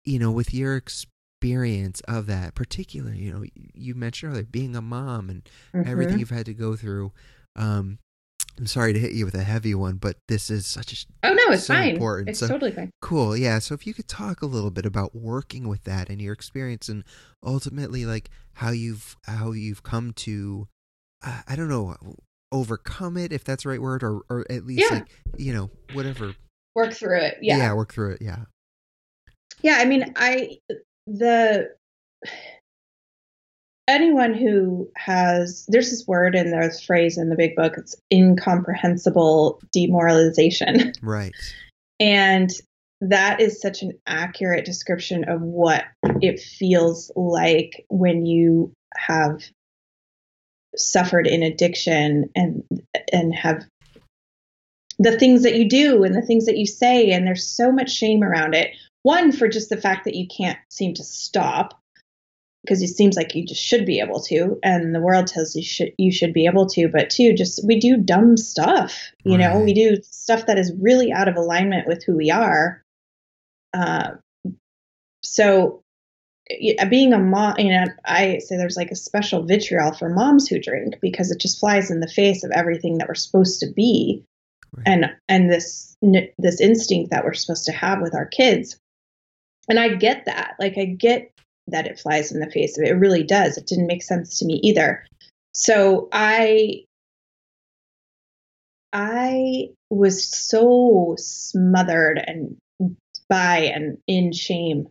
you 0.04 0.18
know, 0.18 0.30
with 0.30 0.54
your 0.54 0.76
experience 0.76 2.00
of 2.08 2.26
that, 2.26 2.54
particularly, 2.54 3.18
you 3.18 3.32
know, 3.32 3.44
you 3.54 3.94
mentioned 3.94 4.32
earlier 4.32 4.44
being 4.44 4.74
a 4.76 4.82
mom 4.82 5.28
and 5.30 5.48
mm-hmm. 5.74 5.88
everything 5.88 6.18
you've 6.18 6.30
had 6.30 6.46
to 6.46 6.54
go 6.54 6.76
through. 6.76 7.12
Um, 7.56 7.98
I'm 8.58 8.66
sorry 8.66 8.92
to 8.92 8.98
hit 8.98 9.12
you 9.12 9.24
with 9.24 9.34
a 9.34 9.44
heavy 9.44 9.74
one, 9.74 9.96
but 9.96 10.16
this 10.26 10.50
is 10.50 10.66
such 10.66 10.92
a 10.92 11.28
oh 11.28 11.32
no, 11.32 11.52
it's 11.52 11.66
so 11.66 11.74
fine. 11.74 11.90
Important. 11.90 12.30
It's 12.30 12.40
so, 12.40 12.48
totally 12.48 12.72
fine. 12.72 12.90
Cool, 13.00 13.36
yeah. 13.36 13.60
So 13.60 13.74
if 13.74 13.86
you 13.86 13.94
could 13.94 14.08
talk 14.08 14.42
a 14.42 14.46
little 14.46 14.70
bit 14.70 14.84
about 14.84 15.14
working 15.14 15.68
with 15.68 15.84
that 15.84 16.08
and 16.08 16.20
your 16.20 16.32
experience, 16.32 16.88
and 16.88 17.04
ultimately 17.44 18.04
like 18.04 18.30
how 18.54 18.70
you've 18.70 19.16
how 19.26 19.52
you've 19.52 19.84
come 19.84 20.12
to, 20.14 20.66
uh, 21.24 21.42
I 21.46 21.54
don't 21.54 21.68
know, 21.68 21.94
overcome 22.50 23.16
it 23.16 23.32
if 23.32 23.44
that's 23.44 23.64
the 23.64 23.68
right 23.68 23.82
word 23.82 24.02
or 24.02 24.22
or 24.30 24.46
at 24.50 24.64
least 24.64 24.82
yeah. 24.88 24.98
like 24.98 25.08
you 25.36 25.52
know 25.52 25.70
whatever. 25.92 26.34
Work 26.74 26.92
through 26.92 27.20
it 27.20 27.38
yeah. 27.42 27.56
Yeah 27.56 27.74
work 27.74 27.92
through 27.92 28.12
it 28.12 28.22
yeah. 28.22 28.44
Yeah 29.62 29.78
i 29.78 29.84
mean 29.84 30.12
i 30.16 30.58
the 31.06 31.70
anyone 33.88 34.34
who 34.34 34.88
has 34.96 35.64
there's 35.68 35.90
this 35.90 36.06
word 36.06 36.34
and 36.34 36.52
there's 36.52 36.84
phrase 36.84 37.18
in 37.18 37.30
the 37.30 37.36
big 37.36 37.56
book 37.56 37.74
it's 37.76 37.96
incomprehensible 38.12 39.60
demoralization. 39.72 40.92
Right. 41.02 41.32
And 41.98 42.50
that 43.00 43.40
is 43.40 43.60
such 43.60 43.82
an 43.82 43.92
accurate 44.06 44.64
description 44.64 45.24
of 45.24 45.40
what 45.40 45.84
it 46.20 46.38
feels 46.38 47.10
like 47.16 47.84
when 47.88 48.26
you 48.26 48.72
have 48.96 49.42
suffered 50.78 51.26
in 51.26 51.42
addiction 51.42 52.30
and 52.34 52.62
and 53.12 53.34
have 53.34 53.64
the 54.98 55.18
things 55.18 55.42
that 55.42 55.54
you 55.54 55.68
do 55.68 56.04
and 56.04 56.14
the 56.14 56.22
things 56.22 56.46
that 56.46 56.56
you 56.56 56.66
say 56.66 57.10
and 57.10 57.26
there's 57.26 57.46
so 57.46 57.70
much 57.70 57.90
shame 57.90 58.22
around 58.22 58.54
it. 58.54 58.70
One 59.02 59.32
for 59.32 59.48
just 59.48 59.70
the 59.70 59.76
fact 59.76 60.04
that 60.04 60.16
you 60.16 60.26
can't 60.26 60.58
seem 60.70 60.94
to 60.94 61.04
stop 61.04 61.80
because 62.64 62.82
it 62.82 62.88
seems 62.88 63.16
like 63.16 63.34
you 63.34 63.46
just 63.46 63.62
should 63.62 63.86
be 63.86 64.00
able 64.00 64.20
to 64.22 64.58
and 64.62 64.94
the 64.94 65.00
world 65.00 65.28
tells 65.28 65.54
you 65.54 65.62
should 65.62 65.92
you 65.98 66.12
should 66.12 66.32
be 66.32 66.46
able 66.46 66.66
to. 66.66 66.88
But 66.88 67.10
two 67.10 67.32
just 67.34 67.64
we 67.66 67.78
do 67.78 67.96
dumb 67.96 68.36
stuff 68.36 69.12
you 69.24 69.36
right. 69.36 69.52
know? 69.52 69.60
We 69.60 69.74
do 69.74 69.98
stuff 70.02 70.46
that 70.46 70.58
is 70.58 70.72
really 70.80 71.12
out 71.12 71.28
of 71.28 71.36
alignment 71.36 71.86
with 71.86 72.02
who 72.04 72.16
we 72.16 72.30
are. 72.30 72.82
Uh, 73.74 74.12
so 75.22 75.82
Uh, 76.50 76.86
being 76.86 77.12
a 77.12 77.18
mom, 77.18 77.58
you 77.58 77.70
know, 77.70 77.84
I 78.04 78.38
say 78.38 78.56
there's 78.56 78.76
like 78.76 78.90
a 78.90 78.96
special 78.96 79.44
vitriol 79.44 79.92
for 79.92 80.08
moms 80.08 80.48
who 80.48 80.58
drink 80.58 80.96
because 81.02 81.30
it 81.30 81.40
just 81.40 81.60
flies 81.60 81.90
in 81.90 82.00
the 82.00 82.08
face 82.08 82.42
of 82.44 82.50
everything 82.52 82.98
that 82.98 83.08
we're 83.08 83.14
supposed 83.14 83.60
to 83.60 83.70
be, 83.70 84.24
right. 84.74 84.86
and 84.86 85.04
and 85.28 85.50
this 85.50 85.96
this 86.00 86.60
instinct 86.60 87.10
that 87.10 87.24
we're 87.24 87.34
supposed 87.34 87.66
to 87.66 87.72
have 87.72 88.00
with 88.00 88.14
our 88.14 88.26
kids. 88.26 88.78
And 89.68 89.78
I 89.78 89.94
get 89.96 90.24
that, 90.24 90.54
like 90.58 90.78
I 90.78 90.86
get 90.86 91.30
that 91.66 91.86
it 91.86 92.00
flies 92.00 92.32
in 92.32 92.40
the 92.40 92.50
face 92.50 92.78
of 92.78 92.84
it. 92.84 92.90
It 92.90 92.94
really 92.94 93.24
does. 93.24 93.58
It 93.58 93.66
didn't 93.66 93.86
make 93.86 94.02
sense 94.02 94.38
to 94.38 94.46
me 94.46 94.60
either. 94.62 95.04
so 95.52 96.08
I 96.12 96.84
I 98.92 99.68
was 99.90 100.26
so 100.26 101.14
smothered 101.18 102.22
and 102.26 102.56
by 103.28 103.58
and 103.58 103.98
in 104.06 104.32
shame 104.32 104.88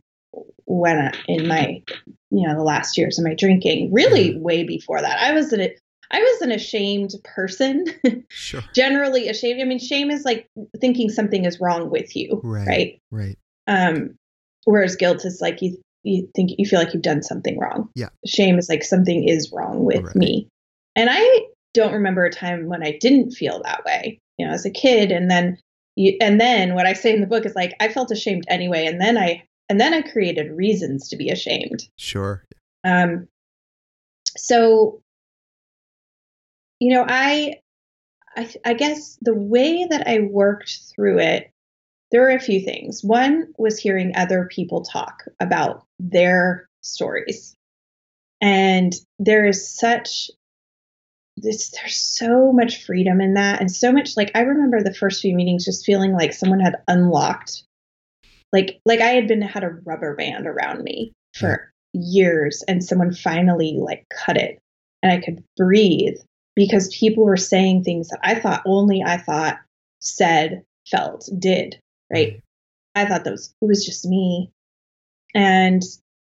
when 0.67 0.97
I, 0.97 1.13
in 1.27 1.47
my 1.47 1.81
you 2.29 2.47
know 2.47 2.55
the 2.55 2.63
last 2.63 2.97
years 2.97 3.17
of 3.17 3.25
my 3.25 3.33
drinking 3.33 3.91
really 3.91 4.31
mm-hmm. 4.31 4.41
way 4.41 4.63
before 4.63 5.01
that. 5.01 5.19
I 5.19 5.33
was 5.33 5.51
an 5.53 5.69
i 6.11 6.19
was 6.19 6.41
an 6.41 6.51
ashamed 6.51 7.11
person. 7.23 7.85
Sure. 8.29 8.63
generally 8.75 9.29
ashamed. 9.29 9.61
I 9.61 9.65
mean 9.65 9.79
shame 9.79 10.11
is 10.11 10.23
like 10.23 10.47
thinking 10.79 11.09
something 11.09 11.45
is 11.45 11.59
wrong 11.59 11.89
with 11.89 12.15
you 12.15 12.39
right 12.43 12.67
right? 12.67 13.01
right. 13.11 13.37
Um 13.67 14.15
whereas 14.65 14.95
guilt 14.95 15.25
is 15.25 15.39
like 15.41 15.61
you 15.61 15.77
you 16.03 16.29
think 16.35 16.51
you 16.57 16.65
feel 16.65 16.79
like 16.79 16.93
you've 16.93 17.01
done 17.01 17.23
something 17.23 17.57
wrong. 17.57 17.89
Yeah. 17.95 18.09
Shame 18.25 18.57
is 18.57 18.69
like 18.69 18.83
something 18.83 19.27
is 19.27 19.51
wrong 19.51 19.83
with 19.83 20.03
right. 20.03 20.15
me. 20.15 20.47
And 20.95 21.09
i 21.11 21.41
don't 21.73 21.93
remember 21.93 22.25
a 22.25 22.31
time 22.31 22.67
when 22.67 22.83
i 22.83 22.97
didn't 22.99 23.31
feel 23.31 23.61
that 23.61 23.85
way 23.85 24.19
you 24.37 24.45
know 24.45 24.53
as 24.53 24.65
a 24.65 24.71
kid. 24.71 25.11
And 25.11 25.29
then 25.29 25.57
you, 25.95 26.15
and 26.21 26.39
then 26.39 26.75
what 26.75 26.85
I 26.85 26.93
say 26.93 27.13
in 27.13 27.21
the 27.21 27.27
book 27.27 27.45
is 27.45 27.55
like 27.55 27.73
I 27.79 27.89
felt 27.89 28.11
ashamed 28.11 28.45
anyway, 28.47 28.85
and 28.85 29.01
then 29.01 29.17
I 29.17 29.43
and 29.69 29.79
then 29.79 29.93
I 29.93 30.01
created 30.01 30.51
reasons 30.51 31.09
to 31.09 31.17
be 31.17 31.29
ashamed. 31.29 31.87
Sure. 31.97 32.43
Um. 32.83 33.27
So, 34.35 35.01
you 36.79 36.93
know, 36.93 37.05
I, 37.07 37.61
I, 38.35 38.53
I 38.63 38.73
guess 38.73 39.17
the 39.21 39.33
way 39.33 39.87
that 39.89 40.07
I 40.07 40.19
worked 40.19 40.79
through 40.93 41.19
it, 41.19 41.51
there 42.11 42.21
were 42.21 42.29
a 42.29 42.39
few 42.39 42.61
things. 42.61 43.03
One 43.03 43.53
was 43.57 43.79
hearing 43.79 44.15
other 44.15 44.47
people 44.51 44.83
talk 44.83 45.23
about 45.39 45.85
their 45.99 46.69
stories, 46.81 47.55
and 48.39 48.93
there 49.19 49.45
is 49.45 49.67
such 49.67 50.29
this 51.37 51.69
there's 51.71 51.95
so 51.95 52.51
much 52.51 52.83
freedom 52.83 53.21
in 53.21 53.35
that 53.35 53.61
and 53.61 53.71
so 53.71 53.91
much 53.91 54.17
like 54.17 54.31
I 54.33 54.41
remember 54.41 54.81
the 54.81 54.93
first 54.93 55.21
few 55.21 55.35
meetings 55.35 55.65
just 55.65 55.85
feeling 55.85 56.13
like 56.13 56.33
someone 56.33 56.59
had 56.59 56.77
unlocked 56.87 57.63
like 58.53 58.79
like 58.85 58.99
I 59.01 59.09
had 59.09 59.27
been 59.27 59.41
had 59.41 59.63
a 59.63 59.77
rubber 59.85 60.15
band 60.15 60.47
around 60.47 60.83
me 60.83 61.13
for 61.33 61.71
years 61.93 62.63
and 62.67 62.83
someone 62.83 63.13
finally 63.13 63.77
like 63.79 64.05
cut 64.09 64.37
it 64.37 64.59
and 65.01 65.11
I 65.11 65.19
could 65.19 65.43
breathe 65.55 66.17
because 66.55 66.95
people 66.95 67.23
were 67.23 67.37
saying 67.37 67.83
things 67.83 68.09
that 68.09 68.19
I 68.23 68.35
thought 68.35 68.63
only 68.65 69.03
I 69.05 69.17
thought 69.17 69.57
said 69.99 70.63
felt 70.89 71.29
did 71.37 71.79
right. 72.11 72.41
I 72.95 73.05
thought 73.05 73.23
that 73.23 73.31
was 73.31 73.53
it 73.61 73.65
was 73.65 73.85
just 73.85 74.05
me. 74.05 74.51
And 75.35 75.83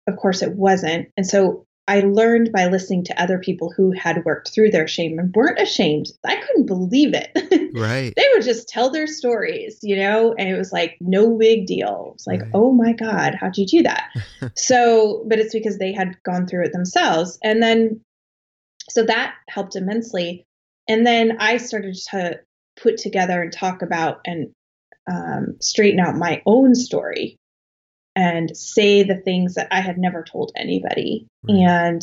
of 0.07 0.17
course 0.17 0.41
it 0.41 0.53
wasn't. 0.53 1.09
And 1.17 1.25
so 1.25 1.65
I 1.89 2.01
learned 2.01 2.51
by 2.51 2.67
listening 2.67 3.03
to 3.05 3.19
other 3.19 3.39
people 3.39 3.73
who 3.75 3.91
had 3.91 4.23
worked 4.23 4.53
through 4.53 4.69
their 4.69 4.87
shame 4.87 5.17
and 5.17 5.33
weren't 5.33 5.59
ashamed. 5.59 6.05
I 6.23 6.35
couldn't 6.35 6.67
believe 6.67 7.15
it. 7.15 7.31
Right. 7.71 8.13
they 8.15 8.25
would 8.33 8.43
just 8.43 8.67
tell 8.67 8.89
their 8.89 9.05
stories, 9.05 9.79
you 9.83 9.95
know, 9.95 10.33
and 10.33 10.49
it 10.49 10.57
was 10.57 10.73
like 10.73 10.97
no 10.99 11.37
big 11.37 11.67
deal. 11.67 12.11
It's 12.15 12.25
like, 12.25 12.41
right. 12.41 12.51
oh 12.53 12.71
my 12.71 12.93
God, 12.93 13.35
how'd 13.35 13.57
you 13.57 13.65
do 13.65 13.83
that? 13.83 14.09
so, 14.55 15.23
but 15.27 15.39
it's 15.39 15.53
because 15.53 15.77
they 15.77 15.93
had 15.93 16.17
gone 16.23 16.47
through 16.47 16.65
it 16.65 16.73
themselves. 16.73 17.37
And 17.43 17.61
then, 17.61 18.01
so 18.89 19.03
that 19.03 19.35
helped 19.47 19.75
immensely. 19.75 20.45
And 20.87 21.05
then 21.05 21.37
I 21.39 21.57
started 21.57 21.95
to 22.11 22.39
put 22.81 22.97
together 22.97 23.41
and 23.41 23.53
talk 23.53 23.81
about 23.81 24.21
and 24.25 24.51
um, 25.09 25.55
straighten 25.61 25.99
out 25.99 26.15
my 26.15 26.41
own 26.45 26.75
story 26.75 27.38
and 28.19 28.55
say 28.55 29.01
the 29.01 29.15
things 29.15 29.55
that 29.55 29.69
I 29.71 29.79
had 29.79 29.97
never 29.97 30.23
told 30.23 30.51
anybody. 30.57 31.25
And 31.47 32.01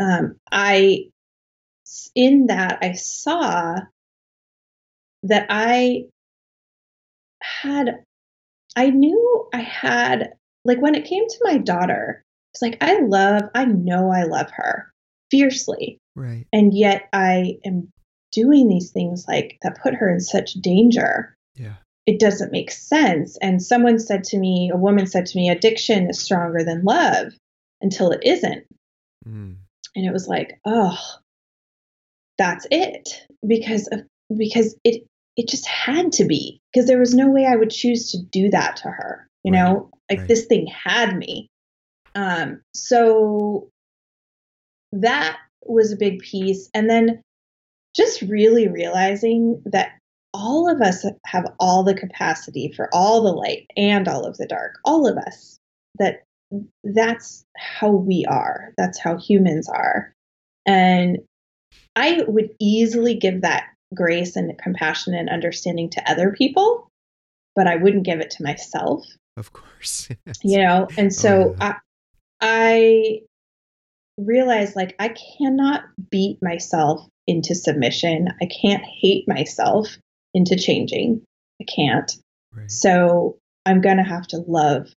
um, 0.00 0.40
I, 0.50 1.04
in 2.16 2.48
that, 2.48 2.78
I 2.82 2.94
saw 2.94 3.76
that 5.22 5.46
I 5.48 6.06
had, 7.40 8.02
I 8.74 8.90
knew 8.90 9.48
I 9.54 9.60
had, 9.60 10.32
like 10.64 10.82
when 10.82 10.96
it 10.96 11.04
came 11.04 11.28
to 11.28 11.44
my 11.44 11.58
daughter, 11.58 12.24
it's 12.52 12.60
like, 12.60 12.78
I 12.80 12.98
love, 12.98 13.42
I 13.54 13.66
know 13.66 14.10
I 14.10 14.24
love 14.24 14.50
her 14.50 14.92
fiercely. 15.30 16.00
Right. 16.16 16.48
And 16.52 16.74
yet 16.74 17.08
I 17.12 17.58
am 17.64 17.92
doing 18.32 18.66
these 18.66 18.90
things 18.90 19.24
like 19.28 19.56
that 19.62 19.80
put 19.80 19.94
her 19.94 20.12
in 20.12 20.18
such 20.18 20.54
danger. 20.54 21.36
Yeah 21.54 21.76
it 22.10 22.18
doesn't 22.18 22.50
make 22.50 22.72
sense. 22.72 23.38
And 23.40 23.62
someone 23.62 24.00
said 24.00 24.24
to 24.24 24.36
me, 24.36 24.68
a 24.74 24.76
woman 24.76 25.06
said 25.06 25.26
to 25.26 25.38
me, 25.38 25.48
addiction 25.48 26.10
is 26.10 26.18
stronger 26.18 26.64
than 26.64 26.82
love 26.82 27.32
until 27.80 28.10
it 28.10 28.22
isn't. 28.24 28.66
Mm. 29.24 29.54
And 29.94 30.06
it 30.06 30.12
was 30.12 30.26
like, 30.26 30.58
oh, 30.64 30.98
that's 32.36 32.66
it. 32.72 33.24
Because 33.46 33.86
of, 33.92 34.00
because 34.36 34.74
it 34.82 35.04
it 35.36 35.48
just 35.48 35.68
had 35.68 36.10
to 36.14 36.24
be 36.24 36.60
because 36.72 36.88
there 36.88 36.98
was 36.98 37.14
no 37.14 37.30
way 37.30 37.46
I 37.46 37.54
would 37.54 37.70
choose 37.70 38.10
to 38.10 38.18
do 38.20 38.50
that 38.50 38.78
to 38.78 38.88
her. 38.88 39.28
You 39.44 39.52
right. 39.52 39.60
know, 39.60 39.90
like 40.10 40.18
right. 40.18 40.28
this 40.28 40.46
thing 40.46 40.66
had 40.66 41.16
me. 41.16 41.46
Um, 42.16 42.60
so 42.74 43.68
that 44.90 45.38
was 45.62 45.92
a 45.92 45.96
big 45.96 46.18
piece. 46.18 46.68
And 46.74 46.90
then 46.90 47.22
just 47.94 48.22
really 48.22 48.66
realizing 48.66 49.62
that 49.66 49.92
all 50.40 50.70
of 50.70 50.80
us 50.80 51.04
have 51.26 51.52
all 51.60 51.84
the 51.84 51.94
capacity 51.94 52.72
for 52.74 52.88
all 52.92 53.22
the 53.22 53.32
light 53.32 53.66
and 53.76 54.08
all 54.08 54.24
of 54.24 54.38
the 54.38 54.46
dark. 54.46 54.76
All 54.84 55.06
of 55.06 55.18
us. 55.18 55.58
That 55.98 56.22
that's 56.82 57.44
how 57.56 57.90
we 57.90 58.24
are. 58.28 58.72
That's 58.78 58.98
how 58.98 59.18
humans 59.18 59.68
are. 59.68 60.12
And 60.64 61.18
I 61.94 62.24
would 62.26 62.54
easily 62.58 63.14
give 63.14 63.42
that 63.42 63.66
grace 63.94 64.34
and 64.34 64.56
compassion 64.58 65.14
and 65.14 65.28
understanding 65.28 65.90
to 65.90 66.10
other 66.10 66.32
people, 66.32 66.88
but 67.54 67.66
I 67.66 67.76
wouldn't 67.76 68.06
give 68.06 68.20
it 68.20 68.30
to 68.32 68.42
myself. 68.42 69.04
Of 69.36 69.52
course. 69.52 70.08
you 70.42 70.58
know, 70.58 70.88
and 70.96 71.12
so 71.14 71.54
oh, 71.54 71.56
yeah. 71.60 71.74
I 72.40 73.20
I 73.20 73.20
realized 74.16 74.74
like 74.74 74.96
I 74.98 75.14
cannot 75.38 75.82
beat 76.10 76.38
myself 76.40 77.06
into 77.26 77.54
submission. 77.54 78.28
I 78.40 78.46
can't 78.46 78.82
hate 78.82 79.28
myself 79.28 79.98
into 80.34 80.56
changing. 80.56 81.22
I 81.60 81.64
can't. 81.64 82.10
Right. 82.52 82.70
So 82.70 83.38
I'm 83.66 83.80
going 83.80 83.98
to 83.98 84.02
have 84.02 84.26
to 84.28 84.38
love 84.38 84.88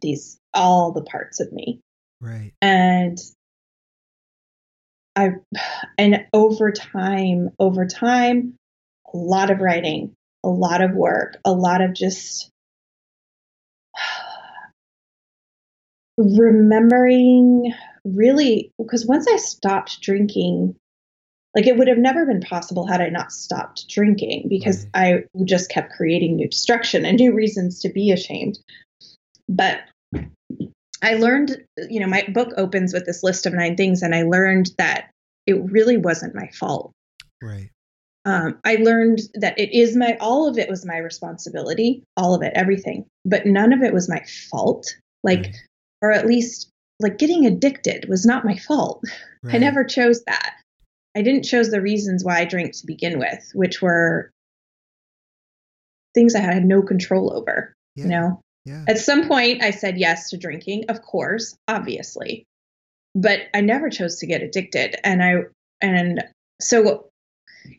these, 0.00 0.38
all 0.54 0.92
the 0.92 1.02
parts 1.02 1.40
of 1.40 1.52
me. 1.52 1.80
Right. 2.20 2.52
And 2.62 3.18
I, 5.16 5.30
and 5.98 6.26
over 6.32 6.72
time, 6.72 7.50
over 7.58 7.86
time, 7.86 8.54
a 9.12 9.16
lot 9.16 9.50
of 9.50 9.60
writing, 9.60 10.14
a 10.44 10.48
lot 10.48 10.82
of 10.82 10.92
work, 10.92 11.36
a 11.44 11.52
lot 11.52 11.82
of 11.82 11.94
just 11.94 12.50
remembering 16.16 17.74
really 18.04 18.72
because 18.78 19.06
once 19.06 19.26
I 19.28 19.36
stopped 19.36 20.00
drinking, 20.00 20.76
like 21.54 21.66
it 21.66 21.76
would 21.76 21.88
have 21.88 21.98
never 21.98 22.24
been 22.24 22.40
possible 22.40 22.86
had 22.86 23.00
I 23.00 23.08
not 23.08 23.32
stopped 23.32 23.88
drinking 23.88 24.46
because 24.48 24.86
right. 24.94 25.24
I 25.36 25.44
just 25.44 25.70
kept 25.70 25.92
creating 25.92 26.36
new 26.36 26.48
destruction 26.48 27.04
and 27.04 27.18
new 27.18 27.34
reasons 27.34 27.80
to 27.80 27.90
be 27.90 28.10
ashamed. 28.10 28.58
But 29.48 29.80
I 31.02 31.14
learned, 31.14 31.56
you 31.90 32.00
know, 32.00 32.06
my 32.06 32.24
book 32.32 32.52
opens 32.56 32.94
with 32.94 33.04
this 33.04 33.22
list 33.22 33.44
of 33.44 33.52
nine 33.52 33.76
things, 33.76 34.02
and 34.02 34.14
I 34.14 34.22
learned 34.22 34.70
that 34.78 35.10
it 35.46 35.60
really 35.70 35.96
wasn't 35.96 36.34
my 36.34 36.48
fault. 36.48 36.92
Right. 37.42 37.70
Um, 38.24 38.58
I 38.64 38.76
learned 38.76 39.20
that 39.34 39.58
it 39.58 39.76
is 39.76 39.96
my, 39.96 40.16
all 40.20 40.48
of 40.48 40.56
it 40.56 40.70
was 40.70 40.86
my 40.86 40.98
responsibility, 40.98 42.04
all 42.16 42.34
of 42.34 42.42
it, 42.42 42.52
everything, 42.54 43.04
but 43.24 43.46
none 43.46 43.72
of 43.72 43.82
it 43.82 43.92
was 43.92 44.08
my 44.08 44.22
fault. 44.50 44.94
Like, 45.24 45.40
right. 45.40 45.56
or 46.02 46.12
at 46.12 46.26
least, 46.26 46.68
like 47.00 47.18
getting 47.18 47.46
addicted 47.46 48.08
was 48.08 48.24
not 48.24 48.44
my 48.44 48.56
fault. 48.56 49.04
Right. 49.44 49.56
I 49.56 49.58
never 49.58 49.82
chose 49.82 50.22
that. 50.28 50.54
I 51.14 51.22
didn't 51.22 51.44
choose 51.44 51.70
the 51.70 51.80
reasons 51.80 52.24
why 52.24 52.38
I 52.38 52.44
drank 52.44 52.72
to 52.78 52.86
begin 52.86 53.18
with, 53.18 53.50
which 53.54 53.82
were 53.82 54.30
things 56.14 56.34
I 56.34 56.40
had 56.40 56.64
no 56.64 56.82
control 56.82 57.32
over. 57.34 57.74
Yeah. 57.94 58.04
You 58.04 58.10
know, 58.10 58.40
yeah. 58.64 58.84
at 58.88 58.98
some 58.98 59.28
point 59.28 59.62
I 59.62 59.70
said 59.70 59.98
yes 59.98 60.30
to 60.30 60.38
drinking, 60.38 60.86
of 60.88 61.02
course, 61.02 61.56
obviously, 61.68 62.44
but 63.14 63.40
I 63.52 63.60
never 63.60 63.90
chose 63.90 64.18
to 64.20 64.26
get 64.26 64.42
addicted. 64.42 64.96
And 65.04 65.22
I, 65.22 65.34
and 65.80 66.24
so 66.60 67.10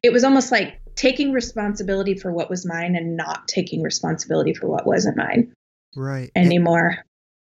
it 0.04 0.14
was 0.14 0.24
almost 0.24 0.52
like 0.52 0.80
taking 0.96 1.32
responsibility 1.32 2.16
for 2.16 2.32
what 2.32 2.50
was 2.50 2.66
mine 2.66 2.96
and 2.96 3.18
not 3.18 3.48
taking 3.48 3.82
responsibility 3.82 4.54
for 4.54 4.68
what 4.68 4.86
wasn't 4.86 5.18
mine. 5.18 5.54
Right. 5.96 6.32
Anymore. 6.36 7.04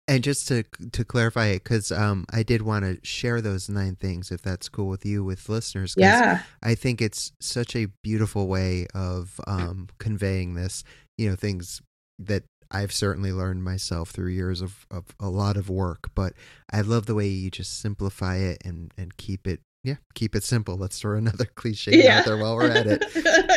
And 0.08 0.24
just 0.24 0.48
to 0.50 0.64
to 0.92 1.04
clarify 1.04 1.48
it, 1.48 1.64
because 1.64 1.92
um, 1.92 2.26
I 2.32 2.44
did 2.44 2.62
want 2.62 2.86
to 2.86 3.00
share 3.04 3.42
those 3.42 3.70
nine 3.70 3.96
things, 3.96 4.32
if 4.32 4.42
that's 4.42 4.70
cool 4.70 4.88
with 4.88 5.04
you, 5.04 5.24
with 5.24 5.50
listeners. 5.50 5.96
Yeah. 5.98 6.44
I 6.62 6.76
think 6.76 7.02
it's 7.02 7.32
such 7.40 7.76
a 7.76 7.88
beautiful 8.04 8.48
way 8.48 8.86
of 8.94 9.40
um, 9.48 9.90
conveying 9.98 10.54
this. 10.54 10.84
You 11.18 11.30
know, 11.30 11.36
things 11.36 11.82
that 12.20 12.44
I've 12.72 12.92
certainly 12.92 13.32
learned 13.32 13.64
myself 13.64 14.10
through 14.10 14.30
years 14.30 14.62
of, 14.62 14.86
of 14.92 15.06
a 15.20 15.30
lot 15.30 15.58
of 15.58 15.70
work, 15.70 16.12
but 16.16 16.34
I 16.72 16.82
love 16.82 17.06
the 17.06 17.16
way 17.16 17.28
you 17.28 17.50
just 17.50 17.80
simplify 17.80 18.38
it 18.38 18.62
and, 18.66 18.94
and 18.98 19.16
keep 19.18 19.48
it 19.48 19.62
yeah, 19.84 19.98
keep 20.16 20.36
it 20.36 20.44
simple. 20.44 20.78
Let's 20.78 21.00
throw 21.00 21.16
another 21.18 21.46
cliche 21.46 22.04
yeah. 22.04 22.20
out 22.20 22.26
there 22.26 22.38
while 22.38 22.56
we're 22.56 22.72
at 22.72 22.88
it. 22.88 23.06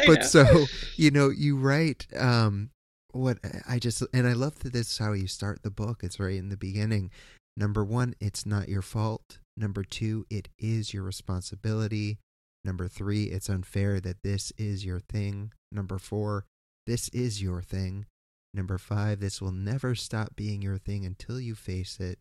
but 0.07 0.24
so, 0.24 0.66
you 0.96 1.11
know, 1.11 1.30
you 1.30 1.57
write 1.57 2.07
um 2.16 2.70
what 3.18 3.38
I 3.68 3.78
just 3.78 4.02
and 4.12 4.26
I 4.26 4.32
love 4.32 4.58
that 4.60 4.72
this 4.72 4.92
is 4.92 4.98
how 4.98 5.12
you 5.12 5.26
start 5.26 5.62
the 5.62 5.70
book. 5.70 6.00
It's 6.02 6.20
right 6.20 6.36
in 6.36 6.48
the 6.48 6.56
beginning. 6.56 7.10
Number 7.56 7.84
1, 7.84 8.14
it's 8.20 8.46
not 8.46 8.68
your 8.68 8.82
fault. 8.82 9.38
Number 9.56 9.82
2, 9.82 10.26
it 10.30 10.48
is 10.58 10.94
your 10.94 11.02
responsibility. 11.02 12.18
Number 12.64 12.86
3, 12.86 13.24
it's 13.24 13.48
unfair 13.48 13.98
that 14.00 14.22
this 14.22 14.52
is 14.56 14.84
your 14.84 15.00
thing. 15.00 15.52
Number 15.72 15.98
4, 15.98 16.44
this 16.86 17.08
is 17.08 17.42
your 17.42 17.60
thing. 17.60 18.06
Number 18.54 18.78
5, 18.78 19.18
this 19.18 19.42
will 19.42 19.52
never 19.52 19.96
stop 19.96 20.36
being 20.36 20.62
your 20.62 20.78
thing 20.78 21.04
until 21.04 21.40
you 21.40 21.56
face 21.56 21.98
it. 21.98 22.20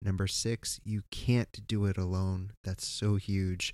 Number 0.00 0.26
six, 0.26 0.80
you 0.84 1.02
can't 1.10 1.66
do 1.66 1.84
it 1.86 1.98
alone. 1.98 2.52
That's 2.62 2.86
so 2.86 3.16
huge. 3.16 3.72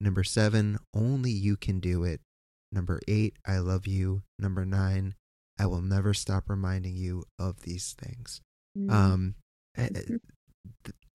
Number 0.00 0.24
seven, 0.24 0.78
only 0.94 1.30
you 1.30 1.56
can 1.56 1.80
do 1.80 2.04
it. 2.04 2.20
Number 2.70 3.00
eight, 3.08 3.36
I 3.46 3.58
love 3.58 3.86
you. 3.86 4.22
Number 4.38 4.64
nine, 4.64 5.14
I 5.62 5.66
will 5.66 5.80
never 5.80 6.12
stop 6.12 6.50
reminding 6.50 6.96
you 6.96 7.22
of 7.38 7.62
these 7.62 7.94
things. 7.96 8.40
Mm. 8.76 8.90
Um, 8.90 9.34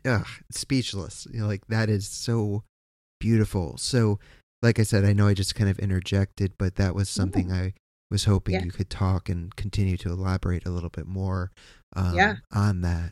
uh, 0.06 0.24
speechless. 0.50 1.28
You 1.34 1.42
know, 1.42 1.48
like 1.48 1.68
that 1.68 1.90
is 1.90 2.08
so 2.08 2.64
beautiful. 3.20 3.78
So, 3.78 4.20
like 4.62 4.80
I 4.80 4.84
said, 4.84 5.04
I 5.04 5.12
know 5.12 5.28
I 5.28 5.34
just 5.34 5.56
kind 5.56 5.70
of 5.70 5.80
interjected, 5.80 6.54
but 6.58 6.76
that 6.76 6.96
was 6.96 7.10
something 7.10 7.52
I 7.52 7.74
was 8.10 8.24
hoping 8.24 8.54
yeah. 8.56 8.64
you 8.64 8.72
could 8.72 8.90
talk 8.90 9.28
and 9.28 9.54
continue 9.58 9.98
to 9.98 10.12
elaborate 10.12 10.66
a 10.66 10.70
little 10.70 10.90
bit 10.90 11.08
more 11.08 11.52
um, 11.94 12.16
yeah. 12.16 12.36
on 12.54 12.82
that. 12.82 13.12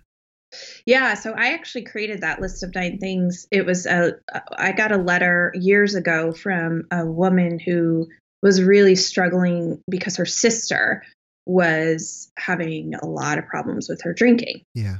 Yeah, 0.85 1.15
so 1.15 1.33
I 1.33 1.51
actually 1.51 1.83
created 1.83 2.21
that 2.21 2.39
list 2.39 2.63
of 2.63 2.73
nine 2.73 2.97
things. 2.99 3.45
It 3.51 3.65
was 3.65 3.85
a 3.85 4.13
I 4.57 4.71
got 4.71 4.93
a 4.93 4.97
letter 4.97 5.51
years 5.53 5.95
ago 5.95 6.31
from 6.31 6.83
a 6.91 7.05
woman 7.05 7.59
who 7.59 8.07
was 8.41 8.61
really 8.61 8.95
struggling 8.95 9.81
because 9.89 10.17
her 10.17 10.25
sister 10.25 11.03
was 11.45 12.31
having 12.37 12.95
a 12.95 13.05
lot 13.05 13.37
of 13.37 13.45
problems 13.45 13.87
with 13.87 14.01
her 14.03 14.13
drinking. 14.13 14.63
Yeah. 14.73 14.97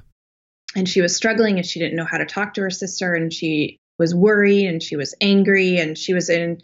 And 0.76 0.88
she 0.88 1.02
was 1.02 1.16
struggling 1.16 1.58
and 1.58 1.66
she 1.66 1.80
didn't 1.80 1.96
know 1.96 2.06
how 2.06 2.18
to 2.18 2.26
talk 2.26 2.56
to 2.56 2.62
her 2.62 2.70
sister 2.70 3.14
and 3.14 3.32
she 3.32 3.78
was 3.98 4.14
worried 4.14 4.68
and 4.68 4.84
she 4.84 4.96
was 4.96 5.16
angry 5.22 5.78
and 5.78 5.98
she 5.98 6.14
was 6.14 6.30
in 6.30 6.62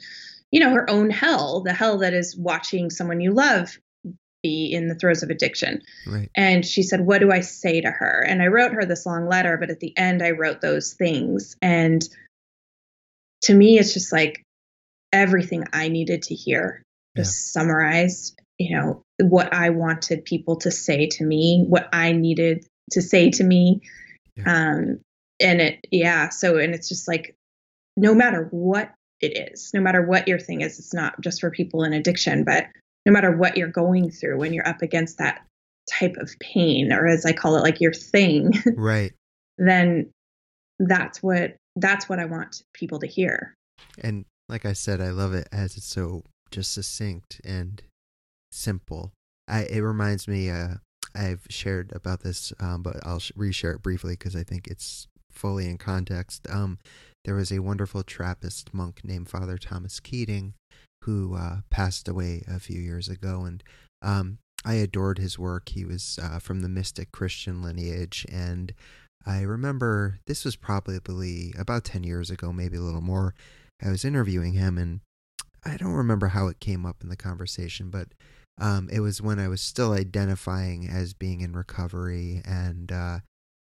you 0.52 0.60
know 0.60 0.72
her 0.72 0.90
own 0.90 1.10
hell, 1.10 1.62
the 1.62 1.74
hell 1.74 2.00
that 2.00 2.14
is 2.14 2.36
watching 2.38 2.90
someone 2.90 3.22
you 3.22 3.34
love 3.34 3.78
be 4.44 4.72
in 4.74 4.88
the 4.88 4.96
throes 4.96 5.24
of 5.24 5.30
addiction. 5.30 5.82
Right. 6.08 6.30
And 6.36 6.66
she 6.66 6.84
said, 6.84 7.02
What 7.02 7.20
do 7.20 7.32
I 7.32 7.42
say 7.42 7.82
to 7.82 7.92
her? 7.92 8.26
And 8.28 8.42
I 8.42 8.48
wrote 8.48 8.74
her 8.74 8.86
this 8.86 9.06
long 9.06 9.28
letter, 9.28 9.58
but 9.58 9.70
at 9.70 9.80
the 9.80 9.96
end, 9.98 10.22
I 10.22 10.32
wrote 10.32 10.62
those 10.62 10.94
things. 10.94 11.56
And 11.62 12.08
to 13.44 13.54
me, 13.54 13.78
it's 13.78 13.94
just 13.94 14.12
like 14.12 14.44
everything 15.14 15.66
I 15.74 15.90
needed 15.90 16.24
to 16.24 16.36
hear, 16.36 16.84
just 17.16 17.56
yeah. 17.56 17.62
summarized, 17.62 18.40
you 18.58 18.78
know, 18.78 19.04
what 19.22 19.54
I 19.54 19.70
wanted 19.70 20.26
people 20.26 20.58
to 20.58 20.72
say 20.72 21.08
to 21.08 21.24
me, 21.24 21.66
what 21.68 21.90
I 21.94 22.12
needed 22.12 22.66
to 22.92 23.02
say 23.02 23.30
to 23.32 23.44
me. 23.44 23.82
Yeah. 24.36 24.44
Um, 24.46 25.00
and 25.40 25.62
it, 25.62 25.80
yeah. 25.92 26.30
So, 26.30 26.58
and 26.58 26.74
it's 26.74 26.90
just 26.90 27.08
like, 27.08 27.36
no 27.98 28.14
matter 28.14 28.48
what 28.52 28.94
it 29.20 29.52
is, 29.52 29.72
no 29.74 29.82
matter 29.82 30.02
what 30.06 30.28
your 30.28 30.40
thing 30.40 30.62
is, 30.62 30.80
it's 30.80 30.94
not 30.94 31.20
just 31.22 31.42
for 31.42 31.52
people 31.52 31.84
in 31.84 31.94
addiction, 31.94 32.44
but 32.44 32.68
no 33.06 33.12
matter 33.12 33.36
what 33.36 33.58
you're 33.58 33.68
going 33.68 34.12
through 34.12 34.38
when 34.38 34.54
you're 34.54 34.68
up 34.68 34.82
against 34.82 35.18
that 35.18 35.42
type 35.90 36.16
of 36.18 36.32
pain 36.40 36.92
or 36.92 37.08
as 37.08 37.26
I 37.26 37.34
call 37.34 37.58
it 37.58 37.64
like 37.64 37.82
your 37.82 37.94
thing. 37.94 38.52
Right. 38.76 39.14
then 39.58 40.12
that's 40.80 41.22
what 41.22 41.56
that's 41.76 42.10
what 42.10 42.20
I 42.20 42.26
want 42.26 42.64
people 42.74 43.00
to 43.00 43.08
hear. 43.08 43.54
And 44.00 44.26
like 44.50 44.66
I 44.66 44.74
said, 44.74 45.02
I 45.02 45.10
love 45.10 45.34
it 45.34 45.48
as 45.52 45.78
it's 45.78 45.88
so 45.88 46.24
just 46.50 46.74
succinct 46.74 47.40
and 47.44 47.82
simple. 48.52 49.12
I 49.48 49.62
it 49.64 49.82
reminds 49.82 50.28
me 50.28 50.50
uh 50.50 50.76
I've 51.16 51.46
shared 51.50 51.92
about 51.94 52.22
this 52.22 52.54
um 52.60 52.84
but 52.84 52.98
I'll 53.06 53.20
reshare 53.20 53.76
it 53.76 53.82
briefly 53.82 54.14
because 54.14 54.36
I 54.36 54.44
think 54.44 54.68
it's 54.68 55.08
fully 55.32 55.70
in 55.70 55.78
context. 55.78 56.48
Um 56.50 56.80
there 57.24 57.36
was 57.36 57.52
a 57.52 57.60
wonderful 57.60 58.04
Trappist 58.04 58.74
monk 58.74 59.02
named 59.04 59.30
Father 59.30 59.58
Thomas 59.58 60.00
Keating 60.00 60.54
who 61.04 61.36
uh, 61.36 61.58
passed 61.70 62.08
away 62.08 62.44
a 62.48 62.60
few 62.60 62.80
years 62.80 63.10
ago, 63.10 63.44
and 63.44 63.64
um, 64.02 64.38
I 64.64 64.76
adored 64.76 65.18
his 65.18 65.40
work. 65.40 65.70
He 65.70 65.84
was 65.84 66.20
uh, 66.22 66.40
from 66.40 66.62
the 66.62 66.70
mystic 66.70 67.12
Christian 67.12 67.62
lineage, 67.62 68.26
and 68.32 68.74
I 69.26 69.42
remember 69.42 70.20
this 70.28 70.46
was 70.46 70.56
probably 70.56 71.54
about 71.58 71.84
ten 71.84 72.04
years 72.04 72.30
ago, 72.30 72.52
maybe 72.52 72.78
a 72.78 72.82
little 72.82 73.02
more. 73.02 73.34
I 73.84 73.90
was 73.90 74.06
interviewing 74.06 74.54
him, 74.54 74.78
and 74.78 75.02
I 75.66 75.78
don't 75.78 75.94
remember 75.94 76.28
how 76.28 76.48
it 76.48 76.60
came 76.60 76.86
up 76.86 76.98
in 77.02 77.10
the 77.10 77.16
conversation, 77.16 77.90
but 77.90 78.10
um, 78.60 78.90
it 78.92 79.00
was 79.00 79.22
when 79.22 79.40
I 79.40 79.48
was 79.48 79.62
still 79.62 79.94
identifying 79.94 80.88
as 80.88 81.14
being 81.14 81.42
in 81.42 81.54
recovery, 81.54 82.42
and 82.46 82.92
uh, 82.92 83.20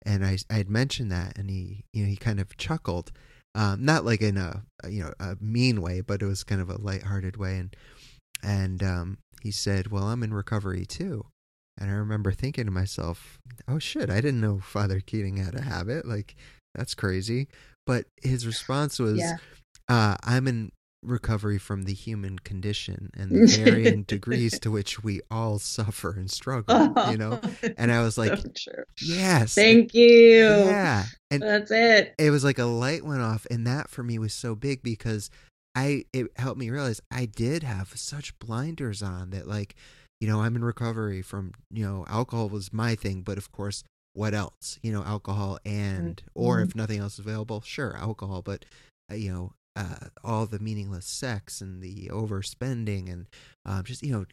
and 0.05 0.25
I 0.25 0.39
I 0.51 0.55
had 0.55 0.71
mentioned 0.71 1.13
that, 1.13 1.37
and 1.39 1.51
he 1.51 1.85
you 1.93 2.05
know 2.05 2.09
he 2.09 2.17
kind 2.17 2.41
of 2.41 2.57
chuckled 2.57 3.13
um, 3.55 3.85
not 3.85 4.05
like 4.05 4.23
in 4.23 4.37
a 4.37 4.63
you 4.89 5.03
know 5.03 5.13
a 5.21 5.37
mean 5.41 5.83
way, 5.83 6.01
but 6.01 6.23
it 6.23 6.27
was 6.27 6.45
kind 6.45 6.61
of 6.61 6.71
a 6.71 6.81
lighthearted 6.81 7.37
way. 7.37 7.59
And 7.59 7.77
and 8.43 8.83
um, 8.83 9.19
he 9.43 9.51
said, 9.51 9.91
"Well, 9.91 10.05
I'm 10.05 10.23
in 10.23 10.33
recovery 10.33 10.87
too." 10.87 11.27
And 11.79 11.91
I 11.91 11.95
remember 11.95 12.33
thinking 12.33 12.65
to 12.65 12.71
myself, 12.71 13.39
"Oh 13.69 13.79
shit, 13.79 14.11
I 14.11 14.21
didn't 14.21 14.41
know 14.41 14.61
Father 14.61 15.01
Keating 15.01 15.37
had 15.37 15.55
a 15.55 15.63
habit. 15.63 16.07
Like 16.07 16.35
that's 16.75 16.95
crazy." 16.95 17.49
But 17.87 18.07
his 18.23 18.47
response 18.47 18.99
was, 18.99 19.19
yeah. 19.19 19.37
uh, 19.89 20.17
"I'm 20.23 20.49
in 20.49 20.73
recovery 21.03 21.59
from 21.59 21.83
the 21.83 21.93
human 21.93 22.39
condition 22.39 23.11
and 23.15 23.31
the 23.31 23.47
varying 23.47 24.03
degrees 24.07 24.59
to 24.61 24.71
which 24.71 25.03
we 25.03 25.21
all 25.31 25.59
suffer 25.59 26.13
and 26.13 26.31
struggle 26.31 26.95
you 27.11 27.17
know? 27.17 27.41
And 27.77 27.91
i 27.91 28.03
was 28.03 28.17
like 28.17 28.39
so 28.57 28.73
yes. 29.01 29.55
Thank 29.55 29.95
you. 29.95 30.47
Yeah. 30.47 31.05
And 31.31 31.43
that's 31.43 31.71
it. 31.71 32.15
it 32.19 32.31
was 32.31 32.45
like 32.45 32.59
a 32.59 32.65
light 32.65 33.05
went 33.05 33.21
off 33.21 33.47
and 33.51 33.67
that 33.67 33.89
for 33.89 34.03
me 34.03 34.19
was 34.19 34.33
so 34.35 34.55
big 34.55 34.83
because 34.83 35.31
i 35.75 36.05
it 36.13 36.27
helped 36.37 36.59
me 36.59 36.71
realize 36.71 37.01
i 37.11 37.25
did 37.25 37.63
have 37.63 37.93
such 37.97 38.39
blinders 38.39 39.03
on 39.03 39.31
that 39.31 39.49
like 39.49 39.75
you 40.21 40.29
know 40.29 40.43
i'm 40.43 40.55
in 40.55 40.65
recovery 40.65 41.23
from 41.23 41.53
you 41.71 41.85
know 41.85 42.05
alcohol 42.09 42.49
was 42.49 42.73
my 42.73 42.95
thing 42.95 43.23
but 43.23 43.39
of 43.39 43.51
course 43.51 43.83
what 44.15 44.35
else? 44.35 44.79
You 44.83 44.93
know 44.93 45.03
alcohol 45.05 45.59
and 45.65 46.17
mm-hmm. 46.17 46.29
or 46.35 46.61
if 46.61 46.75
nothing 46.75 47.01
else 47.01 47.15
is 47.15 47.21
available 47.21 47.61
sure 47.63 47.97
alcohol 47.97 48.43
but 48.43 48.65
uh, 49.11 49.15
you 49.15 49.33
know 49.33 49.53
uh, 49.77 50.09
all 50.23 50.47
the 50.47 50.59
meaningless 50.59 51.07
sex 51.07 51.61
and 51.61 51.83
the 51.83 52.09
overspending 52.13 53.11
and 53.11 53.27
um, 53.65 53.83
just 53.85 54.03
you 54.03 54.13
know 54.13 54.27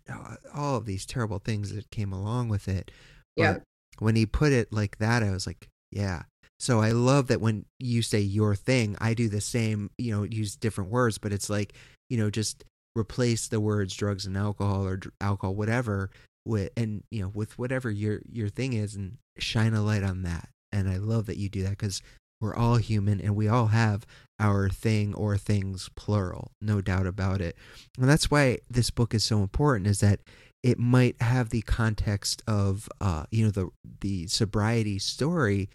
all 0.54 0.76
of 0.76 0.86
these 0.86 1.06
terrible 1.06 1.40
things 1.40 1.74
that 1.74 1.90
came 1.92 2.12
along 2.12 2.50
with 2.50 2.68
it. 2.68 2.92
Yeah. 3.36 3.60
when 4.00 4.16
he 4.16 4.26
put 4.26 4.52
it 4.52 4.74
like 4.74 4.98
that, 4.98 5.24
I 5.24 5.32
was 5.32 5.48
like, 5.48 5.70
yeah. 5.92 6.24
So 6.60 6.82
I 6.82 6.92
love 6.92 7.28
that 7.28 7.40
when 7.40 7.66
you 7.80 8.02
say 8.02 8.20
your 8.20 8.54
thing, 8.54 8.98
I 9.00 9.14
do 9.14 9.30
the 9.30 9.40
same. 9.40 9.92
You 9.98 10.16
know, 10.16 10.24
use 10.24 10.58
different 10.58 10.90
words, 10.90 11.18
but 11.18 11.32
it's 11.32 11.50
like 11.50 11.74
you 12.10 12.18
know 12.18 12.30
just 12.30 12.64
replace 12.98 13.48
the 13.48 13.62
words 13.62 13.96
drugs 13.96 14.26
and 14.26 14.36
alcohol 14.36 14.86
or 14.86 14.98
dr- 14.98 15.14
alcohol 15.22 15.56
whatever 15.56 16.10
with 16.46 16.72
and 16.76 17.04
you 17.12 17.22
know 17.22 17.30
with 17.30 17.58
whatever 17.58 17.90
your 17.90 18.22
your 18.32 18.50
thing 18.50 18.74
is 18.74 18.96
and 18.96 19.18
shine 19.38 19.74
a 19.74 19.82
light 19.82 20.04
on 20.04 20.24
that 20.24 20.50
and 20.72 20.90
i 20.90 20.98
love 20.98 21.28
that 21.28 21.38
you 21.38 21.50
do 21.50 21.64
that 21.64 21.72
because 21.72 22.02
we're 22.42 22.56
all 22.56 22.78
human 22.78 23.20
and 23.20 23.36
we 23.36 23.48
all 23.48 23.68
have 23.68 24.06
our 24.40 24.70
thing 24.70 25.14
or 25.14 25.38
things 25.38 25.90
plural, 25.96 26.52
no 26.62 26.82
doubt 26.82 27.06
about 27.06 27.42
it. 27.42 27.58
And 28.00 28.10
that's 28.10 28.32
why 28.32 28.60
this 28.70 28.90
book 28.90 29.14
is 29.14 29.24
so 29.24 29.42
important 29.42 29.88
is 29.88 30.00
that 30.00 30.22
it 30.64 30.80
might 30.80 31.22
have 31.22 31.50
the 31.50 31.62
context 31.62 32.42
of 32.48 32.90
uh, 33.00 33.26
you 33.32 33.46
know 33.46 33.52
the 33.52 33.70
the 34.02 34.28
sobriety 34.28 35.00
story, 35.00 35.70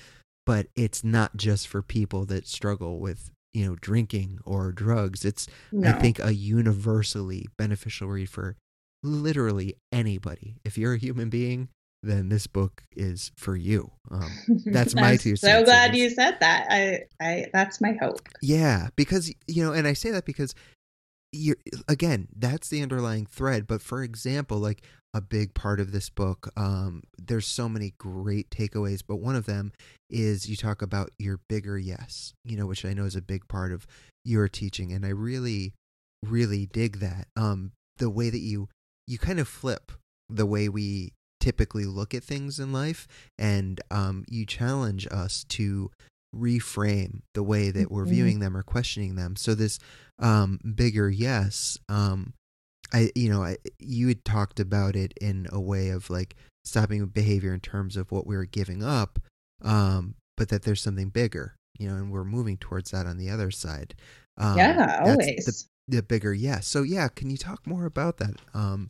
but 0.47 0.67
it's 0.77 1.03
not 1.03 1.37
just 1.37 1.69
for 1.69 1.83
people 1.83 2.25
that 2.27 2.47
struggle 2.47 2.99
with 2.99 3.31
you 3.53 3.67
know 3.67 3.77
drinking 3.81 4.39
or 4.45 4.73
drugs. 4.73 5.25
It's 5.25 5.47
no. 5.73 5.89
I 5.89 5.93
think 5.93 6.19
a 6.19 6.35
universally 6.35 7.47
beneficial 7.57 8.09
read 8.09 8.29
for 8.29 8.57
literally 9.03 9.77
anybody. 9.93 10.57
If 10.65 10.77
you're 10.77 10.95
a 10.95 10.99
human 10.99 11.31
being, 11.31 11.69
then 12.07 12.29
this 12.29 12.47
book 12.47 12.83
is 12.93 13.33
for 13.37 13.57
you. 13.57 13.91
Um, 14.11 14.31
that's 14.67 14.95
my 14.95 15.17
two 15.17 15.37
cents. 15.37 15.53
So 15.53 15.65
glad 15.65 15.97
you 15.97 16.11
said 16.11 16.39
that. 16.41 16.67
I, 16.71 17.01
I, 17.21 17.47
that's 17.53 17.81
my 17.81 17.97
hope. 18.01 18.29
Yeah, 18.43 18.89
because 18.97 19.33
you 19.47 19.65
know, 19.65 19.73
and 19.73 19.87
I 19.87 19.93
say 19.93 20.11
that 20.11 20.25
because 20.25 20.55
you're 21.33 21.57
again, 21.89 22.29
that's 22.37 22.69
the 22.69 22.83
underlying 22.83 23.27
thread. 23.27 23.67
But 23.67 23.83
for 23.83 24.03
example, 24.03 24.59
like 24.59 24.83
a 25.13 25.21
big 25.21 25.55
part 25.55 25.81
of 25.81 25.93
this 25.93 26.11
book, 26.11 26.51
um, 26.57 27.03
there's 27.19 27.47
so 27.47 27.69
many 27.69 27.95
great 27.99 28.51
takeaways, 28.51 29.03
but 29.07 29.17
one 29.17 29.37
of 29.37 29.47
them 29.47 29.73
is 30.11 30.49
you 30.49 30.57
talk 30.57 30.83
about 30.83 31.11
your 31.19 31.41
bigger 31.49 31.79
yes, 31.79 32.35
you 32.45 32.57
know, 32.57 32.67
which 32.67 32.85
I 32.85 32.95
know 32.95 33.05
is 33.05 33.17
a 33.17 33.23
big 33.23 33.49
part 33.49 33.73
of 33.73 33.87
your 34.25 34.49
teaching, 34.49 34.93
and 34.93 35.05
I 35.05 35.11
really, 35.11 35.75
really 36.25 36.67
dig 36.67 37.01
that. 37.01 37.29
Um, 37.37 37.73
the 37.99 38.11
way 38.11 38.31
that 38.31 38.39
you 38.39 38.69
you 39.07 39.19
kind 39.19 39.39
of 39.39 39.49
flip 39.49 39.93
the 40.29 40.47
way 40.47 40.69
we 40.69 41.13
typically 41.45 41.85
look 41.85 42.15
at 42.15 42.25
things 42.25 42.59
in 42.59 42.73
life, 42.73 43.07
and 43.39 43.79
um, 43.91 44.25
you 44.29 44.47
challenge 44.47 45.07
us 45.11 45.45
to 45.45 45.91
reframe 46.35 47.21
the 47.35 47.43
way 47.43 47.71
that 47.71 47.93
we're 47.93 48.05
mm-hmm. 48.05 48.15
viewing 48.15 48.39
them 48.39 48.57
or 48.57 48.63
questioning 48.63 49.15
them. 49.15 49.37
So 49.37 49.55
this 49.55 49.79
um, 50.19 50.59
bigger 50.75 51.11
yes, 51.11 51.79
um, 51.91 52.33
I 52.95 53.11
you 53.15 53.29
know 53.29 53.43
I, 53.43 53.59
you 53.79 54.09
had 54.09 54.25
talked 54.25 54.59
about 54.59 54.97
it 54.97 55.13
in 55.21 55.47
a 55.53 55.61
way 55.61 55.91
of 55.91 56.09
like 56.09 56.35
stopping 56.65 57.05
behavior 57.07 57.53
in 57.53 57.61
terms 57.61 57.99
of 57.99 58.11
what 58.11 58.27
we 58.27 58.37
are 58.37 58.47
giving 58.47 58.83
up, 58.83 59.19
um, 59.61 60.15
but 60.39 60.49
that 60.49 60.63
there's 60.63 60.81
something 60.81 61.11
bigger, 61.11 61.57
you 61.79 61.87
know, 61.87 61.97
and 61.97 62.11
we're 62.11 62.25
moving 62.25 62.57
towards 62.57 62.91
that 62.93 63.05
on 63.05 63.19
the 63.19 63.29
other 63.29 63.51
side. 63.51 63.95
Um, 64.39 64.57
yeah, 64.57 65.03
always 65.05 65.69
the, 65.87 65.97
the 65.97 66.03
bigger 66.03 66.33
yes. 66.33 66.67
So 66.67 66.85
yeah, 66.85 67.09
can 67.09 67.29
you 67.29 67.37
talk 67.37 67.67
more 67.67 67.85
about 67.85 68.17
that? 68.17 68.37
Um, 68.55 68.89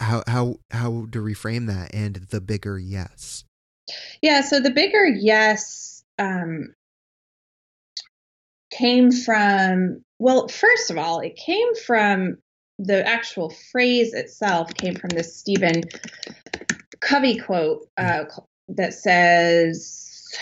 how 0.00 0.24
how 0.26 0.56
how 0.70 1.06
to 1.12 1.20
reframe 1.20 1.66
that 1.68 1.94
and 1.94 2.16
the 2.30 2.40
bigger 2.40 2.78
yes. 2.78 3.44
Yeah, 4.22 4.40
so 4.40 4.60
the 4.60 4.70
bigger 4.70 5.04
yes 5.04 6.02
um, 6.18 6.74
came 8.70 9.12
from 9.12 10.02
well, 10.18 10.48
first 10.48 10.90
of 10.90 10.98
all, 10.98 11.20
it 11.20 11.36
came 11.36 11.74
from 11.74 12.38
the 12.78 13.06
actual 13.06 13.50
phrase 13.72 14.14
itself 14.14 14.72
came 14.74 14.94
from 14.94 15.10
this 15.10 15.36
Stephen 15.36 15.82
Covey 17.00 17.38
quote 17.38 17.86
uh, 17.96 18.24
that 18.68 18.94
says, 18.94 20.34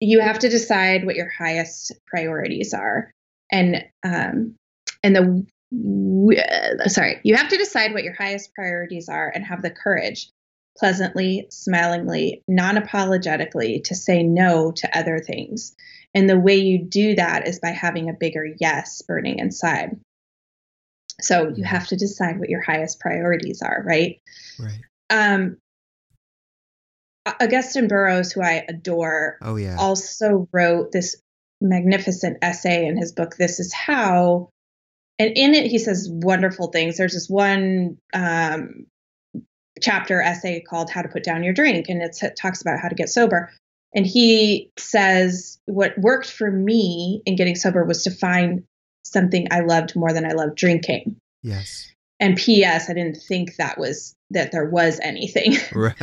"You 0.00 0.20
have 0.20 0.40
to 0.40 0.48
decide 0.48 1.04
what 1.04 1.16
your 1.16 1.28
highest 1.28 1.92
priorities 2.06 2.74
are," 2.74 3.12
and 3.52 3.84
um, 4.04 4.56
and 5.02 5.16
the 5.16 5.46
uh, 5.72 6.88
sorry, 6.88 7.20
you 7.22 7.36
have 7.36 7.48
to 7.48 7.56
decide 7.56 7.92
what 7.92 8.04
your 8.04 8.14
highest 8.14 8.54
priorities 8.54 9.08
are 9.08 9.28
and 9.28 9.44
have 9.44 9.62
the 9.62 9.70
courage, 9.70 10.30
pleasantly, 10.78 11.46
smilingly, 11.50 12.42
non-apologetically, 12.48 13.80
to 13.80 13.94
say 13.94 14.22
no 14.22 14.72
to 14.72 14.98
other 14.98 15.18
things. 15.18 15.74
And 16.14 16.28
the 16.28 16.38
way 16.38 16.56
you 16.56 16.84
do 16.84 17.14
that 17.14 17.46
is 17.46 17.60
by 17.60 17.70
having 17.70 18.08
a 18.08 18.14
bigger 18.18 18.46
yes 18.58 19.02
burning 19.02 19.38
inside. 19.38 20.00
So 21.20 21.52
you 21.54 21.64
have 21.64 21.86
to 21.88 21.96
decide 21.96 22.40
what 22.40 22.48
your 22.48 22.62
highest 22.62 22.98
priorities 22.98 23.62
are, 23.62 23.82
right? 23.86 24.20
Right. 24.58 24.80
Um, 25.10 25.58
Augusten 27.26 27.88
Burroughs, 27.88 28.32
who 28.32 28.42
I 28.42 28.64
adore, 28.68 29.38
oh 29.42 29.56
yeah, 29.56 29.76
also 29.78 30.48
wrote 30.52 30.90
this 30.92 31.16
magnificent 31.60 32.38
essay 32.42 32.86
in 32.86 32.96
his 32.96 33.12
book. 33.12 33.36
This 33.36 33.60
is 33.60 33.72
how, 33.72 34.50
and 35.20 35.36
in 35.36 35.54
it 35.54 35.66
he 35.66 35.78
says 35.78 36.08
wonderful 36.10 36.68
things. 36.68 36.96
There's 36.96 37.12
this 37.12 37.28
one 37.28 37.98
um, 38.14 38.86
chapter 39.80 40.22
essay 40.22 40.60
called 40.60 40.90
"How 40.90 41.02
to 41.02 41.08
Put 41.08 41.24
Down 41.24 41.44
Your 41.44 41.52
Drink," 41.52 41.86
and 41.88 42.02
it 42.02 42.18
talks 42.40 42.62
about 42.62 42.80
how 42.80 42.88
to 42.88 42.94
get 42.94 43.10
sober. 43.10 43.50
And 43.94 44.06
he 44.06 44.70
says 44.78 45.58
what 45.66 45.98
worked 45.98 46.30
for 46.30 46.50
me 46.50 47.22
in 47.26 47.36
getting 47.36 47.54
sober 47.54 47.84
was 47.84 48.04
to 48.04 48.10
find 48.10 48.64
something 49.04 49.48
I 49.50 49.60
loved 49.60 49.94
more 49.94 50.12
than 50.12 50.24
I 50.24 50.32
loved 50.32 50.56
drinking. 50.56 51.16
Yes. 51.42 51.92
And 52.18 52.36
P.S. 52.36 52.88
I 52.88 52.94
didn't 52.94 53.16
think 53.16 53.56
that 53.56 53.78
was 53.78 54.14
that 54.30 54.52
there 54.52 54.68
was 54.68 55.00
anything. 55.02 55.56
Right. 55.74 55.94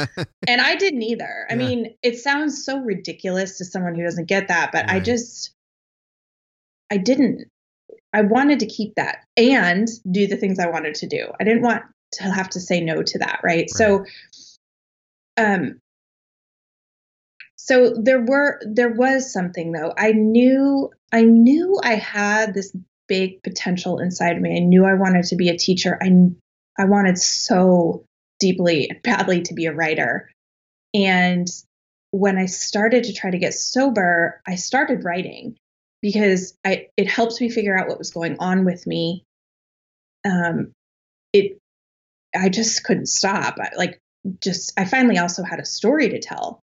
and 0.48 0.62
I 0.62 0.76
didn't 0.76 1.04
either. 1.04 1.48
I 1.50 1.54
yeah. 1.54 1.58
mean, 1.58 1.96
it 2.04 2.18
sounds 2.18 2.64
so 2.66 2.80
ridiculous 2.80 3.58
to 3.58 3.66
someone 3.66 3.96
who 3.96 4.04
doesn't 4.04 4.28
get 4.28 4.50
that, 4.50 4.72
but 4.72 4.86
right. 4.86 4.96
I 4.96 5.00
just 5.00 5.54
I 6.92 6.98
didn't. 6.98 7.48
I 8.14 8.22
wanted 8.22 8.60
to 8.60 8.66
keep 8.66 8.96
that 8.96 9.26
and 9.36 9.88
do 10.10 10.28
the 10.28 10.38
things 10.38 10.60
I 10.60 10.70
wanted 10.70 10.96
to 10.96 11.08
do. 11.08 11.28
I 11.40 11.44
didn't 11.44 11.64
want 11.64 11.84
to 12.14 12.24
have 12.24 12.50
to 12.50 12.60
say 12.60 12.82
no 12.82 13.04
to 13.04 13.20
that, 13.20 13.42
right? 13.44 13.58
right. 13.58 13.70
So 13.70 14.06
um 15.38 15.80
so 17.56 17.94
there 18.02 18.22
were 18.22 18.62
there 18.66 18.94
was 18.94 19.32
something 19.32 19.72
though. 19.72 19.94
I 19.98 20.14
knew 20.14 20.90
I 21.12 21.24
knew 21.24 21.80
I 21.84 21.96
had 21.96 22.54
this 22.54 22.76
big 23.08 23.44
potential 23.44 24.00
inside 24.00 24.38
of 24.38 24.42
me. 24.42 24.58
I 24.58 24.60
knew 24.60 24.86
I 24.86 24.94
wanted 24.94 25.26
to 25.26 25.36
be 25.36 25.50
a 25.50 25.58
teacher. 25.58 25.98
I 26.02 26.12
I 26.78 26.86
wanted 26.86 27.18
so 27.18 28.06
deeply 28.40 28.90
and 28.90 29.02
badly 29.02 29.42
to 29.44 29.54
be 29.54 29.66
a 29.66 29.74
writer. 29.74 30.30
And 30.94 31.48
when 32.12 32.38
I 32.38 32.46
started 32.46 33.04
to 33.06 33.14
try 33.14 33.32
to 33.32 33.38
get 33.38 33.54
sober, 33.54 34.42
I 34.48 34.56
started 34.56 35.04
writing 35.04 35.58
because 36.02 36.58
I 36.66 36.88
it 36.98 37.08
helps 37.08 37.42
me 37.42 37.50
figure 37.50 37.78
out 37.78 37.88
what 37.88 37.98
was 37.98 38.12
going 38.12 38.38
on 38.40 38.66
with 38.66 38.86
me. 38.88 39.24
Um, 40.26 40.74
it 41.34 41.60
I 42.36 42.50
just 42.50 42.84
couldn't 42.84 43.08
stop. 43.08 43.56
I, 43.60 43.72
like 43.76 44.00
just 44.42 44.74
I 44.78 44.86
finally 44.86 45.18
also 45.18 45.44
had 45.44 45.60
a 45.60 45.66
story 45.66 46.10
to 46.10 46.20
tell. 46.20 46.62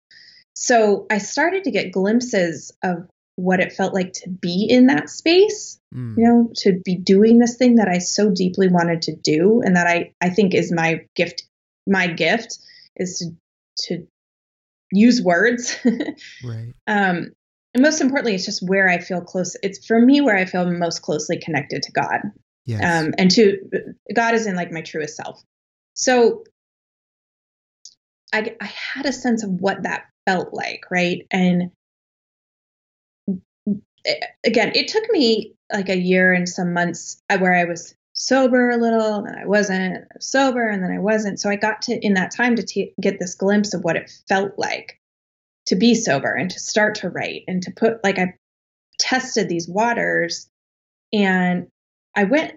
So 0.55 1.05
I 1.09 1.19
started 1.19 1.63
to 1.65 1.71
get 1.71 1.91
glimpses 1.91 2.73
of 2.83 3.07
what 3.35 3.61
it 3.61 3.71
felt 3.71 3.93
like 3.93 4.11
to 4.11 4.29
be 4.29 4.67
in 4.69 4.87
that 4.87 5.09
space, 5.09 5.79
mm. 5.95 6.15
you 6.17 6.25
know, 6.25 6.51
to 6.57 6.81
be 6.83 6.97
doing 6.97 7.39
this 7.39 7.55
thing 7.55 7.75
that 7.75 7.87
I 7.87 7.99
so 7.99 8.29
deeply 8.29 8.67
wanted 8.67 9.03
to 9.03 9.15
do 9.15 9.61
and 9.63 9.77
that 9.77 9.87
I, 9.87 10.13
I 10.19 10.29
think 10.29 10.53
is 10.53 10.73
my 10.73 11.05
gift. 11.15 11.43
My 11.87 12.07
gift 12.07 12.57
is 12.97 13.19
to, 13.19 13.87
to 13.87 14.07
use 14.91 15.21
words. 15.21 15.77
right. 16.43 16.73
Um, 16.85 17.31
and 17.73 17.83
most 17.83 18.01
importantly, 18.01 18.35
it's 18.35 18.45
just 18.45 18.67
where 18.67 18.89
I 18.89 18.97
feel 18.97 19.21
close. 19.21 19.55
It's 19.61 19.85
for 19.85 19.99
me 19.99 20.21
where 20.21 20.35
I 20.35 20.45
feel 20.45 20.69
most 20.71 21.01
closely 21.01 21.39
connected 21.39 21.83
to 21.83 21.91
God. 21.91 22.21
Yes. 22.65 22.83
Um, 22.83 23.13
and 23.17 23.29
to 23.31 23.57
God 24.15 24.33
is 24.33 24.47
in 24.47 24.55
like 24.55 24.71
my 24.71 24.81
truest 24.81 25.15
self. 25.15 25.41
So 25.93 26.43
I, 28.33 28.55
I 28.59 28.65
had 28.65 29.05
a 29.05 29.13
sense 29.13 29.43
of 29.43 29.49
what 29.49 29.83
that 29.83 30.05
felt 30.25 30.53
like, 30.53 30.81
right? 30.91 31.25
And 31.31 31.71
again, 34.45 34.71
it 34.75 34.87
took 34.87 35.09
me 35.11 35.53
like 35.71 35.89
a 35.89 35.97
year 35.97 36.33
and 36.33 36.47
some 36.47 36.73
months 36.73 37.21
uh, 37.29 37.37
where 37.37 37.53
I 37.53 37.65
was 37.65 37.95
sober 38.13 38.69
a 38.69 38.77
little, 38.77 39.15
and 39.15 39.27
then 39.27 39.35
I 39.35 39.45
wasn't 39.45 40.05
sober, 40.19 40.67
and 40.67 40.83
then 40.83 40.91
I 40.91 40.99
wasn't. 40.99 41.39
So 41.39 41.49
I 41.49 41.55
got 41.55 41.83
to 41.83 41.93
in 41.93 42.15
that 42.15 42.35
time 42.35 42.55
to 42.55 42.63
t- 42.63 42.93
get 42.99 43.19
this 43.19 43.35
glimpse 43.35 43.73
of 43.73 43.83
what 43.83 43.95
it 43.95 44.11
felt 44.27 44.53
like 44.57 44.98
to 45.69 45.75
be 45.75 45.95
sober 45.95 46.33
and 46.33 46.49
to 46.51 46.59
start 46.59 46.95
to 46.95 47.09
write 47.09 47.43
and 47.47 47.63
to 47.63 47.71
put 47.71 48.03
like 48.03 48.19
I 48.19 48.33
tested 48.99 49.47
these 49.47 49.67
waters, 49.67 50.49
and 51.13 51.67
I 52.15 52.25
went. 52.25 52.53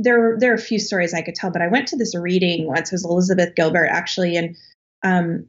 There, 0.00 0.36
there 0.38 0.50
are 0.50 0.56
a 0.56 0.58
few 0.58 0.80
stories 0.80 1.14
I 1.14 1.22
could 1.22 1.36
tell, 1.36 1.52
but 1.52 1.62
I 1.62 1.68
went 1.68 1.86
to 1.88 1.96
this 1.96 2.16
reading 2.16 2.66
once. 2.66 2.92
It 2.92 2.96
was 2.96 3.04
Elizabeth 3.04 3.54
Gilbert 3.54 3.86
actually, 3.86 4.36
and 4.36 4.56
um, 5.04 5.46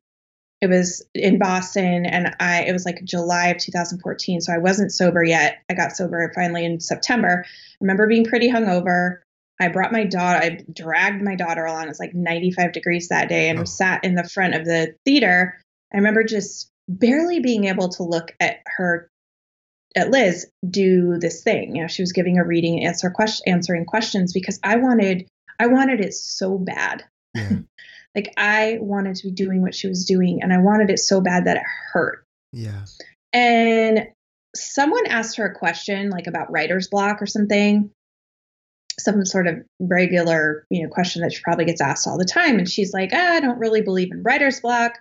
it 0.62 0.70
was 0.70 1.06
in 1.14 1.40
Boston 1.40 2.06
and 2.06 2.36
I 2.40 2.64
it 2.64 2.74
was 2.74 2.86
like 2.86 3.04
July 3.04 3.48
of 3.48 3.58
2014 3.58 4.42
so 4.42 4.54
I 4.54 4.58
wasn't 4.58 4.92
sober 4.92 5.24
yet 5.24 5.60
I 5.70 5.74
got 5.74 5.96
sober 5.96 6.32
finally 6.34 6.66
in 6.66 6.80
September 6.80 7.46
I 7.46 7.78
remember 7.82 8.08
being 8.08 8.26
pretty 8.26 8.50
hungover 8.50 9.20
I 9.60 9.68
brought 9.68 9.92
my 9.92 10.06
daughter 10.06 10.40
I 10.40 10.60
dragged 10.74 11.22
my 11.22 11.36
daughter 11.36 11.66
along 11.66 11.84
it 11.84 11.90
was 11.90 12.00
like 12.00 12.16
95 12.16 12.72
degrees 12.72 13.10
that 13.10 13.30
day 13.30 13.50
and 13.50 13.60
oh. 13.60 13.66
sat 13.66 14.04
in 14.04 14.16
the 14.16 14.28
front 14.28 14.56
of 14.56 14.66
the 14.66 14.96
theater 15.06 15.60
I 15.94 15.98
remember 15.98 16.24
just 16.24 16.72
barely 16.88 17.40
being 17.40 17.66
able 17.66 17.90
to 17.90 18.04
look 18.04 18.32
at 18.40 18.58
her 18.66 19.10
at 19.96 20.12
Liz 20.12 20.48
do 20.70 21.18
this 21.20 21.42
thing 21.42 21.76
you 21.76 21.82
know 21.82 21.88
she 21.88 22.02
was 22.02 22.12
giving 22.12 22.38
a 22.38 22.46
reading 22.46 22.78
and 22.78 22.88
answer 22.88 23.10
question 23.10 23.44
answering 23.48 23.86
questions 23.86 24.34
because 24.34 24.60
I 24.64 24.76
wanted 24.76 25.28
I 25.60 25.68
wanted 25.68 26.02
it 26.02 26.14
so 26.14 26.58
bad 26.58 27.04
yeah. 27.34 27.50
Like 28.16 28.34
I 28.38 28.78
wanted 28.80 29.18
to 29.18 29.28
be 29.28 29.32
doing 29.32 29.62
what 29.62 29.76
she 29.76 29.88
was 29.88 30.06
doing 30.06 30.42
and 30.42 30.54
I 30.54 30.60
wanted 30.60 30.90
it 30.90 31.00
so 31.00 31.20
bad 31.20 31.46
that 31.46 31.58
it 31.58 31.64
hurt. 31.92 32.24
Yeah. 32.54 32.86
And 33.34 34.08
someone 34.56 35.06
asked 35.08 35.36
her 35.36 35.46
a 35.46 35.54
question 35.54 36.10
like 36.10 36.28
about 36.28 36.52
writer's 36.52 36.88
block 36.88 37.22
or 37.22 37.26
something. 37.26 37.92
Some 38.98 39.26
sort 39.26 39.48
of 39.48 39.56
regular, 39.82 40.66
you 40.70 40.84
know, 40.84 40.90
question 40.90 41.22
that 41.22 41.34
she 41.34 41.42
probably 41.44 41.66
gets 41.66 41.82
asked 41.82 42.08
all 42.08 42.18
the 42.18 42.24
time. 42.24 42.58
And 42.58 42.70
she's 42.70 42.94
like, 42.94 43.10
ah, 43.14 43.34
I 43.34 43.40
don't 43.42 43.60
really 43.60 43.82
believe 43.82 44.12
in 44.12 44.24
writer's 44.24 44.62
block. 44.62 44.94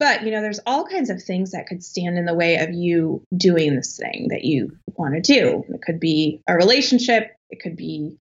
But, 0.00 0.24
you 0.24 0.30
know, 0.30 0.40
there's 0.40 0.60
all 0.64 0.86
kinds 0.86 1.10
of 1.10 1.22
things 1.22 1.52
that 1.52 1.66
could 1.66 1.84
stand 1.84 2.16
in 2.18 2.24
the 2.24 2.34
way 2.34 2.56
of 2.56 2.72
you 2.72 3.22
doing 3.36 3.76
this 3.76 3.98
thing 3.98 4.28
that 4.30 4.44
you 4.44 4.76
want 4.96 5.14
to 5.14 5.20
do. 5.20 5.62
It 5.68 5.82
could 5.82 6.00
be 6.00 6.40
a 6.48 6.54
relationship, 6.54 7.36
it 7.50 7.60
could 7.60 7.76
be 7.76 8.16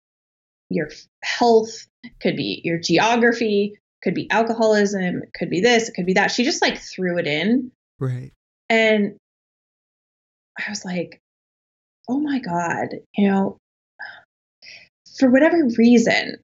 your 0.69 0.89
health, 1.23 1.87
it 2.03 2.11
could 2.21 2.35
be 2.35 2.61
your 2.65 2.79
geography, 2.79 3.79
could 4.03 4.13
be 4.13 4.29
alcoholism, 4.29 5.23
it 5.23 5.33
could 5.33 5.49
be 5.49 5.61
this, 5.61 5.87
it 5.87 5.93
could 5.93 6.05
be 6.05 6.13
that. 6.13 6.31
She 6.31 6.43
just 6.43 6.61
like 6.61 6.77
threw 6.77 7.17
it 7.17 7.27
in. 7.27 7.71
Right. 7.97 8.33
And 8.69 9.15
I 10.59 10.69
was 10.69 10.83
like, 10.83 11.21
oh 12.09 12.19
my 12.19 12.39
God, 12.39 12.89
you 13.15 13.29
know, 13.29 13.57
for 15.17 15.29
whatever 15.29 15.57
reason, 15.77 16.35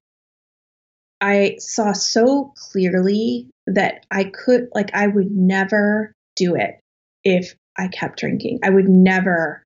I 1.20 1.56
saw 1.58 1.92
so 1.92 2.52
clearly 2.56 3.48
that 3.66 4.04
I 4.10 4.24
could, 4.24 4.68
like, 4.74 4.90
I 4.94 5.06
would 5.06 5.30
never 5.30 6.12
do 6.36 6.54
it 6.54 6.80
if 7.24 7.54
I 7.78 7.88
kept 7.88 8.18
drinking. 8.18 8.60
I 8.62 8.70
would 8.70 8.88
never, 8.88 9.62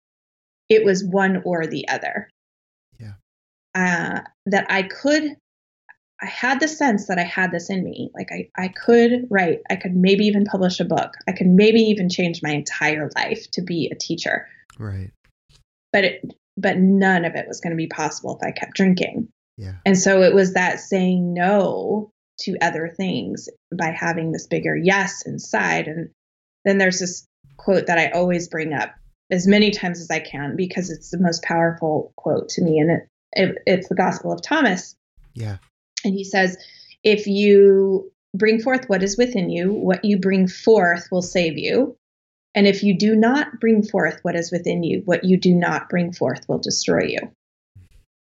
it 0.69 0.85
was 0.85 1.05
one 1.05 1.43
or 1.45 1.67
the 1.67 1.89
other. 1.89 2.31
Yeah. 2.99 3.15
Uh, 3.75 4.21
that 4.47 4.67
I 4.71 4.85
could 4.85 5.37
I 6.23 6.27
had 6.27 6.61
the 6.61 6.69
sense 6.69 7.07
that 7.07 7.19
I 7.19 7.23
had 7.23 7.51
this 7.51 7.71
in 7.71 7.83
me. 7.83 8.11
Like 8.15 8.29
I, 8.31 8.49
I 8.57 8.69
could 8.69 9.27
write, 9.31 9.61
I 9.71 9.77
could 9.77 9.97
maybe 9.97 10.27
even 10.27 10.45
publish 10.45 10.79
a 10.81 10.85
book. 10.85 11.15
I 11.27 11.33
could 11.33 11.47
maybe 11.47 11.81
even 11.81 12.11
change 12.11 12.43
my 12.43 12.51
entire 12.51 13.11
life 13.17 13.51
to 13.53 13.63
be 13.63 13.89
a 13.91 13.95
teacher. 13.97 14.47
Right. 14.79 15.13
But 15.93 16.05
it, 16.05 16.35
but 16.57 16.77
none 16.77 17.25
of 17.25 17.37
it 17.37 17.49
was 17.49 17.61
going 17.61 17.71
to 17.71 17.77
be 17.77 17.87
possible 17.87 18.39
if 18.39 18.47
I 18.47 18.53
kept 18.53 18.75
drinking. 18.75 19.29
Yeah. 19.61 19.75
And 19.85 19.99
so 19.99 20.23
it 20.23 20.35
was 20.35 20.55
that 20.55 20.81
saying 20.81 21.35
no 21.35 22.11
to 22.41 22.57
other 22.63 22.89
things 22.97 23.47
by 23.77 23.91
having 23.91 24.33
this 24.33 24.47
bigger 24.47 24.75
yes 24.75 25.23
inside. 25.27 25.87
And 25.87 26.09
then 26.65 26.79
there's 26.79 26.99
this 26.99 27.27
quote 27.59 27.87
that 27.87 27.99
I 27.99 28.09
always 28.09 28.49
bring 28.49 28.73
up 28.73 28.95
as 29.31 29.47
many 29.47 29.71
times 29.71 30.01
as 30.01 30.11
I 30.11 30.19
can 30.19 30.57
because 30.57 30.89
it's 30.89 31.11
the 31.11 31.19
most 31.19 31.43
powerful 31.43 32.15
quote 32.17 32.49
to 32.51 32.63
me. 32.63 32.79
And 32.79 32.91
it, 32.91 33.09
it 33.33 33.59
it's 33.67 33.89
the 33.91 33.95
Gospel 33.95 34.33
of 34.33 34.41
Thomas. 34.41 34.97
Yeah. 35.35 35.59
And 36.07 36.15
he 36.15 36.25
says, 36.25 36.57
if 37.05 37.27
you 37.27 38.11
bring 38.35 38.61
forth 38.61 38.89
what 38.89 39.03
is 39.03 39.19
within 39.19 39.51
you, 39.51 39.75
what 39.75 40.07
you 40.07 40.19
bring 40.19 40.49
forth 40.49 41.07
will 41.13 41.21
save 41.21 41.59
you. 41.59 41.99
And 42.55 42.67
if 42.67 42.83
you 42.83 42.97
do 42.97 43.15
not 43.15 43.61
bring 43.61 43.83
forth 43.83 44.21
what 44.23 44.37
is 44.37 44.51
within 44.51 44.83
you, 44.83 45.03
what 45.05 45.23
you 45.23 45.37
do 45.37 45.55
not 45.55 45.91
bring 45.91 46.15
forth 46.15 46.49
will 46.49 46.59
destroy 46.59 47.03
you. 47.03 47.19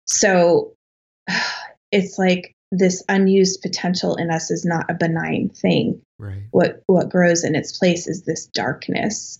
So 0.05 0.76
it's 1.91 2.17
like 2.17 2.53
this 2.71 3.03
unused 3.07 3.61
potential 3.61 4.15
in 4.15 4.32
us 4.32 4.51
is 4.51 4.65
not 4.65 4.89
a 4.89 4.93
benign 4.93 5.49
thing. 5.49 6.01
Right. 6.19 6.43
What 6.51 6.82
what 6.88 7.09
grows 7.09 7.43
in 7.43 7.55
its 7.55 7.78
place 7.78 8.07
is 8.07 8.23
this 8.23 8.47
darkness 8.47 9.39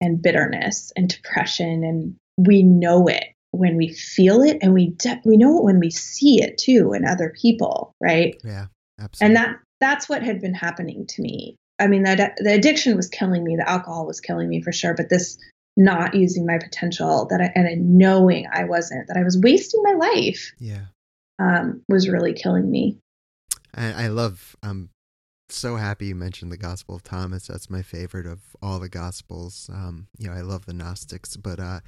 and 0.00 0.20
bitterness 0.20 0.92
and 0.96 1.08
depression 1.08 1.84
and 1.84 2.16
we 2.36 2.62
know 2.62 3.06
it 3.06 3.24
when 3.52 3.76
we 3.76 3.88
feel 3.88 4.42
it 4.42 4.58
and 4.60 4.74
we 4.74 4.88
de- 4.90 5.22
we 5.24 5.36
know 5.36 5.58
it 5.58 5.64
when 5.64 5.80
we 5.80 5.90
see 5.90 6.42
it 6.42 6.58
too 6.58 6.92
in 6.92 7.06
other 7.06 7.32
people, 7.40 7.94
right? 8.00 8.36
Yeah. 8.44 8.66
Absolutely. 8.98 9.26
And 9.26 9.36
that 9.36 9.60
that's 9.80 10.08
what 10.08 10.22
had 10.22 10.40
been 10.40 10.54
happening 10.54 11.06
to 11.06 11.22
me. 11.22 11.56
I 11.78 11.86
mean, 11.86 12.04
that 12.04 12.36
the 12.38 12.54
addiction 12.54 12.96
was 12.96 13.08
killing 13.08 13.44
me, 13.44 13.56
the 13.56 13.68
alcohol 13.68 14.06
was 14.06 14.20
killing 14.20 14.48
me 14.48 14.62
for 14.62 14.72
sure, 14.72 14.94
but 14.94 15.10
this 15.10 15.38
not 15.76 16.14
using 16.14 16.46
my 16.46 16.58
potential 16.58 17.26
that 17.30 17.40
I, 17.40 17.52
and 17.54 17.98
knowing 17.98 18.46
I 18.50 18.64
wasn't 18.64 19.08
that 19.08 19.16
I 19.18 19.22
was 19.22 19.38
wasting 19.38 19.82
my 19.82 19.92
life. 19.92 20.52
Yeah. 20.58 20.86
Um, 21.38 21.82
was 21.88 22.08
really 22.08 22.32
killing 22.32 22.70
me. 22.70 22.98
I, 23.74 24.04
I 24.04 24.08
love. 24.08 24.56
I'm 24.62 24.90
so 25.48 25.76
happy 25.76 26.06
you 26.06 26.14
mentioned 26.14 26.50
the 26.50 26.56
Gospel 26.56 26.96
of 26.96 27.02
Thomas. 27.02 27.46
That's 27.46 27.70
my 27.70 27.82
favorite 27.82 28.26
of 28.26 28.40
all 28.62 28.78
the 28.78 28.88
Gospels. 28.88 29.70
Um, 29.72 30.08
you 30.18 30.28
know, 30.28 30.34
I 30.34 30.40
love 30.40 30.66
the 30.66 30.72
Gnostics, 30.72 31.36
but 31.36 31.60
uh, 31.60 31.80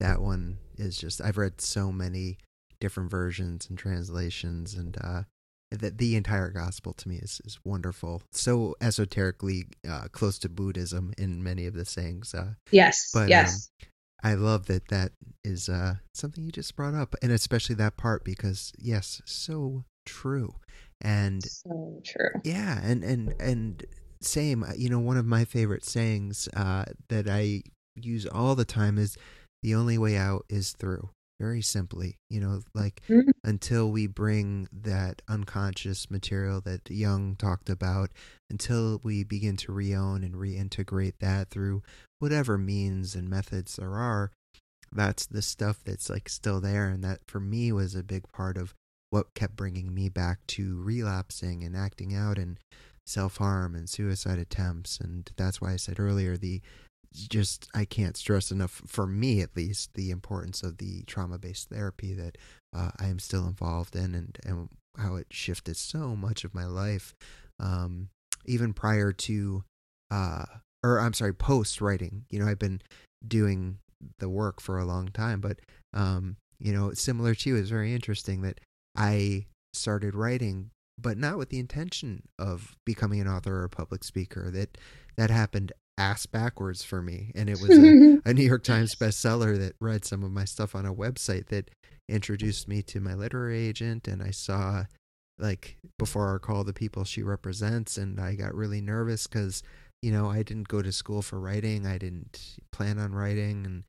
that 0.00 0.20
one 0.20 0.58
is 0.78 0.96
just. 0.96 1.20
I've 1.20 1.38
read 1.38 1.60
so 1.60 1.92
many 1.92 2.38
different 2.80 3.10
versions 3.10 3.68
and 3.68 3.78
translations, 3.78 4.74
and 4.74 4.96
uh, 5.00 5.22
the, 5.70 5.90
the 5.90 6.16
entire 6.16 6.50
gospel 6.50 6.92
to 6.94 7.08
me 7.08 7.16
is, 7.16 7.40
is 7.44 7.58
wonderful. 7.64 8.22
So 8.32 8.74
esoterically 8.80 9.66
uh, 9.88 10.08
close 10.12 10.38
to 10.40 10.48
Buddhism 10.48 11.12
in 11.18 11.42
many 11.42 11.66
of 11.66 11.74
the 11.74 11.84
sayings. 11.84 12.34
Uh, 12.34 12.54
yes. 12.70 13.10
but, 13.12 13.28
yes. 13.28 13.70
Um, 13.82 13.88
I 14.24 14.34
love 14.34 14.66
that 14.66 14.88
that 14.88 15.12
is 15.44 15.68
uh, 15.68 15.96
something 16.14 16.42
you 16.42 16.50
just 16.50 16.74
brought 16.74 16.94
up, 16.94 17.14
and 17.22 17.30
especially 17.30 17.74
that 17.76 17.98
part 17.98 18.24
because 18.24 18.72
yes, 18.78 19.20
so 19.26 19.84
true, 20.06 20.54
and 21.00 21.44
so 21.44 22.00
true. 22.02 22.30
Yeah, 22.42 22.80
and 22.82 23.04
and 23.04 23.34
and 23.38 23.84
same. 24.22 24.64
You 24.76 24.88
know, 24.88 24.98
one 24.98 25.18
of 25.18 25.26
my 25.26 25.44
favorite 25.44 25.84
sayings 25.84 26.48
uh, 26.56 26.86
that 27.08 27.28
I 27.28 27.62
use 27.96 28.24
all 28.26 28.54
the 28.54 28.64
time 28.64 28.96
is, 28.96 29.18
"The 29.62 29.74
only 29.74 29.98
way 29.98 30.16
out 30.16 30.46
is 30.48 30.72
through." 30.72 31.10
Very 31.44 31.60
simply, 31.60 32.16
you 32.30 32.40
know, 32.40 32.62
like 32.74 33.02
mm-hmm. 33.06 33.28
until 33.44 33.90
we 33.90 34.06
bring 34.06 34.66
that 34.72 35.20
unconscious 35.28 36.10
material 36.10 36.62
that 36.62 36.88
Jung 36.88 37.36
talked 37.36 37.68
about, 37.68 38.08
until 38.48 38.98
we 39.02 39.24
begin 39.24 39.58
to 39.58 39.72
reown 39.72 40.24
and 40.24 40.36
reintegrate 40.36 41.18
that 41.20 41.50
through 41.50 41.82
whatever 42.18 42.56
means 42.56 43.14
and 43.14 43.28
methods 43.28 43.76
there 43.76 43.94
are, 43.94 44.30
that's 44.90 45.26
the 45.26 45.42
stuff 45.42 45.80
that's 45.84 46.08
like 46.08 46.30
still 46.30 46.62
there. 46.62 46.88
And 46.88 47.04
that 47.04 47.20
for 47.26 47.40
me 47.40 47.72
was 47.72 47.94
a 47.94 48.02
big 48.02 48.24
part 48.32 48.56
of 48.56 48.72
what 49.10 49.34
kept 49.34 49.54
bringing 49.54 49.94
me 49.94 50.08
back 50.08 50.38
to 50.46 50.80
relapsing 50.80 51.62
and 51.62 51.76
acting 51.76 52.14
out 52.14 52.38
and 52.38 52.58
self 53.04 53.36
harm 53.36 53.74
and 53.74 53.86
suicide 53.86 54.38
attempts. 54.38 54.98
And 54.98 55.30
that's 55.36 55.60
why 55.60 55.74
I 55.74 55.76
said 55.76 56.00
earlier 56.00 56.38
the 56.38 56.62
just 57.14 57.68
I 57.74 57.84
can't 57.84 58.16
stress 58.16 58.50
enough 58.50 58.82
for 58.86 59.06
me 59.06 59.40
at 59.40 59.56
least 59.56 59.94
the 59.94 60.10
importance 60.10 60.62
of 60.62 60.78
the 60.78 61.02
trauma 61.04 61.38
based 61.38 61.68
therapy 61.68 62.12
that 62.14 62.36
uh, 62.74 62.90
I 62.98 63.06
am 63.06 63.18
still 63.18 63.46
involved 63.46 63.94
in 63.94 64.14
and 64.14 64.38
and 64.44 64.68
how 64.98 65.16
it 65.16 65.26
shifted 65.30 65.76
so 65.76 66.14
much 66.14 66.44
of 66.44 66.54
my 66.54 66.66
life, 66.66 67.14
um, 67.58 68.10
even 68.44 68.72
prior 68.72 69.12
to, 69.12 69.64
uh, 70.10 70.44
or 70.84 71.00
I'm 71.00 71.14
sorry, 71.14 71.34
post 71.34 71.80
writing. 71.80 72.26
You 72.30 72.38
know, 72.38 72.46
I've 72.46 72.58
been 72.58 72.80
doing 73.26 73.78
the 74.18 74.28
work 74.28 74.60
for 74.60 74.78
a 74.78 74.84
long 74.84 75.08
time, 75.08 75.40
but 75.40 75.60
um, 75.92 76.36
you 76.58 76.72
know, 76.72 76.92
similar 76.92 77.34
to 77.34 77.50
you, 77.50 77.56
it's 77.56 77.70
very 77.70 77.94
interesting 77.94 78.42
that 78.42 78.60
I 78.96 79.46
started 79.72 80.14
writing 80.14 80.70
but 80.96 81.18
not 81.18 81.36
with 81.38 81.48
the 81.48 81.58
intention 81.58 82.22
of 82.38 82.76
becoming 82.84 83.20
an 83.20 83.28
author 83.28 83.56
or 83.56 83.64
a 83.64 83.68
public 83.68 84.04
speaker. 84.04 84.50
That 84.50 84.78
that 85.16 85.30
happened 85.30 85.72
ass 85.98 86.26
backwards 86.26 86.82
for 86.82 87.00
me, 87.00 87.32
and 87.34 87.48
it 87.48 87.60
was 87.60 87.70
a, 87.70 88.20
a, 88.30 88.34
New 88.34 88.44
York 88.44 88.64
Times 88.64 88.94
bestseller 88.94 89.58
that 89.58 89.74
read 89.80 90.04
some 90.04 90.24
of 90.24 90.30
my 90.30 90.44
stuff 90.44 90.74
on 90.74 90.86
a 90.86 90.94
website 90.94 91.46
that 91.48 91.70
introduced 92.08 92.68
me 92.68 92.82
to 92.82 93.00
my 93.00 93.14
literary 93.14 93.66
agent, 93.66 94.08
and 94.08 94.22
I 94.22 94.30
saw 94.30 94.84
like 95.38 95.76
before 95.98 96.28
our 96.28 96.38
call 96.38 96.64
the 96.64 96.72
people 96.72 97.04
she 97.04 97.22
represents, 97.22 97.96
and 97.96 98.20
I 98.20 98.34
got 98.34 98.54
really 98.54 98.80
nervous 98.80 99.26
because 99.26 99.62
you 100.02 100.12
know 100.12 100.28
I 100.28 100.42
didn't 100.42 100.68
go 100.68 100.82
to 100.82 100.92
school 100.92 101.22
for 101.22 101.40
writing, 101.40 101.86
I 101.86 101.98
didn't 101.98 102.56
plan 102.72 102.98
on 102.98 103.12
writing, 103.12 103.64
and 103.64 103.84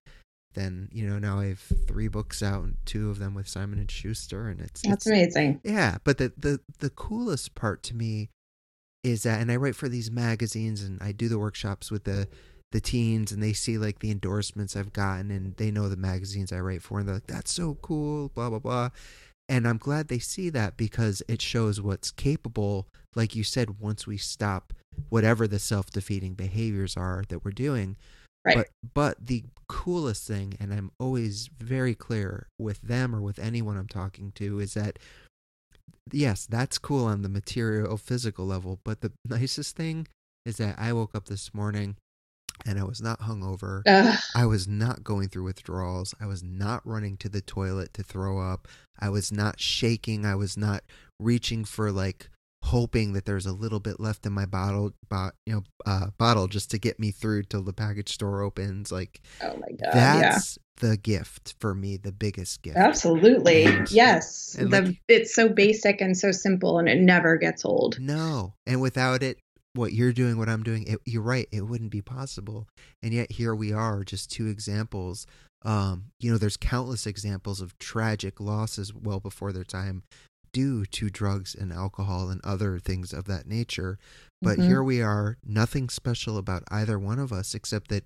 then 0.53 0.89
you 0.91 1.07
know 1.07 1.19
now 1.19 1.39
I 1.39 1.47
have 1.47 1.59
three 1.59 2.07
books 2.07 2.41
out, 2.43 2.63
and 2.63 2.77
two 2.85 3.09
of 3.09 3.19
them 3.19 3.33
with 3.33 3.47
Simon 3.47 3.79
and 3.79 3.91
Schuster, 3.91 4.47
and 4.47 4.61
it's 4.61 4.81
that's 4.81 5.05
it's, 5.05 5.07
amazing. 5.07 5.61
Yeah, 5.63 5.97
but 6.03 6.17
the 6.17 6.33
the 6.37 6.59
the 6.79 6.89
coolest 6.89 7.55
part 7.55 7.83
to 7.83 7.95
me 7.95 8.29
is 9.05 9.23
that, 9.23 9.39
and 9.39 9.51
I 9.51 9.55
write 9.55 9.75
for 9.75 9.87
these 9.87 10.09
magazines, 10.09 10.81
and 10.81 11.01
I 11.01 11.11
do 11.11 11.29
the 11.29 11.39
workshops 11.39 11.91
with 11.91 12.05
the 12.05 12.27
the 12.71 12.81
teens, 12.81 13.31
and 13.31 13.41
they 13.41 13.53
see 13.53 13.77
like 13.77 13.99
the 13.99 14.11
endorsements 14.11 14.75
I've 14.75 14.91
gotten, 14.91 15.29
and 15.31 15.55
they 15.57 15.71
know 15.71 15.87
the 15.87 15.95
magazines 15.95 16.51
I 16.51 16.59
write 16.59 16.81
for, 16.81 16.99
and 16.99 17.07
they're 17.07 17.15
like, 17.15 17.27
"That's 17.27 17.51
so 17.51 17.75
cool," 17.81 18.29
blah 18.29 18.49
blah 18.49 18.59
blah. 18.59 18.89
And 19.47 19.67
I'm 19.67 19.77
glad 19.77 20.07
they 20.07 20.19
see 20.19 20.49
that 20.49 20.75
because 20.75 21.21
it 21.27 21.39
shows 21.39 21.79
what's 21.79 22.09
capable, 22.09 22.87
like 23.15 23.35
you 23.35 23.43
said, 23.43 23.79
once 23.79 24.07
we 24.07 24.17
stop 24.17 24.73
whatever 25.09 25.47
the 25.47 25.59
self 25.59 25.91
defeating 25.91 26.33
behaviors 26.33 26.97
are 26.97 27.23
that 27.29 27.45
we're 27.45 27.51
doing. 27.51 27.97
Right. 28.43 28.57
But 28.57 28.67
but 28.93 29.27
the 29.27 29.43
coolest 29.67 30.27
thing, 30.27 30.55
and 30.59 30.73
I'm 30.73 30.91
always 30.99 31.49
very 31.59 31.93
clear 31.95 32.47
with 32.57 32.81
them 32.81 33.15
or 33.15 33.21
with 33.21 33.37
anyone 33.37 33.77
I'm 33.77 33.87
talking 33.87 34.31
to, 34.33 34.59
is 34.59 34.73
that 34.73 34.97
yes, 36.11 36.45
that's 36.45 36.77
cool 36.77 37.05
on 37.05 37.21
the 37.21 37.29
material 37.29 37.97
physical 37.97 38.45
level, 38.45 38.79
but 38.83 39.01
the 39.01 39.11
nicest 39.25 39.75
thing 39.75 40.07
is 40.45 40.57
that 40.57 40.75
I 40.77 40.93
woke 40.93 41.15
up 41.15 41.25
this 41.25 41.53
morning 41.53 41.97
and 42.65 42.79
I 42.79 42.83
was 42.83 43.01
not 43.01 43.21
hungover. 43.21 43.81
Ugh. 43.87 44.19
I 44.35 44.45
was 44.45 44.67
not 44.67 45.03
going 45.03 45.29
through 45.29 45.43
withdrawals. 45.43 46.13
I 46.21 46.25
was 46.25 46.43
not 46.43 46.85
running 46.85 47.17
to 47.17 47.29
the 47.29 47.41
toilet 47.41 47.93
to 47.95 48.03
throw 48.03 48.39
up. 48.39 48.67
I 48.99 49.09
was 49.09 49.31
not 49.31 49.59
shaking. 49.59 50.25
I 50.25 50.35
was 50.35 50.55
not 50.55 50.83
reaching 51.19 51.65
for 51.65 51.91
like 51.91 52.29
hoping 52.65 53.13
that 53.13 53.25
there's 53.25 53.45
a 53.45 53.53
little 53.53 53.79
bit 53.79 53.99
left 53.99 54.25
in 54.25 54.33
my 54.33 54.45
bottle, 54.45 54.91
bo- 55.07 55.31
you 55.45 55.53
know, 55.53 55.63
uh, 55.85 56.07
bottle 56.17 56.47
just 56.47 56.71
to 56.71 56.79
get 56.79 56.99
me 56.99 57.11
through 57.11 57.43
till 57.43 57.61
the 57.61 57.73
package 57.73 58.11
store 58.11 58.41
opens. 58.41 58.91
Like, 58.91 59.21
oh 59.41 59.55
my 59.57 59.69
god, 59.69 59.93
that's 59.93 60.57
yeah. 60.57 60.89
the 60.89 60.97
gift 60.97 61.53
for 61.59 61.75
me, 61.75 61.97
the 61.97 62.11
biggest 62.11 62.63
gift. 62.63 62.77
Absolutely, 62.77 63.65
and, 63.65 63.91
yes. 63.91 64.55
and 64.59 64.73
the, 64.73 64.81
like, 64.81 65.01
it's 65.07 65.33
so 65.33 65.47
basic 65.47 66.01
and 66.01 66.17
so 66.17 66.31
simple, 66.31 66.79
and 66.79 66.89
it 66.89 66.99
never 66.99 67.37
gets 67.37 67.63
old. 67.63 67.99
No, 67.99 68.55
and 68.65 68.81
without 68.81 69.21
it, 69.21 69.37
what 69.73 69.93
you're 69.93 70.13
doing, 70.13 70.37
what 70.37 70.49
I'm 70.49 70.63
doing, 70.63 70.87
it, 70.87 70.99
you're 71.05 71.21
right, 71.21 71.47
it 71.51 71.61
wouldn't 71.61 71.91
be 71.91 72.01
possible. 72.01 72.67
And 73.03 73.13
yet 73.13 73.31
here 73.31 73.53
we 73.53 73.73
are, 73.73 74.03
just 74.03 74.31
two 74.31 74.47
examples. 74.47 75.27
Um, 75.63 76.05
you 76.19 76.31
know, 76.31 76.37
there's 76.37 76.57
countless 76.57 77.05
examples 77.05 77.59
of 77.59 77.77
tragic 77.77 78.39
losses 78.39 78.93
well 78.93 79.19
before 79.19 79.51
their 79.51 79.63
time 79.63 80.03
due 80.55 80.85
to 80.85 81.09
drugs 81.09 81.53
and 81.53 81.73
alcohol 81.73 82.29
and 82.29 82.39
other 82.45 82.79
things 82.79 83.11
of 83.11 83.25
that 83.25 83.45
nature. 83.45 83.99
But 84.41 84.57
Mm-hmm. 84.57 84.67
here 84.69 84.81
we 84.83 85.01
are, 85.01 85.37
nothing 85.43 85.89
special 85.89 86.37
about 86.37 86.63
either 86.71 86.97
one 86.97 87.19
of 87.19 87.33
us 87.33 87.53
except 87.53 87.89
that 87.89 88.05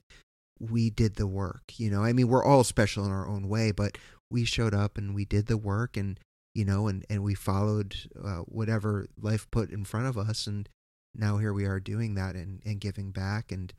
we 0.59 0.89
did 0.89 1.15
the 1.15 1.27
work. 1.27 1.61
You 1.77 1.91
know, 1.91 2.03
I 2.03 2.11
mean, 2.11 2.27
we're 2.27 2.43
all 2.43 2.63
special 2.63 3.05
in 3.05 3.11
our 3.11 3.27
own 3.27 3.47
way, 3.47 3.71
but 3.71 3.99
we 4.31 4.45
showed 4.45 4.73
up 4.73 4.97
and 4.97 5.13
we 5.13 5.25
did 5.25 5.45
the 5.45 5.57
work 5.57 5.95
and, 5.95 6.19
you 6.55 6.65
know, 6.65 6.87
and, 6.87 7.05
and 7.07 7.21
we 7.23 7.35
followed 7.35 7.95
uh, 8.19 8.39
whatever 8.47 9.05
life 9.21 9.45
put 9.51 9.69
in 9.69 9.85
front 9.85 10.07
of 10.07 10.17
us. 10.17 10.47
And 10.47 10.67
now 11.13 11.37
here 11.37 11.53
we 11.53 11.65
are 11.65 11.79
doing 11.79 12.15
that 12.15 12.33
and, 12.33 12.63
and 12.65 12.81
giving 12.81 13.11
back. 13.11 13.51
And, 13.51 13.71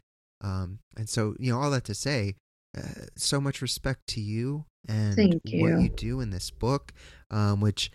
um, 0.43 0.79
and 0.97 1.09
so, 1.09 1.35
you 1.41 1.53
know, 1.53 1.59
all 1.61 1.73
that 1.73 1.85
to 1.87 1.95
say, 1.95 2.37
uh, 2.79 3.07
so 3.17 3.41
much 3.41 3.61
respect 3.63 4.07
to 4.07 4.21
you 4.21 4.65
and 4.87 5.17
Thank 5.17 5.43
you. 5.45 5.63
what 5.63 5.83
you 5.83 5.89
do 5.89 6.21
in 6.21 6.31
this 6.31 6.53
book, 6.53 6.93
um, 7.33 7.61
which 7.61 7.91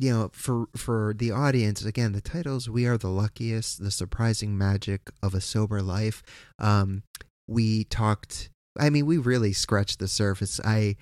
you 0.00 0.10
know, 0.10 0.30
for 0.32 0.66
for 0.74 1.14
the 1.16 1.30
audience, 1.30 1.84
again, 1.84 2.12
the 2.12 2.22
titles 2.22 2.70
"We 2.70 2.86
Are 2.86 2.96
the 2.96 3.10
Luckiest," 3.10 3.82
"The 3.82 3.90
Surprising 3.90 4.56
Magic 4.56 5.10
of 5.22 5.34
a 5.34 5.40
Sober 5.40 5.82
Life." 5.82 6.22
Um, 6.58 7.02
we 7.46 7.84
talked. 7.84 8.48
I 8.78 8.88
mean, 8.88 9.04
we 9.04 9.18
really 9.18 9.52
scratched 9.52 9.98
the 9.98 10.08
surface. 10.08 10.58
I 10.64 10.96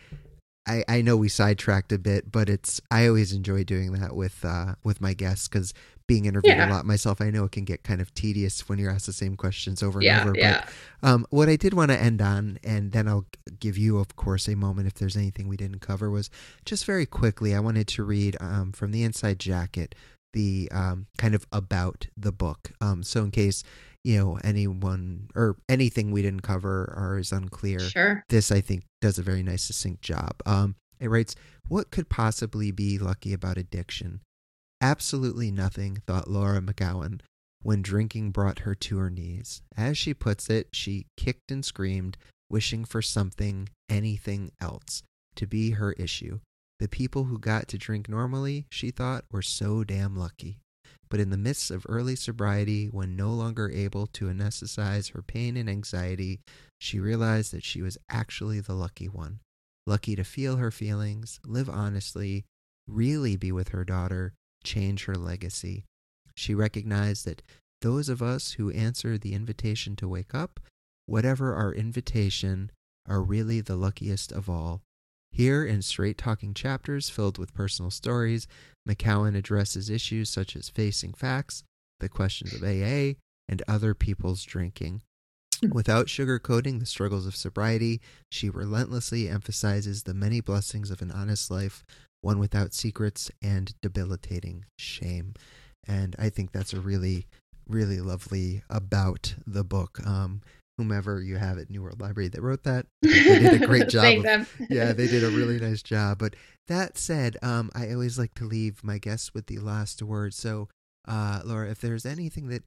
I, 0.66 0.84
I 0.88 1.02
know 1.02 1.16
we 1.16 1.28
sidetracked 1.28 1.92
a 1.92 1.98
bit, 1.98 2.32
but 2.32 2.48
it's 2.48 2.80
I 2.90 3.06
always 3.06 3.32
enjoy 3.32 3.62
doing 3.62 3.92
that 3.92 4.16
with 4.16 4.44
uh, 4.44 4.74
with 4.82 5.00
my 5.00 5.14
guests 5.14 5.46
because 5.46 5.72
being 6.08 6.24
interviewed 6.24 6.56
yeah. 6.56 6.68
a 6.68 6.72
lot 6.72 6.86
myself, 6.86 7.20
I 7.20 7.30
know 7.30 7.44
it 7.44 7.52
can 7.52 7.64
get 7.64 7.84
kind 7.84 8.00
of 8.00 8.12
tedious 8.14 8.68
when 8.68 8.78
you're 8.78 8.90
asked 8.90 9.06
the 9.06 9.12
same 9.12 9.36
questions 9.36 9.82
over 9.82 10.00
and 10.00 10.08
over. 10.08 10.32
Yeah. 10.36 10.64
But 11.00 11.08
um, 11.08 11.26
what 11.30 11.48
I 11.48 11.56
did 11.56 11.74
want 11.74 11.90
to 11.90 12.00
end 12.00 12.20
on, 12.20 12.58
and 12.64 12.90
then 12.92 13.06
I'll 13.06 13.26
give 13.60 13.78
you, 13.78 13.98
of 13.98 14.16
course, 14.16 14.48
a 14.48 14.56
moment 14.56 14.88
if 14.88 14.94
there's 14.94 15.16
anything 15.16 15.46
we 15.48 15.58
didn't 15.58 15.80
cover, 15.80 16.10
was 16.10 16.30
just 16.64 16.86
very 16.86 17.06
quickly. 17.06 17.54
I 17.54 17.60
wanted 17.60 17.86
to 17.88 18.02
read 18.02 18.36
um, 18.40 18.72
from 18.72 18.90
the 18.90 19.04
inside 19.04 19.38
jacket 19.38 19.94
the 20.32 20.68
um, 20.72 21.06
kind 21.18 21.34
of 21.34 21.46
about 21.52 22.06
the 22.16 22.32
book. 22.32 22.72
Um, 22.80 23.02
so 23.02 23.22
in 23.22 23.30
case 23.30 23.62
you 24.02 24.18
know 24.18 24.38
anyone 24.42 25.28
or 25.34 25.56
anything 25.68 26.10
we 26.10 26.22
didn't 26.22 26.42
cover 26.42 26.94
or 26.96 27.18
is 27.18 27.32
unclear, 27.32 27.80
sure. 27.80 28.24
this 28.30 28.50
I 28.50 28.62
think 28.62 28.84
does 29.00 29.18
a 29.18 29.22
very 29.22 29.42
nice 29.42 29.64
succinct 29.64 30.02
job. 30.02 30.40
Um, 30.46 30.76
it 31.00 31.08
writes, 31.08 31.34
"What 31.68 31.90
could 31.90 32.08
possibly 32.08 32.70
be 32.70 32.98
lucky 32.98 33.32
about 33.32 33.58
addiction? 33.58 34.20
Absolutely 34.80 35.50
nothing," 35.50 36.02
thought 36.06 36.30
Laura 36.30 36.60
McKowen 36.60 37.20
when 37.62 37.82
drinking 37.82 38.30
brought 38.30 38.60
her 38.60 38.74
to 38.74 38.98
her 38.98 39.10
knees. 39.10 39.62
As 39.76 39.98
she 39.98 40.14
puts 40.14 40.48
it, 40.48 40.68
she 40.72 41.06
kicked 41.16 41.50
and 41.50 41.64
screamed, 41.64 42.16
wishing 42.48 42.84
for 42.84 43.02
something, 43.02 43.68
anything 43.88 44.52
else, 44.60 45.02
to 45.34 45.46
be 45.46 45.72
her 45.72 45.92
issue. 45.94 46.40
The 46.78 46.88
people 46.88 47.24
who 47.24 47.38
got 47.38 47.66
to 47.68 47.78
drink 47.78 48.08
normally, 48.08 48.66
she 48.70 48.90
thought, 48.90 49.24
were 49.32 49.42
so 49.42 49.82
damn 49.82 50.16
lucky. 50.16 50.60
But 51.08 51.20
in 51.20 51.30
the 51.30 51.36
midst 51.36 51.70
of 51.70 51.86
early 51.88 52.14
sobriety, 52.14 52.86
when 52.86 53.16
no 53.16 53.32
longer 53.32 53.70
able 53.70 54.06
to 54.08 54.26
anesthetize 54.26 55.12
her 55.12 55.22
pain 55.22 55.56
and 55.56 55.68
anxiety, 55.68 56.40
she 56.78 57.00
realized 57.00 57.52
that 57.52 57.64
she 57.64 57.82
was 57.82 57.98
actually 58.08 58.60
the 58.60 58.74
lucky 58.74 59.08
one. 59.08 59.40
Lucky 59.86 60.14
to 60.14 60.24
feel 60.24 60.56
her 60.56 60.70
feelings, 60.70 61.40
live 61.44 61.68
honestly, 61.68 62.44
really 62.86 63.36
be 63.36 63.50
with 63.50 63.68
her 63.68 63.84
daughter, 63.84 64.34
change 64.68 65.06
her 65.06 65.14
legacy. 65.14 65.84
She 66.36 66.54
recognized 66.54 67.24
that 67.24 67.42
those 67.80 68.08
of 68.08 68.22
us 68.22 68.52
who 68.52 68.70
answer 68.70 69.16
the 69.16 69.32
invitation 69.32 69.96
to 69.96 70.08
wake 70.08 70.34
up, 70.34 70.60
whatever 71.06 71.54
our 71.54 71.72
invitation, 71.72 72.70
are 73.08 73.22
really 73.22 73.60
the 73.60 73.76
luckiest 73.76 74.30
of 74.30 74.48
all. 74.50 74.82
Here, 75.32 75.64
in 75.64 75.82
straight 75.82 76.18
talking 76.18 76.52
chapters 76.52 77.08
filled 77.08 77.38
with 77.38 77.54
personal 77.54 77.90
stories, 77.90 78.46
McKowen 78.86 79.36
addresses 79.36 79.88
issues 79.88 80.28
such 80.28 80.54
as 80.54 80.68
facing 80.68 81.14
facts, 81.14 81.62
the 82.00 82.08
questions 82.08 82.52
of 82.52 82.62
AA, 82.62 83.14
and 83.48 83.62
other 83.66 83.94
people's 83.94 84.44
drinking. 84.44 85.02
Without 85.72 86.06
sugarcoating 86.06 86.78
the 86.78 86.86
struggles 86.86 87.26
of 87.26 87.34
sobriety, 87.34 88.00
she 88.30 88.48
relentlessly 88.48 89.28
emphasizes 89.28 90.02
the 90.02 90.14
many 90.14 90.40
blessings 90.40 90.90
of 90.90 91.02
an 91.02 91.10
honest 91.10 91.50
life, 91.50 91.84
one 92.20 92.38
without 92.38 92.74
secrets 92.74 93.30
and 93.42 93.74
debilitating 93.80 94.64
shame. 94.78 95.34
And 95.86 96.14
I 96.18 96.28
think 96.28 96.52
that's 96.52 96.72
a 96.72 96.80
really, 96.80 97.26
really 97.68 98.00
lovely 98.00 98.62
about 98.68 99.34
the 99.46 99.64
book. 99.64 100.04
Um, 100.06 100.42
whomever 100.78 101.20
you 101.20 101.36
have 101.36 101.58
at 101.58 101.68
New 101.68 101.82
World 101.82 102.00
Library 102.00 102.28
that 102.28 102.40
wrote 102.40 102.62
that. 102.62 102.86
They 103.02 103.40
did 103.40 103.62
a 103.62 103.66
great 103.66 103.88
job. 103.88 104.02
Thank 104.02 104.26
Of, 104.26 104.50
yeah, 104.70 104.92
they 104.92 105.08
did 105.08 105.24
a 105.24 105.28
really 105.28 105.58
nice 105.60 105.82
job. 105.82 106.18
But 106.18 106.34
that 106.68 106.96
said, 106.96 107.36
um, 107.42 107.70
I 107.74 107.92
always 107.92 108.18
like 108.18 108.34
to 108.34 108.44
leave 108.44 108.82
my 108.84 108.98
guests 108.98 109.34
with 109.34 109.46
the 109.46 109.58
last 109.58 110.02
word. 110.02 110.32
So, 110.34 110.68
uh, 111.06 111.40
Laura, 111.44 111.68
if 111.70 111.80
there's 111.80 112.06
anything 112.06 112.48
that 112.48 112.62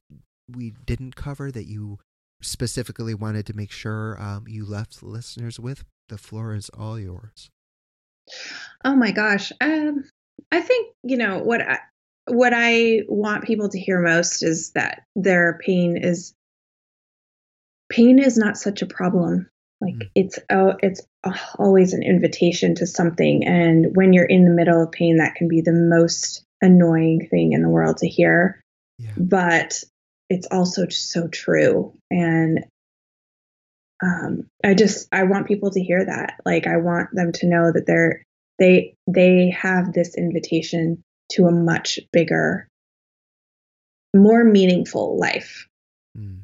we 0.48 0.72
didn't 0.84 1.16
cover 1.16 1.50
that 1.50 1.66
you 1.66 1.98
specifically 2.42 3.14
wanted 3.14 3.46
to 3.46 3.56
make 3.56 3.72
sure 3.72 4.20
um, 4.20 4.44
you 4.46 4.66
left 4.66 5.02
listeners 5.02 5.58
with, 5.58 5.84
the 6.08 6.18
floor 6.18 6.54
is 6.54 6.68
all 6.70 6.98
yours. 6.98 7.48
Oh 8.84 8.96
my 8.96 9.10
gosh. 9.12 9.52
Um, 9.60 10.04
I 10.50 10.60
think, 10.60 10.94
you 11.02 11.16
know, 11.16 11.38
what 11.38 11.60
I, 11.60 11.78
what 12.26 12.52
I 12.54 13.02
want 13.08 13.44
people 13.44 13.68
to 13.68 13.78
hear 13.78 14.00
most 14.00 14.42
is 14.42 14.72
that 14.72 15.02
their 15.16 15.58
pain 15.64 15.96
is 15.96 16.34
pain 17.90 18.18
is 18.18 18.38
not 18.38 18.56
such 18.56 18.82
a 18.82 18.86
problem. 18.86 19.48
Like 19.80 19.94
mm. 19.94 20.10
it's 20.14 20.38
oh, 20.50 20.74
it's 20.82 21.02
always 21.58 21.92
an 21.92 22.02
invitation 22.02 22.76
to 22.76 22.86
something, 22.86 23.44
and 23.44 23.96
when 23.96 24.12
you're 24.12 24.24
in 24.24 24.44
the 24.44 24.54
middle 24.54 24.82
of 24.82 24.92
pain, 24.92 25.16
that 25.16 25.34
can 25.34 25.48
be 25.48 25.60
the 25.60 25.72
most 25.72 26.44
annoying 26.60 27.26
thing 27.28 27.52
in 27.52 27.62
the 27.62 27.68
world 27.68 27.98
to 27.98 28.08
hear. 28.08 28.60
Yeah. 28.98 29.10
But 29.16 29.82
it's 30.30 30.46
also 30.50 30.88
so 30.88 31.26
true, 31.26 31.94
and 32.10 32.64
um, 34.02 34.46
I 34.64 34.74
just 34.74 35.08
I 35.12 35.24
want 35.24 35.46
people 35.46 35.70
to 35.70 35.82
hear 35.82 36.04
that. 36.04 36.40
Like 36.44 36.66
I 36.66 36.76
want 36.76 37.10
them 37.12 37.32
to 37.32 37.46
know 37.46 37.72
that 37.72 37.86
they're 37.86 38.24
they 38.58 38.94
they 39.06 39.50
have 39.50 39.92
this 39.92 40.16
invitation 40.16 41.02
to 41.32 41.46
a 41.46 41.52
much 41.52 41.98
bigger, 42.12 42.68
more 44.14 44.44
meaningful 44.44 45.18
life. 45.18 45.66
Mm. 46.18 46.40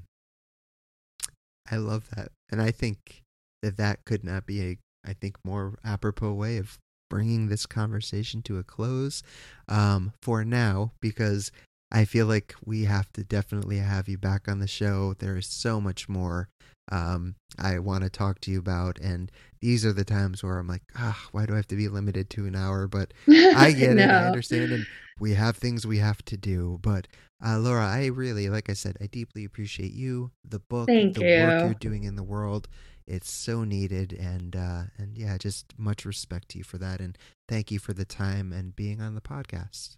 I 1.70 1.76
love 1.76 2.08
that. 2.16 2.28
And 2.50 2.62
I 2.62 2.70
think 2.70 3.22
that 3.62 3.76
that 3.76 4.04
could 4.06 4.24
not 4.24 4.46
be 4.46 4.62
a, 4.62 4.78
I 5.04 5.12
think, 5.12 5.36
more 5.44 5.78
apropos 5.84 6.32
way 6.32 6.56
of 6.56 6.78
bringing 7.10 7.48
this 7.48 7.66
conversation 7.66 8.42
to 8.42 8.58
a 8.58 8.62
close 8.62 9.22
um, 9.68 10.12
for 10.22 10.44
now, 10.44 10.92
because 11.00 11.52
I 11.90 12.04
feel 12.04 12.26
like 12.26 12.54
we 12.64 12.84
have 12.84 13.12
to 13.14 13.24
definitely 13.24 13.78
have 13.78 14.08
you 14.08 14.18
back 14.18 14.48
on 14.48 14.58
the 14.58 14.66
show. 14.66 15.14
There 15.18 15.36
is 15.36 15.46
so 15.46 15.80
much 15.80 16.08
more 16.08 16.48
um, 16.90 17.34
I 17.58 17.78
want 17.78 18.04
to 18.04 18.10
talk 18.10 18.40
to 18.42 18.50
you 18.50 18.58
about. 18.58 18.98
And 18.98 19.30
these 19.60 19.84
are 19.84 19.92
the 19.92 20.04
times 20.04 20.42
where 20.42 20.58
I'm 20.58 20.68
like, 20.68 20.82
ah, 20.96 21.20
why 21.32 21.46
do 21.46 21.52
I 21.52 21.56
have 21.56 21.68
to 21.68 21.76
be 21.76 21.88
limited 21.88 22.30
to 22.30 22.46
an 22.46 22.54
hour? 22.54 22.86
But 22.86 23.12
I 23.28 23.72
get 23.72 23.96
no. 23.96 24.02
it. 24.02 24.10
I 24.10 24.26
understand. 24.26 24.72
And 24.72 24.86
we 25.18 25.34
have 25.34 25.56
things 25.56 25.86
we 25.86 25.98
have 25.98 26.24
to 26.26 26.36
do. 26.36 26.78
But 26.82 27.08
uh, 27.44 27.58
Laura, 27.58 27.86
I 27.86 28.06
really, 28.06 28.48
like 28.48 28.70
I 28.70 28.74
said, 28.74 28.96
I 29.00 29.06
deeply 29.06 29.44
appreciate 29.44 29.92
you, 29.92 30.30
the 30.44 30.58
book, 30.58 30.88
Thank 30.88 31.14
the 31.14 31.24
you. 31.24 31.42
work 31.42 31.62
you're 31.64 31.74
doing 31.74 32.04
in 32.04 32.16
the 32.16 32.22
world. 32.22 32.68
It's 33.06 33.30
so 33.30 33.64
needed, 33.64 34.12
and 34.12 34.54
uh, 34.54 34.82
and 34.98 35.16
yeah, 35.16 35.38
just 35.38 35.72
much 35.78 36.04
respect 36.04 36.50
to 36.50 36.58
you 36.58 36.64
for 36.64 36.76
that, 36.76 37.00
and 37.00 37.16
thank 37.48 37.70
you 37.70 37.78
for 37.78 37.94
the 37.94 38.04
time 38.04 38.52
and 38.52 38.76
being 38.76 39.00
on 39.00 39.14
the 39.14 39.22
podcast. 39.22 39.97